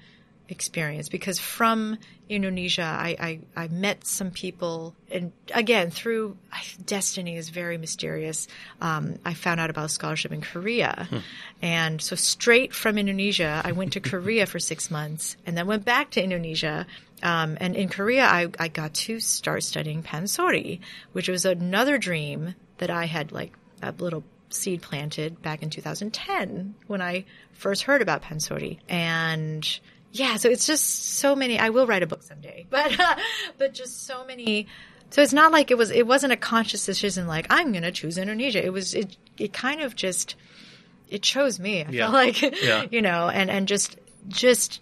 experience 0.50 1.10
because 1.10 1.40
from 1.40 1.98
Indonesia, 2.28 2.84
I, 2.84 3.40
I, 3.56 3.64
I, 3.66 3.68
met 3.68 4.06
some 4.06 4.32
people, 4.32 4.96
and 5.12 5.32
again, 5.54 5.92
through 5.92 6.38
destiny 6.84 7.36
is 7.36 7.50
very 7.50 7.78
mysterious. 7.78 8.48
Um, 8.82 9.20
I 9.24 9.34
found 9.36 9.60
out 9.60 9.70
about 9.70 9.86
a 9.86 9.90
scholarship 9.90 10.32
in 10.32 10.42
Korea. 10.42 11.08
Hmm. 11.10 11.18
And 11.62 12.02
so, 12.02 12.16
straight 12.16 12.74
from 12.74 12.98
Indonesia, 12.98 13.62
I 13.64 13.74
went 13.74 13.94
to 13.94 14.00
Korea 14.00 14.46
for 14.48 14.60
six 14.60 14.90
months 14.90 15.38
and 15.46 15.56
then 15.56 15.68
went 15.68 15.86
back 15.86 16.12
to 16.12 16.24
Indonesia. 16.24 16.88
Um, 17.26 17.58
and 17.60 17.76
in 17.76 17.90
Korea, 17.90 18.24
I, 18.24 18.50
I 18.60 18.68
got 18.68 18.94
to 18.94 19.20
start 19.20 19.64
studying 19.64 20.04
pansori, 20.04 20.80
which 21.12 21.28
was 21.28 21.44
another 21.44 21.98
dream 21.98 22.54
that 22.78 22.92
I 22.92 23.06
had 23.06 23.32
like 23.32 23.52
a 23.82 23.92
little 23.92 24.24
seed 24.50 24.84
planted 24.84 25.42
back 25.42 25.64
in 25.64 25.72
2010 25.72 26.76
when 26.86 27.02
I 27.02 27.26
first 27.52 27.82
heard 27.82 28.04
about 28.04 28.22
pansori. 28.22 28.78
And 28.88 29.68
yeah, 30.12 30.38
so 30.38 30.50
it's 30.50 30.68
just 30.68 31.18
so 31.18 31.36
many. 31.36 31.58
I 31.58 31.70
will 31.70 31.88
write 31.88 32.04
a 32.04 32.08
book 32.08 32.22
someday, 32.22 32.68
but 32.70 32.98
uh, 33.00 33.16
but 33.58 33.74
just 33.74 34.06
so 34.06 34.24
many. 34.28 34.68
So 35.10 35.24
it's 35.24 35.34
not 35.34 35.52
like 35.52 35.72
it 35.72 35.80
was. 35.80 35.90
It 35.90 36.06
wasn't 36.06 36.32
a 36.32 36.38
conscious 36.38 36.86
decision. 36.86 37.26
Like 37.26 37.48
I'm 37.50 37.72
going 37.72 37.84
to 37.84 37.92
choose 37.92 38.20
Indonesia. 38.20 38.64
It 38.64 38.72
was. 38.72 38.94
It. 38.94 39.18
It 39.40 39.52
kind 39.52 39.82
of 39.82 39.96
just. 39.96 40.36
It 41.10 41.24
chose 41.24 41.60
me. 41.60 41.84
I 41.84 41.90
yeah. 41.90 42.04
felt 42.04 42.14
like, 42.14 42.42
yeah. 42.64 42.86
you 42.92 43.02
know, 43.02 43.30
and 43.30 43.50
and 43.50 43.68
just 43.68 43.98
just 44.28 44.80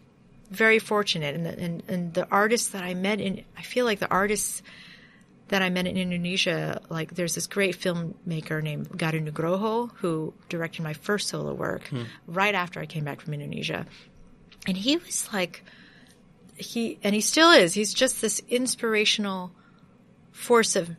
very 0.53 0.79
fortunate. 0.79 1.35
And, 1.35 1.47
and 1.47 1.83
and 1.87 2.13
the 2.13 2.27
artists 2.29 2.69
that 2.69 2.83
I 2.83 2.93
met 2.93 3.19
in, 3.19 3.43
I 3.57 3.61
feel 3.61 3.85
like 3.85 3.99
the 3.99 4.09
artists 4.09 4.61
that 5.49 5.61
I 5.61 5.69
met 5.69 5.85
in 5.87 5.97
Indonesia, 5.97 6.81
like 6.89 7.15
there's 7.15 7.35
this 7.35 7.47
great 7.47 7.77
filmmaker 7.77 8.61
named 8.63 8.97
Garin 8.97 9.29
Nugroho 9.29 9.91
who 9.95 10.33
directed 10.49 10.83
my 10.83 10.93
first 10.93 11.27
solo 11.27 11.53
work 11.53 11.87
hmm. 11.89 12.03
right 12.27 12.55
after 12.55 12.79
I 12.79 12.85
came 12.85 13.03
back 13.03 13.21
from 13.21 13.33
Indonesia. 13.33 13.85
And 14.65 14.77
he 14.77 14.97
was 14.97 15.27
like, 15.33 15.63
he, 16.55 16.97
and 17.03 17.13
he 17.13 17.21
still 17.21 17.51
is, 17.51 17.73
he's 17.73 17.93
just 17.93 18.21
this 18.21 18.41
inspirational 18.47 19.51
force 20.31 20.75
of 20.75 20.89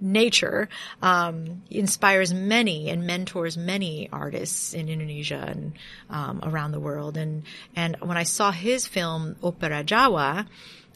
nature. 0.00 0.68
Um, 1.00 1.62
inspires 1.70 2.32
many 2.32 2.90
and 2.90 3.06
mentors 3.06 3.56
many 3.56 4.08
artists 4.12 4.74
in 4.74 4.88
Indonesia 4.88 5.44
and 5.46 5.72
um, 6.10 6.40
around 6.42 6.72
the 6.72 6.80
world. 6.80 7.16
And, 7.16 7.44
and 7.76 7.96
when 8.00 8.16
I 8.16 8.24
saw 8.24 8.50
his 8.52 8.86
film, 8.86 9.36
Opera 9.42 9.84
Jawa, 9.84 10.46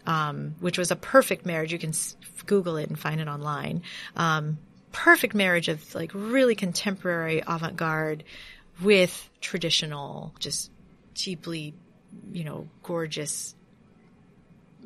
um, 0.07 0.55
which 0.61 0.79
was 0.79 0.91
a 0.91 0.97
perfect 0.97 1.47
marriage, 1.47 1.73
you 1.73 1.79
can 1.79 1.93
Google 2.47 2.77
it 2.77 2.89
and 2.89 2.99
find 2.99 3.21
it 3.21 3.29
online. 3.29 3.83
Um, 4.15 4.59
perfect 4.93 5.35
marriage 5.35 5.69
of 5.69 5.95
like 5.95 6.11
really 6.15 6.55
contemporary 6.55 7.43
avant-garde 7.47 8.25
with 8.81 9.31
traditional, 9.41 10.35
just 10.39 10.71
deeply 11.15 11.75
you 12.33 12.45
know, 12.45 12.69
gorgeous, 12.83 13.55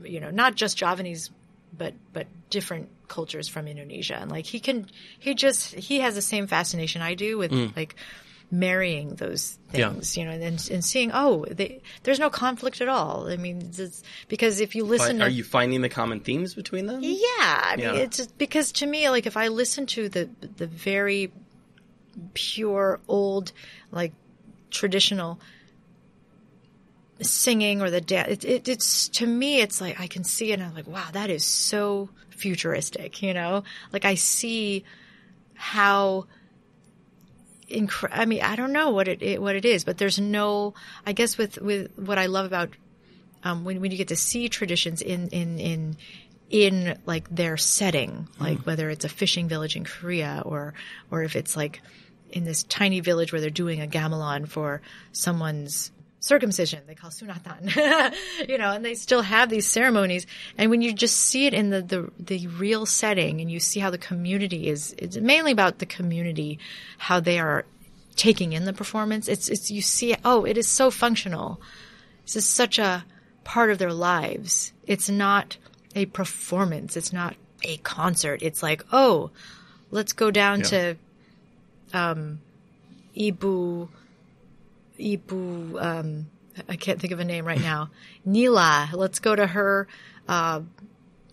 you 0.02 0.20
know, 0.20 0.30
not 0.30 0.54
just 0.54 0.76
Javanese, 0.76 1.30
but, 1.76 1.94
but 2.12 2.26
different 2.50 2.88
cultures 3.08 3.48
from 3.48 3.66
Indonesia. 3.68 4.16
And 4.16 4.30
like 4.30 4.46
he 4.46 4.60
can, 4.60 4.86
he 5.18 5.34
just, 5.34 5.74
he 5.74 6.00
has 6.00 6.14
the 6.14 6.22
same 6.22 6.46
fascination 6.46 7.02
I 7.02 7.14
do 7.14 7.38
with 7.38 7.50
mm. 7.50 7.74
like 7.76 7.94
marrying 8.52 9.14
those 9.14 9.58
Yeah. 9.72 9.92
things, 9.92 10.16
you 10.16 10.24
know, 10.24 10.32
and, 10.32 10.68
and 10.70 10.84
seeing, 10.84 11.12
oh, 11.14 11.44
they, 11.48 11.82
there's 12.02 12.18
no 12.18 12.30
conflict 12.30 12.80
at 12.80 12.88
all. 12.88 13.28
I 13.28 13.36
mean, 13.36 13.70
it's, 13.78 14.02
because 14.28 14.60
if 14.60 14.74
you 14.74 14.84
listen 14.84 15.18
But 15.18 15.24
to 15.24 15.30
are 15.30 15.32
you 15.32 15.44
finding 15.44 15.82
the 15.82 15.88
common 15.88 16.20
themes 16.20 16.54
between 16.54 16.86
them? 16.86 17.00
yeah, 17.02 17.16
I 17.38 17.74
mean, 17.76 17.84
Yeah. 17.86 17.94
it's 17.94 18.16
just 18.16 18.36
because 18.38 18.72
to 18.72 18.86
me, 18.86 19.08
like 19.08 19.26
if 19.26 19.36
I 19.36 19.48
listen 19.48 19.86
to 19.86 20.08
the 20.08 20.28
the 20.56 20.66
very 20.66 21.32
pure 22.34 23.00
old, 23.06 23.52
like 23.92 24.12
traditional 24.70 25.40
singing 27.22 27.82
or 27.82 27.90
the 27.90 28.00
dance, 28.00 28.28
it, 28.28 28.44
it, 28.44 28.68
it's 28.68 29.08
to 29.08 29.26
me, 29.26 29.60
it's 29.60 29.80
like 29.80 30.00
I 30.00 30.06
can 30.06 30.24
see 30.24 30.50
it, 30.52 30.54
and 30.54 30.62
I'm 30.62 30.74
like, 30.74 30.86
wow, 30.86 31.08
that 31.12 31.30
is 31.30 31.44
so 31.44 32.08
futuristic, 32.30 33.22
you 33.22 33.34
know. 33.34 33.64
Like 33.92 34.04
I 34.04 34.14
see 34.14 34.84
how. 35.54 36.26
Incre- 37.70 38.10
I 38.10 38.24
mean, 38.24 38.42
I 38.42 38.56
don't 38.56 38.72
know 38.72 38.90
what 38.90 39.06
it, 39.06 39.22
it 39.22 39.40
what 39.40 39.54
it 39.54 39.64
is, 39.64 39.84
but 39.84 39.98
there's 39.98 40.18
no. 40.18 40.74
I 41.06 41.12
guess 41.12 41.38
with 41.38 41.58
with 41.58 41.92
what 41.96 42.18
I 42.18 42.26
love 42.26 42.46
about 42.46 42.70
um, 43.44 43.64
when 43.64 43.80
when 43.80 43.90
you 43.90 43.96
get 43.96 44.08
to 44.08 44.16
see 44.16 44.48
traditions 44.48 45.02
in 45.02 45.28
in 45.28 45.58
in 45.58 45.96
in 46.50 46.98
like 47.06 47.28
their 47.34 47.56
setting, 47.56 48.28
like 48.38 48.58
whether 48.60 48.90
it's 48.90 49.04
a 49.04 49.08
fishing 49.08 49.48
village 49.48 49.76
in 49.76 49.84
Korea 49.84 50.42
or 50.44 50.74
or 51.10 51.22
if 51.22 51.36
it's 51.36 51.56
like 51.56 51.80
in 52.30 52.44
this 52.44 52.62
tiny 52.64 53.00
village 53.00 53.32
where 53.32 53.40
they're 53.40 53.50
doing 53.50 53.80
a 53.80 53.86
gamelan 53.86 54.48
for 54.48 54.82
someone's 55.12 55.90
circumcision, 56.20 56.80
they 56.86 56.94
call 56.94 57.10
sunatan, 57.10 58.14
you 58.48 58.58
know, 58.58 58.70
and 58.70 58.84
they 58.84 58.94
still 58.94 59.22
have 59.22 59.48
these 59.48 59.66
ceremonies. 59.66 60.26
And 60.58 60.70
when 60.70 60.82
you 60.82 60.92
just 60.92 61.16
see 61.16 61.46
it 61.46 61.54
in 61.54 61.70
the 61.70 61.82
the, 61.82 62.10
the 62.18 62.46
real 62.46 62.86
setting, 62.86 63.40
and 63.40 63.50
you 63.50 63.58
see 63.60 63.80
how 63.80 63.90
the 63.90 63.98
community 63.98 64.68
is, 64.68 64.94
it's 64.98 65.16
mainly 65.16 65.52
about 65.52 65.78
the 65.78 65.86
community, 65.86 66.58
how 66.98 67.20
they 67.20 67.38
are 67.38 67.64
taking 68.16 68.52
in 68.52 68.64
the 68.66 68.72
performance. 68.72 69.28
It's 69.28 69.48
it's 69.48 69.70
you 69.70 69.82
see, 69.82 70.14
oh, 70.24 70.44
it 70.44 70.56
is 70.58 70.68
so 70.68 70.90
functional. 70.90 71.60
This 72.24 72.36
is 72.36 72.46
such 72.46 72.78
a 72.78 73.04
part 73.44 73.70
of 73.70 73.78
their 73.78 73.92
lives. 73.92 74.72
It's 74.86 75.08
not 75.08 75.56
a 75.96 76.06
performance. 76.06 76.96
It's 76.96 77.12
not 77.12 77.34
a 77.64 77.78
concert. 77.78 78.42
It's 78.42 78.62
like, 78.62 78.84
oh, 78.92 79.30
let's 79.90 80.12
go 80.12 80.30
down 80.30 80.60
Yeah. 80.60 80.64
to 80.66 80.96
um, 81.92 82.40
Ibu, 83.16 83.88
Ibu. 85.00 85.82
Um, 85.82 86.26
I 86.68 86.76
can't 86.76 87.00
think 87.00 87.12
of 87.12 87.20
a 87.20 87.24
name 87.24 87.44
right 87.46 87.60
now. 87.60 87.90
Nila. 88.24 88.90
Let's 88.92 89.18
go 89.18 89.34
to 89.34 89.46
her 89.46 89.88
uh, 90.28 90.60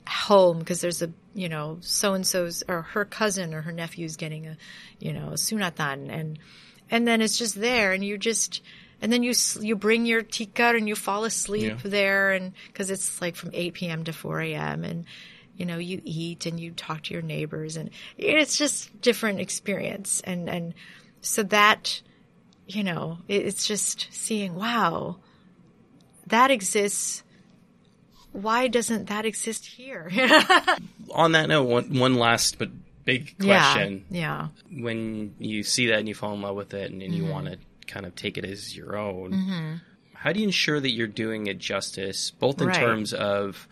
home 0.08 0.60
because 0.60 0.82
there's 0.82 1.02
a 1.02 1.12
you 1.34 1.50
know 1.50 1.78
so 1.82 2.14
and 2.14 2.26
so's 2.26 2.64
or 2.68 2.82
her 2.82 3.06
cousin 3.06 3.54
or 3.54 3.62
her 3.62 3.72
nephew's 3.72 4.16
getting 4.16 4.48
a 4.48 4.58
you 5.00 5.14
know 5.14 5.30
a 5.30 5.34
sunatan 5.34 6.10
and 6.10 6.40
and 6.90 7.08
then 7.08 7.22
it's 7.22 7.38
just 7.38 7.56
there 7.60 7.92
and 7.94 8.04
you 8.04 8.18
just 8.18 8.62
and 9.02 9.12
then 9.12 9.22
you 9.22 9.34
you 9.60 9.76
bring 9.76 10.06
your 10.06 10.24
tikar 10.24 10.76
and 10.78 10.88
you 10.88 10.96
fall 10.96 11.26
asleep 11.26 11.74
Yeah. 11.84 11.90
there 11.90 12.32
and 12.32 12.54
because 12.68 12.90
it's 12.90 13.22
like 13.22 13.36
from 13.36 13.52
8 13.54 13.74
p.m. 13.74 14.04
to 14.06 14.14
4 14.14 14.42
a.m. 14.42 14.84
and 14.84 15.06
you 15.58 15.66
know 15.66 15.78
you 15.78 16.02
eat 16.04 16.46
and 16.46 16.60
you 16.60 16.72
talk 16.72 17.04
to 17.04 17.14
your 17.14 17.22
neighbors 17.22 17.76
and 17.78 17.90
it's 18.18 18.58
just 18.58 19.00
different 19.02 19.40
experience 19.42 20.22
and 20.24 20.50
and 20.50 20.74
so 21.22 21.44
that 21.44 22.02
you 22.68 22.84
know 22.84 23.18
it's 23.28 23.66
just 23.66 24.08
seeing 24.12 24.54
wow 24.56 25.16
that 26.28 26.52
exists 26.52 27.24
why 28.34 28.68
doesn't 28.68 29.08
that 29.08 29.26
exist 29.26 29.66
here 29.66 30.10
On 31.16 31.32
that 31.32 31.48
note, 31.48 31.64
one, 31.64 31.98
one 31.98 32.16
last 32.16 32.60
but 32.60 32.70
big 33.06 33.38
question. 33.40 34.06
yeah 34.10 34.50
yeah. 34.70 34.82
When 34.84 35.34
you 35.40 35.64
see 35.64 35.88
that 35.88 36.00
and 36.00 36.08
you 36.08 36.14
fall 36.14 36.34
in 36.34 36.42
love 36.42 36.56
with 36.58 36.74
it 36.74 36.92
and, 36.92 37.02
and 37.02 37.14
Mm-hmm. 37.14 37.26
you 37.26 37.32
want 37.32 37.46
to 37.48 37.58
kind 37.88 38.06
of 38.06 38.14
take 38.16 38.38
it 38.38 38.44
as 38.44 38.76
your 38.76 38.98
own, 38.98 39.80
how 40.14 40.34
do 40.34 40.42
you 40.42 40.46
ensure 40.46 40.80
that 40.80 40.92
you're 40.92 41.08
doing 41.08 41.48
it 41.48 41.58
justice, 41.60 42.32
both 42.32 42.60
in 42.62 42.68
Right. 42.68 42.76
terms 42.76 43.14
of 43.14 43.66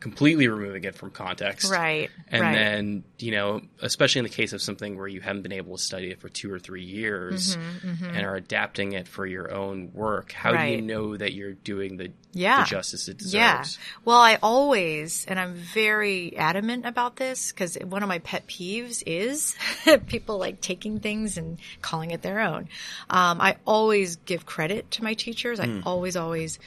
completely 0.00 0.48
removing 0.48 0.84
it 0.84 0.94
from 0.94 1.10
context? 1.10 1.70
right 1.72 2.10
And 2.28 2.42
right 2.42 2.52
then, 2.54 3.04
you 3.18 3.32
know, 3.32 3.62
especially 3.82 4.20
in 4.20 4.24
the 4.24 4.30
case 4.30 4.52
of 4.52 4.62
something 4.62 4.96
where 4.96 5.08
you 5.08 5.20
haven't 5.20 5.42
been 5.42 5.52
able 5.52 5.76
to 5.76 5.82
study 5.82 6.10
it 6.10 6.20
for 6.20 6.28
two 6.28 6.52
or 6.52 6.58
three 6.58 6.84
years 6.84 7.56
and 7.82 8.24
are 8.24 8.36
adapting 8.36 8.92
it 8.92 9.08
for 9.08 9.26
your 9.26 9.52
own 9.52 9.90
work, 9.92 10.32
how 10.32 10.50
do 10.52 10.58
you 10.58 10.78
Mm-hmm, 10.78 10.86
know 10.86 11.16
that 11.16 11.32
you're 11.32 11.54
doing 11.54 11.96
the, 11.96 12.12
Yeah. 12.32 12.60
the 12.60 12.66
justice 12.66 13.08
it 13.08 13.18
deserves? 13.18 13.32
Yeah. 13.34 13.64
Well, 14.04 14.18
I 14.18 14.38
always, 14.42 15.24
and 15.26 15.38
I'm 15.40 15.54
very 15.54 16.36
adamant 16.36 16.86
about 16.86 17.16
this 17.16 17.50
because 17.52 17.76
one 17.76 18.02
of 18.02 18.08
my 18.08 18.18
pet 18.20 18.46
peeves 18.46 19.02
is 19.06 19.56
people 20.06 20.38
like 20.38 20.60
taking 20.60 21.00
things 21.00 21.38
and 21.38 21.58
calling 21.82 22.10
it 22.12 22.22
their 22.22 22.40
own. 22.40 22.68
Um, 23.10 23.40
I 23.40 23.56
always 23.66 24.16
give 24.16 24.44
credit 24.46 24.90
to 24.92 25.04
my 25.04 25.14
teachers. 25.14 25.60
I 25.60 25.80
always, 25.84 26.14
always, 26.16 26.58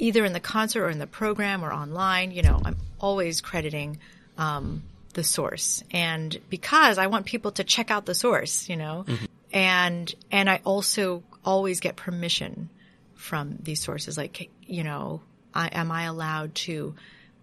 either 0.00 0.24
in 0.24 0.32
the 0.32 0.40
concert 0.40 0.84
or 0.84 0.90
in 0.90 0.98
the 0.98 1.06
program 1.06 1.64
or 1.64 1.72
online, 1.72 2.30
you 2.30 2.42
know, 2.42 2.60
I'm 2.64 2.76
always 2.98 3.40
crediting, 3.40 3.98
um, 4.38 4.82
the 5.14 5.24
source. 5.24 5.82
And 5.90 6.38
because 6.48 6.98
I 6.98 7.08
want 7.08 7.26
people 7.26 7.52
to 7.52 7.64
check 7.64 7.90
out 7.90 8.06
the 8.06 8.14
source, 8.14 8.68
you 8.68 8.76
know, 8.76 9.04
and, 9.52 10.12
and 10.30 10.48
I 10.48 10.60
also 10.64 11.22
always 11.44 11.80
get 11.80 11.96
permission 11.96 12.68
from 13.20 13.56
these 13.62 13.80
sources 13.80 14.16
like 14.16 14.50
you 14.66 14.82
know 14.82 15.20
I, 15.54 15.68
am 15.68 15.92
i 15.92 16.04
allowed 16.04 16.54
to 16.66 16.94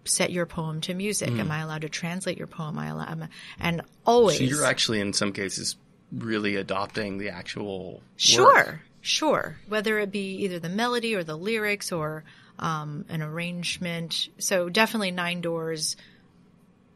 set 0.04 0.30
your 0.32 0.44
poem 0.44 0.80
to 0.82 0.94
music 0.94 1.30
am 1.30 1.50
i 1.50 1.60
allowed 1.60 1.82
to 1.82 1.88
translate 1.88 2.36
your 2.36 2.46
poem 2.46 2.78
i 2.78 2.88
allowed 2.88 3.10
am 3.10 3.28
and 3.60 3.82
always 4.04 4.38
So 4.38 4.44
you're 4.44 4.64
actually, 4.64 5.00
in 5.00 5.12
some 5.12 5.32
cases, 5.32 5.76
really 6.10 6.56
adopting 6.56 7.18
the 7.18 7.28
actual. 7.28 8.02
sure 8.16 8.54
work. 8.54 8.80
sure 9.02 9.56
whether 9.68 9.98
it 9.98 10.10
be 10.10 10.44
either 10.44 10.58
the 10.58 10.68
melody 10.68 11.14
or 11.14 11.22
the 11.22 11.36
lyrics 11.36 11.92
or 11.92 12.24
um, 12.58 13.04
an 13.08 13.22
arrangement 13.22 14.28
so 14.38 14.68
definitely 14.68 15.10
nine 15.10 15.40
doors 15.40 15.96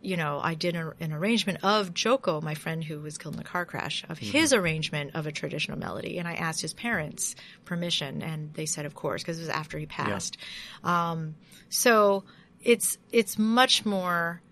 you 0.02 0.16
know, 0.16 0.40
I 0.42 0.54
did 0.54 0.74
a, 0.74 0.92
an 1.00 1.12
arrangement 1.12 1.60
of 1.62 1.94
Joko, 1.94 2.40
my 2.40 2.54
friend 2.54 2.82
who 2.82 3.00
was 3.00 3.18
killed 3.18 3.36
in 3.36 3.40
a 3.40 3.44
car 3.44 3.64
crash, 3.64 4.04
of 4.08 4.18
his 4.18 4.52
arrangement 4.52 5.12
of 5.14 5.26
a 5.26 5.32
traditional 5.32 5.78
melody. 5.78 6.18
And 6.18 6.26
I 6.26 6.34
asked 6.34 6.60
his 6.60 6.74
parents 6.74 7.36
permission 7.64 8.20
and 8.20 8.52
they 8.54 8.66
said, 8.66 8.84
of 8.84 8.94
course, 8.94 9.22
because 9.22 9.38
it 9.38 9.42
was 9.42 9.48
after 9.48 9.78
he 9.78 9.86
passed. 9.86 10.36
Um, 10.82 11.36
so 11.68 12.24
it's, 12.60 12.98
it's 13.12 13.38
much 13.38 13.86
more 13.86 14.42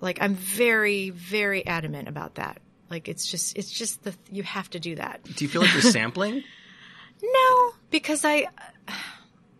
like 0.00 0.22
I'm 0.22 0.34
very, 0.34 1.10
very 1.10 1.66
adamant 1.66 2.08
about 2.08 2.36
that. 2.36 2.60
Like 2.90 3.08
it's 3.08 3.30
just, 3.30 3.58
it's 3.58 3.70
just 3.70 4.02
the, 4.04 4.14
you 4.32 4.42
have 4.42 4.70
to 4.70 4.80
do 4.80 4.94
that. 4.94 5.22
Do 5.22 5.44
you 5.44 5.50
feel 5.50 5.60
like 5.60 5.72
you're 5.74 5.82
sampling 5.92 6.42
No, 7.22 7.72
because 7.90 8.24
I, 8.24 8.46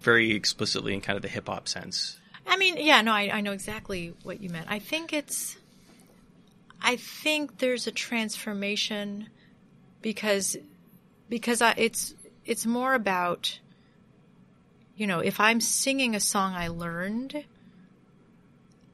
very 0.09 0.33
explicitly 0.33 0.95
in 0.95 1.03
kind 1.03 1.17
of 1.17 1.23
the 1.23 1.29
hip 1.29 1.49
hop 1.49 1.69
sense? 1.69 2.19
I 2.47 2.57
mean, 2.57 2.79
yeah, 2.79 3.03
no, 3.03 3.13
I, 3.13 3.29
I 3.31 3.41
know 3.43 3.53
exactly 3.53 4.15
what 4.23 4.41
you 4.41 4.49
meant. 4.49 4.65
I 4.71 4.79
think 4.79 5.13
it's, 5.13 5.59
I 6.81 6.97
think 6.97 7.59
there's 7.59 7.87
a 7.87 7.91
transformation 7.91 9.29
because, 10.01 10.57
because 11.29 11.61
I, 11.61 11.75
it's, 11.77 12.15
it's 12.47 12.65
more 12.65 12.95
about, 12.95 13.61
you 14.97 15.07
know, 15.07 15.19
if 15.19 15.41
I'm 15.41 15.61
singing 15.61 16.15
a 16.15 16.21
song 16.21 16.55
I 16.55 16.69
learned, 16.69 17.45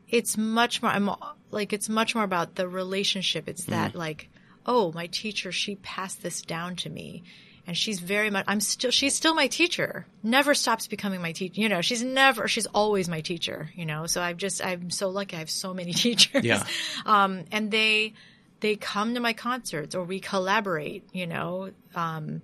it's 0.09 0.37
much 0.37 0.83
more, 0.83 0.91
I'm 0.91 1.09
like, 1.53 1.73
it's 1.73 1.89
much 1.89 2.17
more 2.17 2.25
about 2.25 2.57
the 2.57 2.67
relationship. 2.67 3.49
It's 3.49 3.63
mm-hmm. 3.63 3.71
that 3.71 3.95
like, 3.95 4.29
oh, 4.67 4.91
my 4.91 5.07
teacher, 5.07 5.53
she 5.53 5.77
passed 5.77 6.25
this 6.25 6.43
down 6.43 6.75
to 6.75 6.91
me. 6.91 7.23
And 7.67 7.77
she's 7.77 7.99
very 7.99 8.29
much, 8.31 8.45
I'm 8.47 8.61
still, 8.61 8.91
she's 8.91 9.15
still 9.15 9.35
my 9.35 9.47
teacher. 9.47 10.07
Never 10.23 10.55
stops 10.55 10.87
becoming 10.87 11.23
my 11.23 11.33
teacher. 11.33 11.61
You 11.61 11.69
know, 11.69 11.81
she's 11.81 12.03
never, 12.03 12.47
she's 12.47 12.67
always 12.67 13.09
my 13.09 13.23
teacher, 13.23 13.71
you 13.75 13.87
know? 13.87 14.07
So 14.07 14.21
I've 14.21 14.37
just, 14.37 14.65
I'm 14.65 14.91
so 14.91 15.09
lucky. 15.09 15.37
I 15.37 15.39
have 15.39 15.51
so 15.51 15.73
many 15.73 15.93
teachers. 15.95 16.45
Yeah. 16.45 16.65
Um, 17.07 17.45
and 17.53 17.71
they, 17.71 18.13
they 18.61 18.77
come 18.77 19.15
to 19.15 19.21
my 19.21 19.33
concerts 19.33 19.95
or 19.95 20.05
we 20.05 20.21
collaborate, 20.21 21.05
you 21.13 21.27
know, 21.27 21.71
um, 21.95 22.43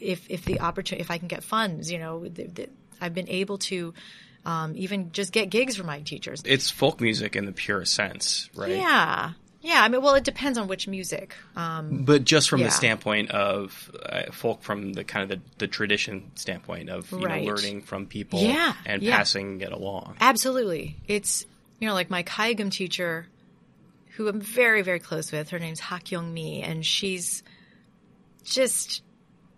if, 0.00 0.28
if 0.30 0.44
the 0.44 0.60
opportunity, 0.60 1.00
if 1.00 1.10
I 1.10 1.18
can 1.18 1.28
get 1.28 1.44
funds, 1.44 1.90
you 1.90 1.98
know, 1.98 2.24
th- 2.24 2.54
th- 2.54 2.70
I've 3.00 3.14
been 3.14 3.28
able 3.28 3.58
to, 3.58 3.94
um, 4.44 4.74
even 4.76 5.12
just 5.12 5.32
get 5.32 5.50
gigs 5.50 5.76
from 5.76 5.86
my 5.86 6.00
teachers. 6.00 6.42
It's 6.44 6.70
folk 6.70 7.00
music 7.00 7.34
in 7.36 7.46
the 7.46 7.52
purest 7.52 7.94
sense, 7.94 8.48
right? 8.54 8.76
Yeah. 8.76 9.32
Yeah. 9.66 9.82
I 9.82 9.88
mean, 9.88 10.00
well, 10.00 10.14
it 10.14 10.24
depends 10.24 10.58
on 10.58 10.68
which 10.68 10.86
music. 10.86 11.34
Um, 11.56 12.04
But 12.04 12.22
just 12.24 12.48
from 12.48 12.60
Yeah. 12.60 12.66
the 12.66 12.72
standpoint 12.72 13.30
of 13.32 13.90
uh, 14.08 14.30
folk, 14.32 14.62
from 14.62 14.92
the 14.92 15.02
kind 15.04 15.30
of 15.30 15.38
the, 15.40 15.44
the 15.58 15.66
tradition 15.66 16.30
standpoint 16.36 16.88
of 16.88 17.10
you 17.10 17.18
Right. 17.26 17.42
know 17.44 17.52
learning 17.52 17.82
from 17.82 18.06
people 18.06 18.40
Yeah, 18.40 18.74
and 18.84 19.02
yeah. 19.02 19.16
passing 19.16 19.60
it 19.60 19.72
along. 19.72 20.16
Absolutely. 20.20 20.96
It's, 21.08 21.44
you 21.80 21.88
know, 21.88 21.94
like 21.94 22.10
my 22.10 22.22
kayagum 22.22 22.70
teacher, 22.70 23.26
who 24.16 24.28
I'm 24.28 24.40
very, 24.40 24.82
very 24.82 25.00
close 25.00 25.32
with, 25.32 25.50
her 25.50 25.58
name's 25.58 25.80
Hak 25.80 26.10
Young 26.12 26.32
Mi, 26.32 26.62
and 26.62 26.86
she's 26.86 27.42
just 28.44 29.02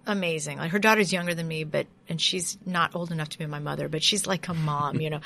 amazing. 0.06 0.58
Like 0.58 0.70
her 0.72 0.78
daughter's 0.78 1.12
younger 1.12 1.34
than 1.34 1.46
me, 1.46 1.64
but, 1.64 1.86
and 2.08 2.20
she's 2.20 2.56
not 2.64 2.96
old 2.96 3.12
enough 3.12 3.28
to 3.30 3.38
be 3.38 3.46
my 3.46 3.58
mother, 3.58 3.88
but 3.88 4.02
she's 4.02 4.26
like 4.26 4.48
a 4.48 4.54
mom, 4.54 5.00
you 5.00 5.10
know. 5.10 5.20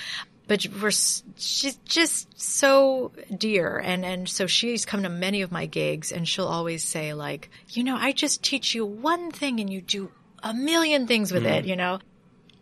But 0.49 0.66
we're 0.80 0.90
she's 0.90 1.76
just 1.84 2.40
so 2.40 3.12
dear 3.36 3.78
and 3.78 4.05
and 4.05 4.28
so 4.28 4.47
she's 4.47 4.84
come 4.84 5.03
to 5.03 5.09
many 5.09 5.43
of 5.43 5.53
my 5.53 5.66
gigs 5.66 6.12
and 6.12 6.28
she'll 6.28 6.47
always 6.47 6.84
say 6.84 7.14
like 7.14 7.51
you 7.70 7.84
know 7.84 7.97
i 7.97 8.12
just 8.12 8.43
teach 8.43 8.74
you 8.74 8.84
one 8.84 9.30
thing 9.30 9.61
and 9.61 9.70
you 9.70 9.80
do 9.80 10.11
a 10.43 10.53
million 10.53 11.07
things 11.07 11.32
with 11.32 11.47
it 11.47 11.64
you 11.64 11.76
know? 11.76 12.01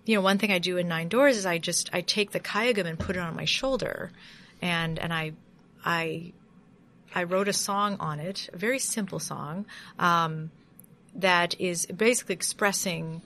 You 0.04 0.16
know 0.16 0.22
one 0.22 0.38
thing 0.38 0.50
i 0.50 0.58
do 0.58 0.76
in 0.76 0.88
nine 0.88 1.08
doors 1.08 1.36
is 1.36 1.46
i 1.46 1.58
just 1.58 1.90
i 1.92 2.00
take 2.00 2.32
the 2.32 2.40
kayagum 2.40 2.86
and 2.86 2.98
put 2.98 3.16
it 3.16 3.20
on 3.20 3.36
my 3.36 3.44
shoulder 3.44 4.10
and 4.60 4.98
and 4.98 5.12
i 5.12 5.32
i 5.84 6.32
i 7.14 7.22
wrote 7.24 7.48
a 7.48 7.52
song 7.52 7.96
on 8.00 8.18
it 8.18 8.48
a 8.52 8.56
very 8.56 8.78
simple 8.78 9.18
song 9.18 9.66
um, 9.98 10.50
that 11.14 11.58
is 11.60 11.86
basically 11.86 12.34
expressing 12.34 13.22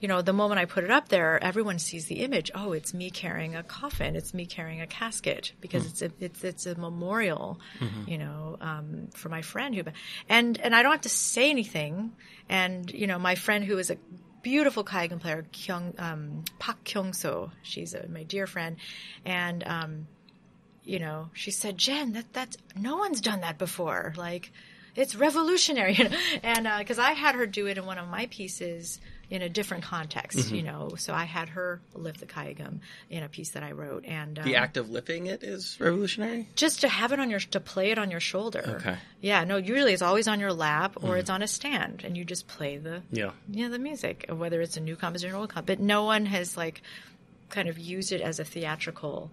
you 0.00 0.08
know, 0.08 0.20
the 0.20 0.32
moment 0.32 0.60
I 0.60 0.66
put 0.66 0.84
it 0.84 0.90
up 0.90 1.08
there, 1.08 1.42
everyone 1.42 1.78
sees 1.78 2.06
the 2.06 2.16
image. 2.16 2.50
Oh, 2.54 2.72
it's 2.72 2.92
me 2.92 3.10
carrying 3.10 3.56
a 3.56 3.62
coffin. 3.62 4.14
It's 4.14 4.34
me 4.34 4.44
carrying 4.44 4.82
a 4.82 4.86
casket 4.86 5.52
because 5.60 5.86
it's 5.86 6.02
a 6.02 6.10
it's 6.20 6.44
it's 6.44 6.66
a 6.66 6.74
memorial, 6.74 7.58
you 8.06 8.18
know, 8.18 8.58
um, 8.60 9.08
for 9.14 9.30
my 9.30 9.40
friend 9.40 9.74
who, 9.74 9.82
and 10.28 10.60
and 10.60 10.74
I 10.74 10.82
don't 10.82 10.92
have 10.92 11.00
to 11.02 11.08
say 11.08 11.48
anything. 11.48 12.12
And 12.48 12.90
you 12.92 13.06
know, 13.06 13.18
my 13.18 13.36
friend 13.36 13.64
who 13.64 13.78
is 13.78 13.90
a 13.90 13.96
beautiful 14.42 14.84
kayagum 14.84 15.18
player, 15.20 15.46
Kyung 15.50 15.94
um, 15.98 16.44
Park 16.58 16.84
Kyung 16.84 17.14
So, 17.14 17.50
she's 17.62 17.94
a, 17.94 18.06
my 18.06 18.22
dear 18.22 18.46
friend, 18.46 18.76
and 19.24 19.66
um, 19.66 20.06
you 20.84 20.98
know, 20.98 21.30
she 21.32 21.50
said, 21.50 21.78
Jen, 21.78 22.12
that 22.12 22.32
that's 22.34 22.56
no 22.78 22.96
one's 22.96 23.22
done 23.22 23.40
that 23.40 23.56
before. 23.56 24.12
Like, 24.16 24.52
it's 24.94 25.14
revolutionary. 25.14 25.98
and 26.42 26.68
because 26.78 26.98
I 26.98 27.12
had 27.12 27.34
her 27.34 27.46
do 27.46 27.66
it 27.66 27.78
in 27.78 27.86
one 27.86 27.98
of 27.98 28.08
my 28.08 28.26
pieces 28.26 29.00
in 29.28 29.42
a 29.42 29.48
different 29.48 29.82
context, 29.82 30.50
you 30.52 30.62
know, 30.62 30.94
so 30.98 31.12
I 31.12 31.24
had 31.24 31.48
her 31.50 31.80
lift 31.94 32.20
the 32.20 32.26
kayagum 32.26 32.78
in 33.10 33.24
a 33.24 33.28
piece 33.28 33.50
that 33.50 33.62
I 33.64 33.72
wrote, 33.72 34.04
and 34.04 34.38
um, 34.38 34.44
The 34.44 34.54
act 34.56 34.76
of 34.76 34.88
lifting 34.88 35.26
it 35.26 35.42
is 35.42 35.76
revolutionary. 35.80 36.46
just 36.54 36.82
to 36.82 36.88
have 36.88 37.10
it 37.12 37.18
on 37.18 37.28
your 37.28 37.40
to 37.40 37.58
play 37.58 37.90
it 37.90 37.98
on 37.98 38.10
your 38.10 38.20
shoulder. 38.20 38.76
Okay. 38.80 38.90
Mm. 38.92 38.98
Yeah, 39.20 39.42
no, 39.44 39.56
usually 39.56 39.92
it's 39.92 40.02
always 40.02 40.28
on 40.28 40.38
your 40.38 40.52
lap 40.52 40.96
or 41.02 41.16
it's 41.16 41.30
on 41.30 41.42
a 41.42 41.48
stand, 41.48 42.02
and 42.04 42.16
you 42.16 42.24
just 42.24 42.46
play 42.46 42.76
the 42.76 43.02
Yeah. 43.10 43.32
know 43.48 43.68
the 43.68 43.78
music, 43.80 44.26
whether 44.28 44.60
it's 44.60 44.76
a 44.76 44.80
new 44.80 44.94
composition 44.94 45.34
or 45.34 45.38
old 45.40 45.50
comp. 45.50 45.66
But 45.66 45.80
no 45.80 46.04
one 46.04 46.26
has 46.26 46.56
like 46.56 46.82
kind 47.50 47.68
of 47.68 47.78
used 47.78 48.12
it 48.12 48.20
as 48.20 48.38
a 48.38 48.44
theatrical 48.44 49.30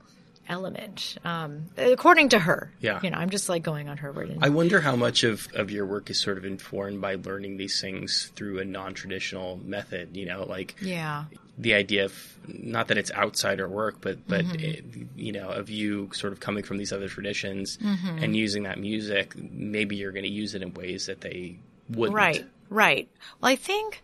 element, 0.48 1.18
um, 1.24 1.66
according 1.78 2.30
to 2.30 2.40
her. 2.40 2.72
Yeah. 2.80 3.00
you 3.04 3.10
know, 3.10 3.18
I'm 3.18 3.30
just 3.30 3.50
like 3.50 3.64
going 3.64 3.90
on 3.90 3.98
her 3.98 4.12
word. 4.12 4.30
And, 4.30 4.44
I 4.44 4.50
wonder 4.50 4.82
how 4.82 4.96
much 4.96 5.24
of, 5.24 5.48
of 5.54 5.72
your 5.72 5.86
work 5.86 6.10
is 6.10 6.20
sort 6.20 6.38
of 6.38 6.46
informed 6.46 7.02
by 7.02 7.16
learning 7.16 7.58
these 7.58 7.80
things 7.80 8.32
through 8.36 8.60
a 8.60 8.66
non 8.66 8.94
traditional 8.94 9.60
method. 9.64 10.16
You 10.16 10.26
know, 10.26 10.44
like 10.44 10.76
yeah, 10.82 11.26
the 11.58 11.74
idea 11.74 12.06
of 12.06 12.38
not 12.48 12.88
that 12.88 12.98
it's 12.98 13.12
outsider 13.12 13.68
work, 13.68 13.98
but 14.02 14.28
but 14.28 14.46
it, 14.62 14.84
you 15.16 15.32
know, 15.32 15.50
of 15.50 15.70
you 15.70 16.10
sort 16.14 16.34
of 16.34 16.40
coming 16.40 16.64
from 16.64 16.78
these 16.78 16.92
other 16.92 17.08
traditions 17.08 17.78
and 17.82 18.36
using 18.36 18.64
that 18.64 18.80
music. 18.80 19.34
Maybe 19.36 19.96
you're 19.96 20.12
going 20.12 20.24
to 20.24 20.30
use 20.32 20.56
it 20.56 20.62
in 20.62 20.74
ways 20.74 21.06
that 21.08 21.22
they 21.22 21.60
wouldn't. 21.90 22.16
Right, 22.16 22.46
right. 22.70 23.10
Well, 23.42 23.52
I 23.52 23.56
think, 23.56 24.02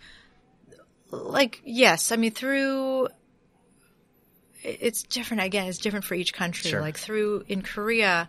like, 1.11 1.61
yes, 1.63 2.11
I 2.11 2.15
mean, 2.15 2.31
through, 2.31 3.07
it's 4.63 5.03
different. 5.03 5.43
Again, 5.43 5.67
it's 5.67 5.77
different 5.77 6.05
for 6.05 6.15
each 6.15 6.33
country. 6.33 6.71
Sure. 6.71 6.81
Like, 6.81 6.97
through, 6.97 7.45
in 7.47 7.61
Korea, 7.61 8.27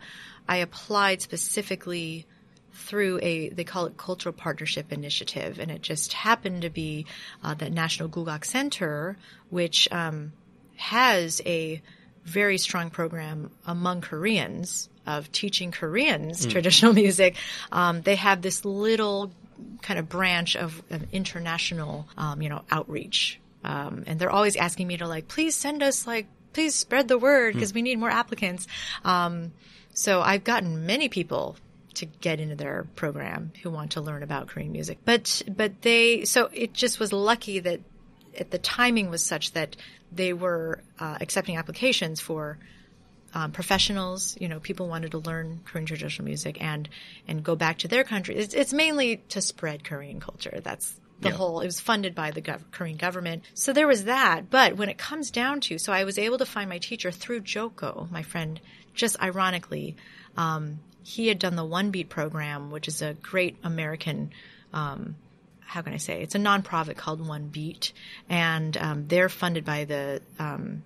I 0.48 0.58
applied 0.58 1.22
specifically 1.22 2.26
through 2.72 3.18
a, 3.22 3.48
they 3.50 3.64
call 3.64 3.86
it 3.86 3.96
Cultural 3.96 4.32
Partnership 4.32 4.92
Initiative, 4.92 5.58
and 5.58 5.70
it 5.70 5.82
just 5.82 6.12
happened 6.12 6.62
to 6.62 6.70
be 6.70 7.06
uh, 7.42 7.54
the 7.54 7.70
National 7.70 8.08
Gugak 8.08 8.44
Center, 8.44 9.16
which 9.50 9.90
um, 9.92 10.32
has 10.76 11.42
a 11.46 11.82
very 12.24 12.58
strong 12.58 12.90
program 12.90 13.50
among 13.66 14.00
Koreans 14.02 14.88
of 15.06 15.30
teaching 15.32 15.72
Koreans 15.72 16.46
traditional 16.46 16.92
music. 17.04 17.36
Um, 17.72 18.02
they 18.02 18.16
have 18.16 18.42
this 18.42 18.64
little 18.64 19.32
kind 19.82 19.98
of 19.98 20.08
branch 20.08 20.56
of, 20.56 20.82
of 20.90 21.12
international, 21.12 22.06
um, 22.16 22.40
you 22.42 22.48
know, 22.48 22.62
outreach. 22.70 23.39
Um, 23.64 24.04
and 24.06 24.18
they're 24.18 24.30
always 24.30 24.56
asking 24.56 24.86
me 24.86 24.96
to 24.98 25.06
like, 25.06 25.28
please 25.28 25.54
send 25.54 25.82
us 25.82 26.06
like, 26.06 26.26
please 26.52 26.74
spread 26.74 27.08
the 27.08 27.18
word 27.18 27.54
because 27.54 27.74
we 27.74 27.82
need 27.82 27.98
more 27.98 28.10
applicants. 28.10 28.66
Um, 29.04 29.52
so 29.92 30.20
I've 30.20 30.44
gotten 30.44 30.86
many 30.86 31.08
people 31.08 31.56
to 31.94 32.06
get 32.06 32.40
into 32.40 32.54
their 32.54 32.86
program 32.96 33.52
who 33.62 33.70
want 33.70 33.92
to 33.92 34.00
learn 34.00 34.22
about 34.22 34.48
Korean 34.48 34.72
music. 34.72 34.98
But, 35.04 35.42
but 35.48 35.82
they, 35.82 36.24
so 36.24 36.48
it 36.52 36.72
just 36.72 36.98
was 36.98 37.12
lucky 37.12 37.60
that 37.60 37.80
at 38.38 38.50
the 38.50 38.58
timing 38.58 39.10
was 39.10 39.24
such 39.24 39.52
that 39.52 39.76
they 40.12 40.32
were 40.32 40.82
uh, 40.98 41.18
accepting 41.20 41.56
applications 41.56 42.20
for 42.20 42.58
um, 43.34 43.52
professionals. 43.52 44.36
You 44.40 44.48
know, 44.48 44.60
people 44.60 44.88
wanted 44.88 45.12
to 45.12 45.18
learn 45.18 45.60
Korean 45.64 45.86
traditional 45.86 46.24
music 46.24 46.60
and 46.60 46.88
and 47.28 47.42
go 47.44 47.56
back 47.56 47.78
to 47.78 47.88
their 47.88 48.04
country. 48.04 48.36
It's, 48.36 48.54
it's 48.54 48.72
mainly 48.72 49.18
to 49.28 49.40
spread 49.40 49.84
Korean 49.84 50.20
culture. 50.20 50.60
That's 50.62 50.98
the 51.20 51.28
Yeah. 51.28 51.34
whole. 51.36 51.60
It 51.60 51.66
was 51.66 51.80
funded 51.80 52.14
by 52.14 52.30
the 52.30 52.42
gov- 52.42 52.70
Korean 52.70 52.96
government. 52.96 53.44
So 53.54 53.72
there 53.72 53.86
was 53.86 54.04
that. 54.04 54.50
But 54.50 54.76
when 54.76 54.88
it 54.88 54.98
comes 54.98 55.30
down 55.30 55.60
to, 55.62 55.78
so 55.78 55.92
I 55.92 56.04
was 56.04 56.18
able 56.18 56.38
to 56.38 56.46
find 56.46 56.68
my 56.68 56.78
teacher 56.78 57.10
through 57.10 57.40
Joko, 57.40 58.08
my 58.10 58.22
friend. 58.22 58.60
Just 58.94 59.20
ironically, 59.22 59.96
um, 60.36 60.80
he 61.02 61.28
had 61.28 61.38
done 61.38 61.56
the 61.56 61.64
One 61.64 61.90
Beat 61.90 62.08
program, 62.08 62.70
which 62.70 62.88
is 62.88 63.02
a 63.02 63.14
great 63.14 63.56
American 63.62 64.32
how 65.70 65.82
can 65.82 65.92
I 65.94 65.98
say? 65.98 66.20
It's 66.20 66.34
a 66.34 66.38
nonprofit 66.38 66.96
called 66.96 67.24
One 67.26 67.46
Beat, 67.46 67.92
and 68.28 68.76
um, 68.76 69.06
they're 69.06 69.28
funded 69.28 69.64
by 69.64 69.84
the 69.84 70.20
um, 70.36 70.82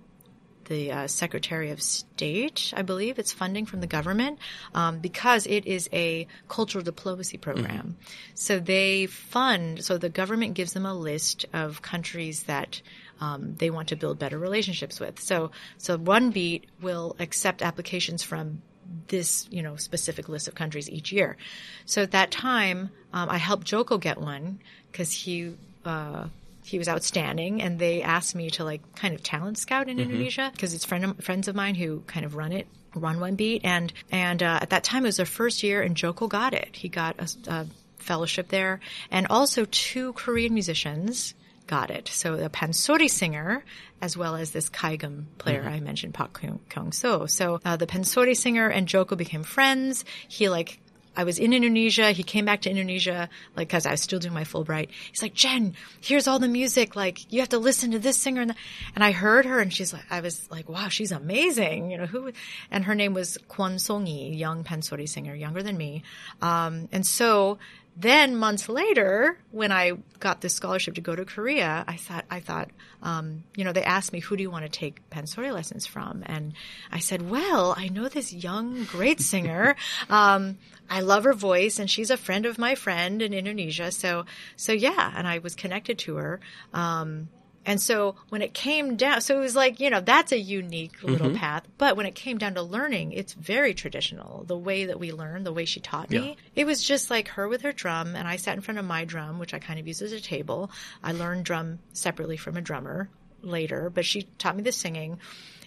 the 0.65 0.91
uh, 0.91 1.07
Secretary 1.07 1.71
of 1.71 1.81
State, 1.81 2.73
I 2.75 2.81
believe. 2.81 3.19
It's 3.19 3.31
funding 3.31 3.65
from 3.65 3.81
the 3.81 3.87
government 3.87 4.39
um, 4.73 4.99
because 4.99 5.45
it 5.47 5.65
is 5.65 5.89
a 5.93 6.27
cultural 6.47 6.83
diplomacy 6.83 7.37
program. 7.37 7.97
So 8.33 8.59
they 8.59 9.05
fund. 9.05 9.83
So 9.83 9.97
the 9.97 10.09
government 10.09 10.53
gives 10.53 10.73
them 10.73 10.85
a 10.85 10.93
list 10.93 11.45
of 11.53 11.81
countries 11.81 12.43
that. 12.43 12.81
Um, 13.21 13.55
they 13.55 13.69
want 13.69 13.87
to 13.87 13.95
build 13.95 14.19
better 14.19 14.37
relationships 14.37 14.99
with. 14.99 15.21
So, 15.21 15.51
so 15.77 15.97
One 15.97 16.31
Beat 16.31 16.65
will 16.81 17.15
accept 17.17 17.61
applications 17.61 18.23
from 18.23 18.61
this, 19.07 19.47
you 19.51 19.61
know, 19.61 19.75
specific 19.75 20.29
list 20.29 20.47
of 20.47 20.55
countries 20.55 20.89
each 20.89 21.11
year. 21.11 21.37
So 21.85 22.01
at 22.03 22.11
that 22.11 22.29
time, 22.31 22.89
um, 23.13 23.29
I 23.29 23.37
helped 23.37 23.65
Joko 23.67 23.97
get 23.97 24.19
one 24.19 24.59
because 24.91 25.11
he, 25.11 25.55
uh, 25.85 26.27
he 26.65 26.77
was 26.79 26.89
outstanding 26.89 27.61
and 27.61 27.77
they 27.77 28.01
asked 28.01 28.35
me 28.35 28.49
to 28.51 28.63
like 28.63 28.81
kind 28.95 29.13
of 29.13 29.21
talent 29.21 29.57
scout 29.57 29.87
in 29.87 29.99
Indonesia 29.99 30.49
because 30.51 30.73
it's 30.73 30.83
friend, 30.83 31.23
friends 31.23 31.47
of 31.47 31.55
mine 31.55 31.75
who 31.75 32.01
kind 32.07 32.25
of 32.25 32.35
run 32.35 32.51
it, 32.51 32.67
run 32.95 33.19
one 33.19 33.35
beat. 33.35 33.61
And, 33.63 33.93
and, 34.11 34.41
uh, 34.41 34.59
at 34.61 34.71
that 34.71 34.83
time 34.83 35.05
it 35.05 35.09
was 35.09 35.17
their 35.17 35.25
first 35.27 35.61
year 35.61 35.81
and 35.81 35.95
Joko 35.95 36.27
got 36.27 36.53
it. 36.53 36.75
He 36.75 36.89
got 36.89 37.15
a, 37.19 37.51
a 37.51 37.67
fellowship 37.97 38.47
there 38.49 38.79
and 39.11 39.27
also 39.29 39.65
two 39.65 40.13
Korean 40.13 40.53
musicians 40.53 41.35
got 41.67 41.91
it. 41.91 42.07
So 42.07 42.35
the 42.35 42.49
pansori 42.49 43.09
singer, 43.09 43.63
as 44.01 44.17
well 44.17 44.35
as 44.35 44.51
this 44.51 44.69
kayagum 44.69 45.25
player 45.37 45.63
I 45.63 45.79
mentioned, 45.79 46.13
Pak 46.13 46.39
Kyung 46.69 46.91
So. 46.91 47.25
So 47.25 47.59
uh, 47.65 47.77
the 47.77 47.87
pansori 47.87 48.35
singer 48.35 48.69
and 48.69 48.87
Joko 48.87 49.15
became 49.15 49.43
friends. 49.43 50.05
He 50.27 50.49
like. 50.49 50.79
I 51.15 51.23
was 51.23 51.39
in 51.39 51.53
Indonesia. 51.53 52.11
He 52.11 52.23
came 52.23 52.45
back 52.45 52.61
to 52.61 52.69
Indonesia, 52.69 53.29
like, 53.55 53.69
cause 53.69 53.85
I 53.85 53.91
was 53.91 54.01
still 54.01 54.19
doing 54.19 54.33
my 54.33 54.43
Fulbright. 54.43 54.89
He's 55.11 55.21
like, 55.21 55.33
Jen, 55.33 55.75
here's 56.01 56.27
all 56.27 56.39
the 56.39 56.47
music. 56.47 56.95
Like, 56.95 57.31
you 57.31 57.39
have 57.39 57.49
to 57.49 57.57
listen 57.57 57.91
to 57.91 57.99
this 57.99 58.17
singer. 58.17 58.41
And, 58.41 58.51
the-" 58.51 58.55
and 58.95 59.03
I 59.03 59.11
heard 59.11 59.45
her 59.45 59.59
and 59.59 59.73
she's 59.73 59.93
like, 59.93 60.05
I 60.09 60.21
was 60.21 60.49
like, 60.51 60.69
wow, 60.69 60.89
she's 60.89 61.11
amazing. 61.11 61.91
You 61.91 61.97
know, 61.99 62.05
who, 62.05 62.31
and 62.71 62.85
her 62.85 62.95
name 62.95 63.13
was 63.13 63.37
Kwon 63.49 63.79
Song-yi, 63.79 64.33
young 64.35 64.63
pansori 64.63 65.07
singer, 65.07 65.35
younger 65.35 65.63
than 65.63 65.77
me. 65.77 66.03
Um, 66.41 66.89
and 66.91 67.05
so 67.05 67.59
then 67.97 68.35
months 68.35 68.67
later, 68.67 69.37
when 69.51 69.71
I 69.71 69.93
got 70.19 70.41
this 70.41 70.53
scholarship 70.53 70.95
to 70.95 71.01
go 71.01 71.15
to 71.15 71.23
Korea, 71.23 71.85
I 71.87 71.95
thought, 71.95 72.25
I 72.29 72.41
thought, 72.41 72.69
um, 73.01 73.43
you 73.55 73.63
know, 73.63 73.71
they 73.71 73.83
asked 73.83 74.11
me, 74.11 74.19
who 74.19 74.35
do 74.35 74.43
you 74.43 74.51
want 74.51 74.65
to 74.65 74.69
take 74.69 75.09
pansori 75.09 75.53
lessons 75.53 75.85
from? 75.87 76.21
And 76.25 76.53
I 76.91 76.99
said, 76.99 77.29
well, 77.29 77.73
I 77.77 77.87
know 77.87 78.09
this 78.09 78.33
young, 78.33 78.83
great 78.85 79.21
singer. 79.21 79.75
Um, 80.09 80.57
I 80.89 81.01
love 81.01 81.23
her 81.23 81.33
voice 81.33 81.79
and 81.79 81.89
she's 81.89 82.09
a 82.09 82.17
friend 82.17 82.45
of 82.45 82.57
my 82.57 82.75
friend 82.75 83.21
in 83.21 83.33
Indonesia. 83.33 83.91
So, 83.91 84.25
so 84.55 84.71
yeah. 84.71 85.11
And 85.15 85.27
I 85.27 85.39
was 85.39 85.55
connected 85.55 85.97
to 85.99 86.15
her. 86.17 86.39
Um, 86.73 87.29
and 87.65 87.81
so 87.81 88.15
when 88.29 88.41
it 88.41 88.53
came 88.53 88.95
down, 88.95 89.21
so 89.21 89.35
it 89.35 89.39
was 89.41 89.55
like, 89.55 89.79
you 89.79 89.89
know, 89.89 89.99
that's 90.01 90.31
a 90.31 90.37
unique 90.39 91.01
little 91.03 91.31
path. 91.35 91.63
But 91.77 91.97
when 91.97 92.05
it 92.05 92.13
came 92.15 92.37
down 92.37 92.53
to 92.55 92.61
learning, 92.61 93.13
it's 93.13 93.33
very 93.33 93.73
traditional. 93.73 94.43
The 94.45 94.57
way 94.57 94.85
that 94.85 94.99
we 94.99 95.11
learn, 95.11 95.43
the 95.43 95.53
way 95.53 95.65
she 95.65 95.79
taught 95.79 96.09
me, 96.09 96.17
Yeah. 96.29 96.33
it 96.55 96.65
was 96.65 96.83
just 96.83 97.09
like 97.09 97.29
her 97.29 97.47
with 97.47 97.61
her 97.63 97.71
drum. 97.71 98.15
And 98.15 98.27
I 98.27 98.35
sat 98.35 98.55
in 98.55 98.61
front 98.61 98.77
of 98.79 98.85
my 98.85 99.05
drum, 99.05 99.39
which 99.39 99.53
I 99.53 99.59
kind 99.59 99.79
of 99.79 99.87
use 99.87 100.01
as 100.01 100.11
a 100.11 100.21
table. 100.21 100.69
I 101.03 101.11
learned 101.13 101.45
drum 101.45 101.79
separately 101.93 102.37
from 102.37 102.55
a 102.57 102.61
drummer 102.61 103.09
later, 103.41 103.89
but 103.89 104.05
she 104.05 104.23
taught 104.37 104.55
me 104.55 104.63
the 104.63 104.71
singing 104.71 105.19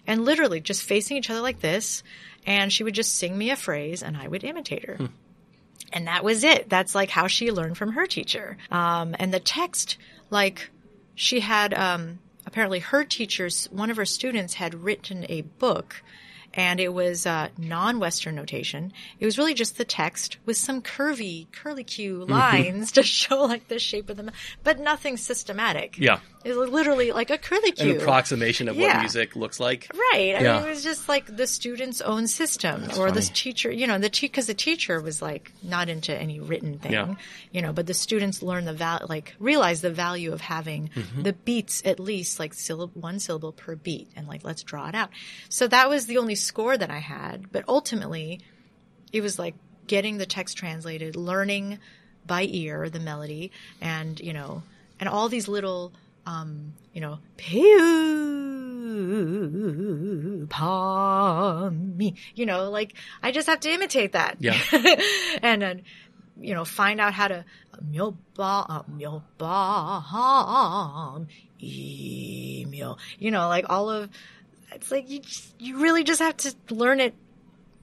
and 0.06 0.24
literally 0.24 0.60
just 0.60 0.82
facing 0.84 1.16
each 1.16 1.30
other 1.30 1.40
like 1.40 1.60
this. 1.60 2.02
And 2.46 2.72
she 2.72 2.84
would 2.84 2.94
just 2.94 3.14
sing 3.16 3.36
me 3.36 3.50
a 3.50 3.56
phrase 3.56 4.02
and 4.02 4.16
I 4.16 4.26
would 4.28 4.44
imitate 4.44 4.86
her. 4.86 4.98
And 5.92 6.06
that 6.06 6.22
was 6.24 6.44
it. 6.44 6.68
That's 6.68 6.94
like 6.94 7.10
how 7.10 7.26
she 7.28 7.50
learned 7.50 7.76
from 7.78 7.92
her 7.92 8.06
teacher. 8.06 8.56
Um, 8.70 9.16
and 9.18 9.32
the 9.32 9.40
text, 9.40 9.96
like, 10.30 10.70
she 11.18 11.40
had 11.40 11.74
um, 11.74 12.20
apparently 12.46 12.78
her 12.78 13.04
teachers, 13.04 13.66
one 13.72 13.90
of 13.90 13.96
her 13.96 14.06
students 14.06 14.54
had 14.54 14.74
written 14.74 15.26
a 15.28 15.42
book 15.42 16.02
and 16.54 16.80
it 16.80 16.94
was 16.94 17.26
uh, 17.26 17.48
non-Western 17.58 18.34
notation. 18.34 18.92
It 19.20 19.26
was 19.26 19.36
really 19.36 19.52
just 19.52 19.76
the 19.76 19.84
text 19.84 20.38
with 20.46 20.56
some 20.56 20.80
curvy, 20.80 21.46
curly 21.52 21.84
Q 21.84 22.20
Mm-hmm. 22.20 22.32
lines 22.32 22.92
to 22.92 23.02
show 23.02 23.44
like 23.44 23.68
the 23.68 23.78
shape 23.78 24.08
of 24.08 24.16
the, 24.16 24.32
but 24.64 24.78
nothing 24.78 25.16
systematic. 25.16 25.98
Yeah. 25.98 26.20
It 26.44 26.56
was 26.56 26.70
literally 26.70 27.10
like 27.10 27.30
a 27.30 27.36
curly 27.38 27.72
Q. 27.72 27.90
An 27.90 28.00
approximation 28.00 28.68
of 28.68 28.76
what 28.76 28.82
Yeah. 28.82 29.00
music 29.00 29.34
looks 29.34 29.58
like. 29.58 29.90
Right. 29.92 30.36
I 30.36 30.40
Yeah. 30.40 30.58
mean, 30.58 30.66
it 30.66 30.70
was 30.70 30.84
just 30.84 31.08
like 31.08 31.36
the 31.36 31.46
student's 31.48 32.00
own 32.00 32.28
system 32.28 32.88
or 32.96 33.10
this 33.10 33.28
teacher, 33.30 33.70
you 33.72 33.86
know, 33.88 33.98
the 33.98 34.08
because 34.20 34.46
the 34.46 34.54
teacher 34.54 35.00
was 35.00 35.20
like 35.20 35.52
not 35.62 35.88
into 35.88 36.16
any 36.16 36.38
written 36.38 36.78
thing, 36.78 36.92
Yeah. 36.92 37.14
you 37.50 37.60
know, 37.60 37.72
but 37.72 37.86
the 37.86 37.94
students 37.94 38.40
learn 38.42 38.66
the 38.66 38.72
val, 38.72 39.04
like 39.08 39.34
realize 39.40 39.80
the 39.80 39.90
value 39.90 40.32
of 40.32 40.40
having 40.40 40.90
Mm-hmm. 40.94 41.22
the 41.22 41.32
beats 41.32 41.82
at 41.84 41.98
least 41.98 42.38
like 42.38 42.54
syllable, 42.54 43.00
one 43.00 43.18
syllable 43.18 43.52
per 43.52 43.74
beat 43.74 44.08
and 44.14 44.28
like, 44.28 44.44
let's 44.44 44.62
draw 44.62 44.88
it 44.88 44.94
out. 44.94 45.10
So 45.48 45.66
that 45.66 45.88
was 45.88 46.06
the 46.06 46.18
only 46.18 46.36
score 46.36 46.76
that 46.78 46.90
I 46.90 46.98
had. 46.98 47.50
But 47.50 47.64
ultimately 47.66 48.40
it 49.12 49.22
was 49.22 49.38
like 49.40 49.54
getting 49.88 50.18
the 50.18 50.26
text 50.26 50.56
translated, 50.56 51.16
learning 51.16 51.78
by 52.26 52.42
ear 52.48 52.88
the 52.88 53.00
melody 53.00 53.50
and, 53.80 54.20
you 54.20 54.32
know, 54.32 54.62
and 55.00 55.08
all 55.08 55.28
these 55.28 55.48
little, 55.48 55.92
um, 56.28 56.74
you 56.92 57.00
know, 57.00 57.18
me, 61.70 62.14
you 62.34 62.44
know, 62.44 62.70
like 62.70 62.94
I 63.22 63.32
just 63.32 63.46
have 63.46 63.60
to 63.60 63.70
imitate 63.70 64.12
that. 64.12 64.36
Yeah. 64.40 64.58
and 65.42 65.62
then, 65.62 65.82
you 66.38 66.54
know, 66.54 66.66
find 66.66 67.00
out 67.00 67.14
how 67.14 67.28
to, 67.28 67.44
myo 67.90 68.16
ba, 68.34 68.84
myo 68.88 69.22
ba, 69.38 70.04
myo, 72.66 72.98
you 73.18 73.30
know, 73.30 73.48
like 73.48 73.64
all 73.70 73.88
of, 73.88 74.10
it's 74.72 74.90
like 74.90 75.08
you, 75.08 75.20
just, 75.20 75.54
you 75.58 75.78
really 75.78 76.04
just 76.04 76.20
have 76.20 76.36
to 76.36 76.54
learn 76.68 77.00
it 77.00 77.14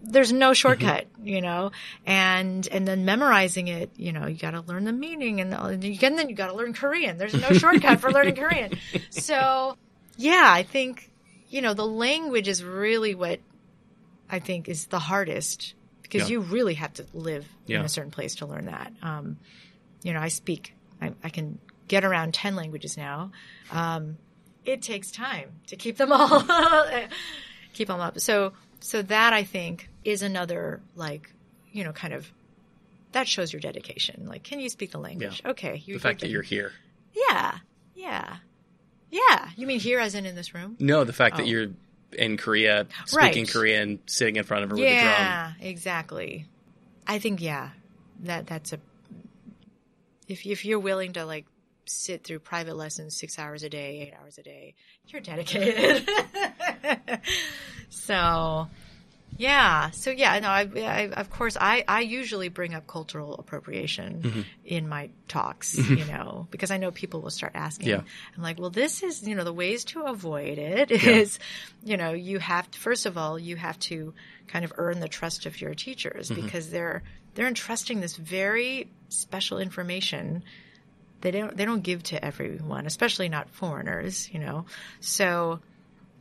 there's 0.08 0.32
no 0.32 0.54
shortcut, 0.54 1.08
you 1.24 1.42
know, 1.42 1.72
and 2.06 2.68
and 2.72 2.88
then 2.88 3.06
memorizing 3.06 3.68
it, 3.68 3.90
you 3.98 4.12
know, 4.14 4.28
you 4.28 4.36
got 4.38 4.52
to 4.52 4.62
learn 4.62 4.84
the 4.86 4.92
meaning, 4.94 5.42
and, 5.42 5.54
and 5.54 5.82
then 5.84 6.30
you 6.30 6.36
got 6.36 6.48
to 6.48 6.54
learn 6.56 6.74
Korean. 6.74 7.18
There's 7.18 7.34
no 7.34 7.52
shortcut 7.54 8.00
for 8.00 8.12
learning 8.12 8.36
Korean. 8.36 8.72
So, 9.10 9.78
yeah, 10.18 10.48
I 10.48 10.64
think 10.64 11.10
you 11.50 11.62
know 11.62 11.74
the 11.74 11.86
language 11.88 12.48
is 12.48 12.64
really 12.64 13.16
what 13.16 13.40
I 14.30 14.40
think 14.40 14.68
is 14.70 14.88
the 14.88 15.00
hardest 15.00 15.74
because 16.02 16.30
Yeah. 16.30 16.34
you 16.34 16.40
really 16.42 16.76
have 16.76 16.94
to 16.96 17.06
live 17.14 17.46
in 17.68 17.86
a 17.86 17.90
certain 17.90 18.12
place 18.12 18.36
to 18.36 18.46
learn 18.46 18.66
that. 18.66 18.94
Um, 19.02 19.38
you 20.04 20.14
know, 20.14 20.20
I 20.20 20.28
speak, 20.28 20.76
I, 21.02 21.14
I 21.24 21.30
can 21.30 21.60
get 21.88 22.04
around 22.06 22.34
ten 22.34 22.56
languages 22.56 22.96
now. 22.98 23.32
Um, 23.72 24.18
it 24.66 24.82
takes 24.82 25.12
time 25.12 25.52
to 25.68 25.76
keep 25.76 25.98
them 25.98 26.12
all 26.12 26.44
keep 27.74 27.88
them 27.88 28.00
up. 28.00 28.20
So 28.20 28.54
so 28.86 29.02
that 29.02 29.34
I 29.34 29.44
think 29.44 29.90
is 30.04 30.22
another 30.22 30.80
like 30.96 31.34
you 31.72 31.84
know 31.84 31.92
kind 31.92 32.14
of 32.14 32.32
that 33.14 33.28
shows 33.28 33.52
your 33.52 33.60
dedication. 33.62 34.28
Like, 34.28 34.44
can 34.44 34.60
you 34.60 34.70
speak 34.70 34.92
the 34.92 35.00
language? 35.00 35.42
Okay, 35.46 35.82
The 35.88 35.98
fact 35.98 36.20
that 36.22 36.30
you're 36.30 36.42
here. 36.44 36.72
yeah, 37.14 37.58
yeah, 37.96 38.38
yeah. 39.10 39.50
You 39.56 39.66
mean 39.68 39.80
here, 39.80 40.00
as 40.00 40.14
in 40.16 40.26
in 40.26 40.36
this 40.36 40.54
room? 40.54 40.76
No, 40.80 41.04
the 41.04 41.14
fact 41.14 41.38
that 41.38 41.44
Oh. 41.44 41.46
you're 41.46 41.68
in 42.12 42.38
Korea, 42.38 42.86
speaking 43.06 43.44
Right. 43.46 43.50
Korean, 43.52 44.00
sitting 44.06 44.36
in 44.36 44.44
front 44.44 44.66
of 44.66 44.70
her 44.70 44.76
with 44.76 44.86
a 44.86 44.90
drum. 44.90 45.04
yeah, 45.04 45.54
exactly. 45.62 46.46
I 47.08 47.20
think 47.20 47.42
yeah, 47.42 47.70
that 48.24 48.46
that's 48.48 48.74
a 48.74 48.80
if 50.28 50.46
if 50.46 50.64
you're 50.66 50.80
willing 50.80 51.14
to 51.14 51.26
like 51.26 51.46
sit 51.88 52.24
through 52.24 52.40
private 52.40 52.76
lessons 52.76 53.16
six 53.16 53.40
hours 53.40 53.64
a 53.64 53.70
day, 53.70 54.02
eight 54.02 54.14
hours 54.20 54.38
a 54.38 54.44
day, 54.44 54.76
you're 55.08 55.22
dedicated. 55.22 56.08
so 57.90 58.68
yeah, 59.38 59.90
so 59.92 60.12
yeah, 60.12 60.40
no, 60.40 60.48
I, 60.48 60.62
I 60.78 61.10
of 61.20 61.30
course 61.30 61.58
I 61.60 61.84
I 61.88 62.02
usually 62.02 62.48
bring 62.50 62.74
up 62.74 62.88
cultural 62.88 63.36
appropriation 63.36 64.22
Mm-hmm. 64.22 64.42
in 64.64 64.88
my 64.88 65.10
talks, 65.28 65.78
you 65.78 66.06
know, 66.06 66.48
because 66.52 66.72
I 66.72 66.78
know 66.78 66.92
people 66.92 67.22
will 67.22 67.30
start 67.32 67.52
asking. 67.54 67.90
Yeah. 67.90 68.02
I'm 68.38 68.44
like, 68.44 68.60
well, 68.60 68.70
this 68.70 69.04
is 69.04 69.28
you 69.28 69.36
know 69.36 69.44
the 69.44 69.52
ways 69.54 69.84
to 69.86 70.04
avoid 70.04 70.58
it 70.58 70.90
is, 70.92 71.38
you 71.84 71.98
know, 71.98 72.14
you 72.14 72.40
have 72.40 72.70
to 72.72 72.80
first 72.80 73.06
of 73.06 73.18
all 73.18 73.38
you 73.38 73.58
have 73.58 73.78
to 73.80 74.14
kind 74.48 74.64
of 74.64 74.72
earn 74.78 75.00
the 75.02 75.10
trust 75.10 75.46
of 75.46 75.60
your 75.60 75.74
teachers 75.74 76.30
Mm-hmm. 76.30 76.42
because 76.46 76.70
they're 76.70 77.04
they're 77.34 77.48
entrusting 77.48 78.00
this 78.00 78.16
very 78.16 78.90
special 79.10 79.60
information 79.60 80.44
they 81.22 81.32
don't 81.32 81.58
they 81.58 81.66
don't 81.66 81.82
give 81.84 82.04
to 82.04 82.24
everyone, 82.24 82.86
especially 82.86 83.28
not 83.30 83.50
foreigners, 83.50 84.30
you 84.32 84.40
know. 84.40 84.66
So, 85.02 85.60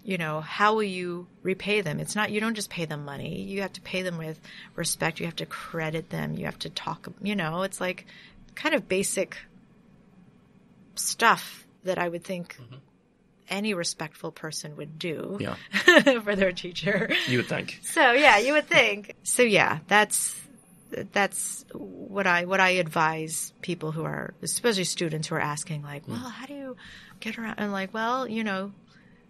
you 0.05 0.19
know, 0.19 0.43
how 0.43 0.75
will 0.75 0.83
you 0.83 1.27
repay 1.43 1.81
them? 1.81 1.99
It's 1.99 2.15
not 2.15 2.31
you 2.31 2.39
don't 2.39 2.55
just 2.55 2.71
pay 2.71 2.85
them 2.85 3.05
money. 3.05 3.41
You 3.43 3.63
have 3.63 3.73
to 3.73 3.81
pay 3.81 4.03
them 4.03 4.19
with 4.19 4.39
respect. 4.77 5.19
You 5.19 5.27
have 5.27 5.37
to 5.37 5.47
credit 5.47 6.11
them. 6.11 6.35
You 6.35 6.45
have 6.45 6.59
to 6.61 6.71
talk, 6.71 7.09
you 7.23 7.35
know, 7.35 7.63
it's 7.63 7.81
like 7.81 8.07
kind 8.55 8.75
of 8.75 8.87
basic 8.87 9.39
stuff 10.95 11.67
that 11.85 11.99
I 11.99 12.09
would 12.09 12.23
think 12.23 12.57
mm-hmm. 12.57 12.77
any 13.49 13.73
respectful 13.73 14.31
person 14.31 14.77
would 14.77 14.99
do 14.99 15.39
Yeah. 15.41 15.57
for 16.21 16.37
their 16.37 16.53
teacher. 16.53 17.11
You 17.27 17.39
would 17.39 17.49
think. 17.49 17.81
So 17.83 18.13
yeah, 18.13 18.39
you 18.39 18.53
would 18.53 18.69
think. 18.69 19.15
So 19.23 19.43
yeah, 19.43 19.79
that's 19.89 20.39
that's 21.13 21.65
what 21.73 22.27
I 22.27 22.45
what 22.45 22.61
I 22.61 22.71
advise 22.71 23.53
people 23.63 23.91
who 23.91 24.05
are 24.05 24.35
especially 24.43 24.85
students 24.85 25.29
who 25.29 25.35
are 25.37 25.41
asking 25.41 25.83
like, 25.83 26.05
mm. 26.05 26.11
well, 26.11 26.19
how 26.19 26.45
do 26.47 26.55
you 26.55 26.77
get 27.21 27.39
around? 27.39 27.55
And 27.59 27.73
like, 27.73 27.95
well, 27.95 28.29
you 28.29 28.45
know, 28.45 28.73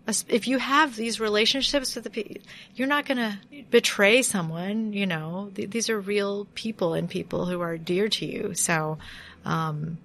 if 0.06 0.48
you 0.48 0.58
have 0.58 0.96
these 0.96 1.18
relationships 1.18 1.94
with 1.94 2.04
the 2.04 2.10
people, 2.10 2.42
you're 2.74 2.88
not 2.88 3.06
going 3.06 3.16
to 3.18 3.38
betray 3.70 4.22
someone. 4.22 4.92
You 4.92 5.06
know, 5.06 5.50
Th- 5.54 5.70
these 5.70 5.88
are 5.88 5.98
real 5.98 6.46
people 6.54 6.94
and 6.94 7.08
people 7.08 7.46
who 7.46 7.60
are 7.60 7.78
dear 7.78 8.08
to 8.08 8.26
you. 8.26 8.54
So, 8.54 8.98
um, 9.44 9.98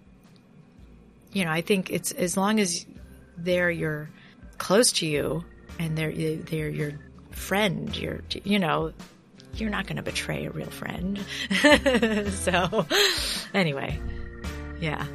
you 1.34 1.44
know, 1.44 1.52
I 1.52 1.62
think 1.62 1.90
it's 1.90 2.12
as 2.14 2.38
long 2.38 2.60
as 2.60 2.86
they're 3.38 3.72
your 3.72 4.10
close 4.58 4.92
to 4.94 5.06
you 5.06 5.44
and 5.80 5.98
they're 5.98 6.12
they're 6.12 6.70
your 6.70 6.94
friend, 7.32 7.96
your 7.96 8.22
you 8.44 8.60
know, 8.60 8.94
you're 9.56 9.70
not 9.70 9.86
going 9.86 9.98
to 9.98 10.02
betray 10.02 10.46
a 10.46 10.52
real 10.52 10.70
friend. 10.70 11.20
so, 12.34 12.86
anyway, 13.54 14.00
yeah. 14.80 15.06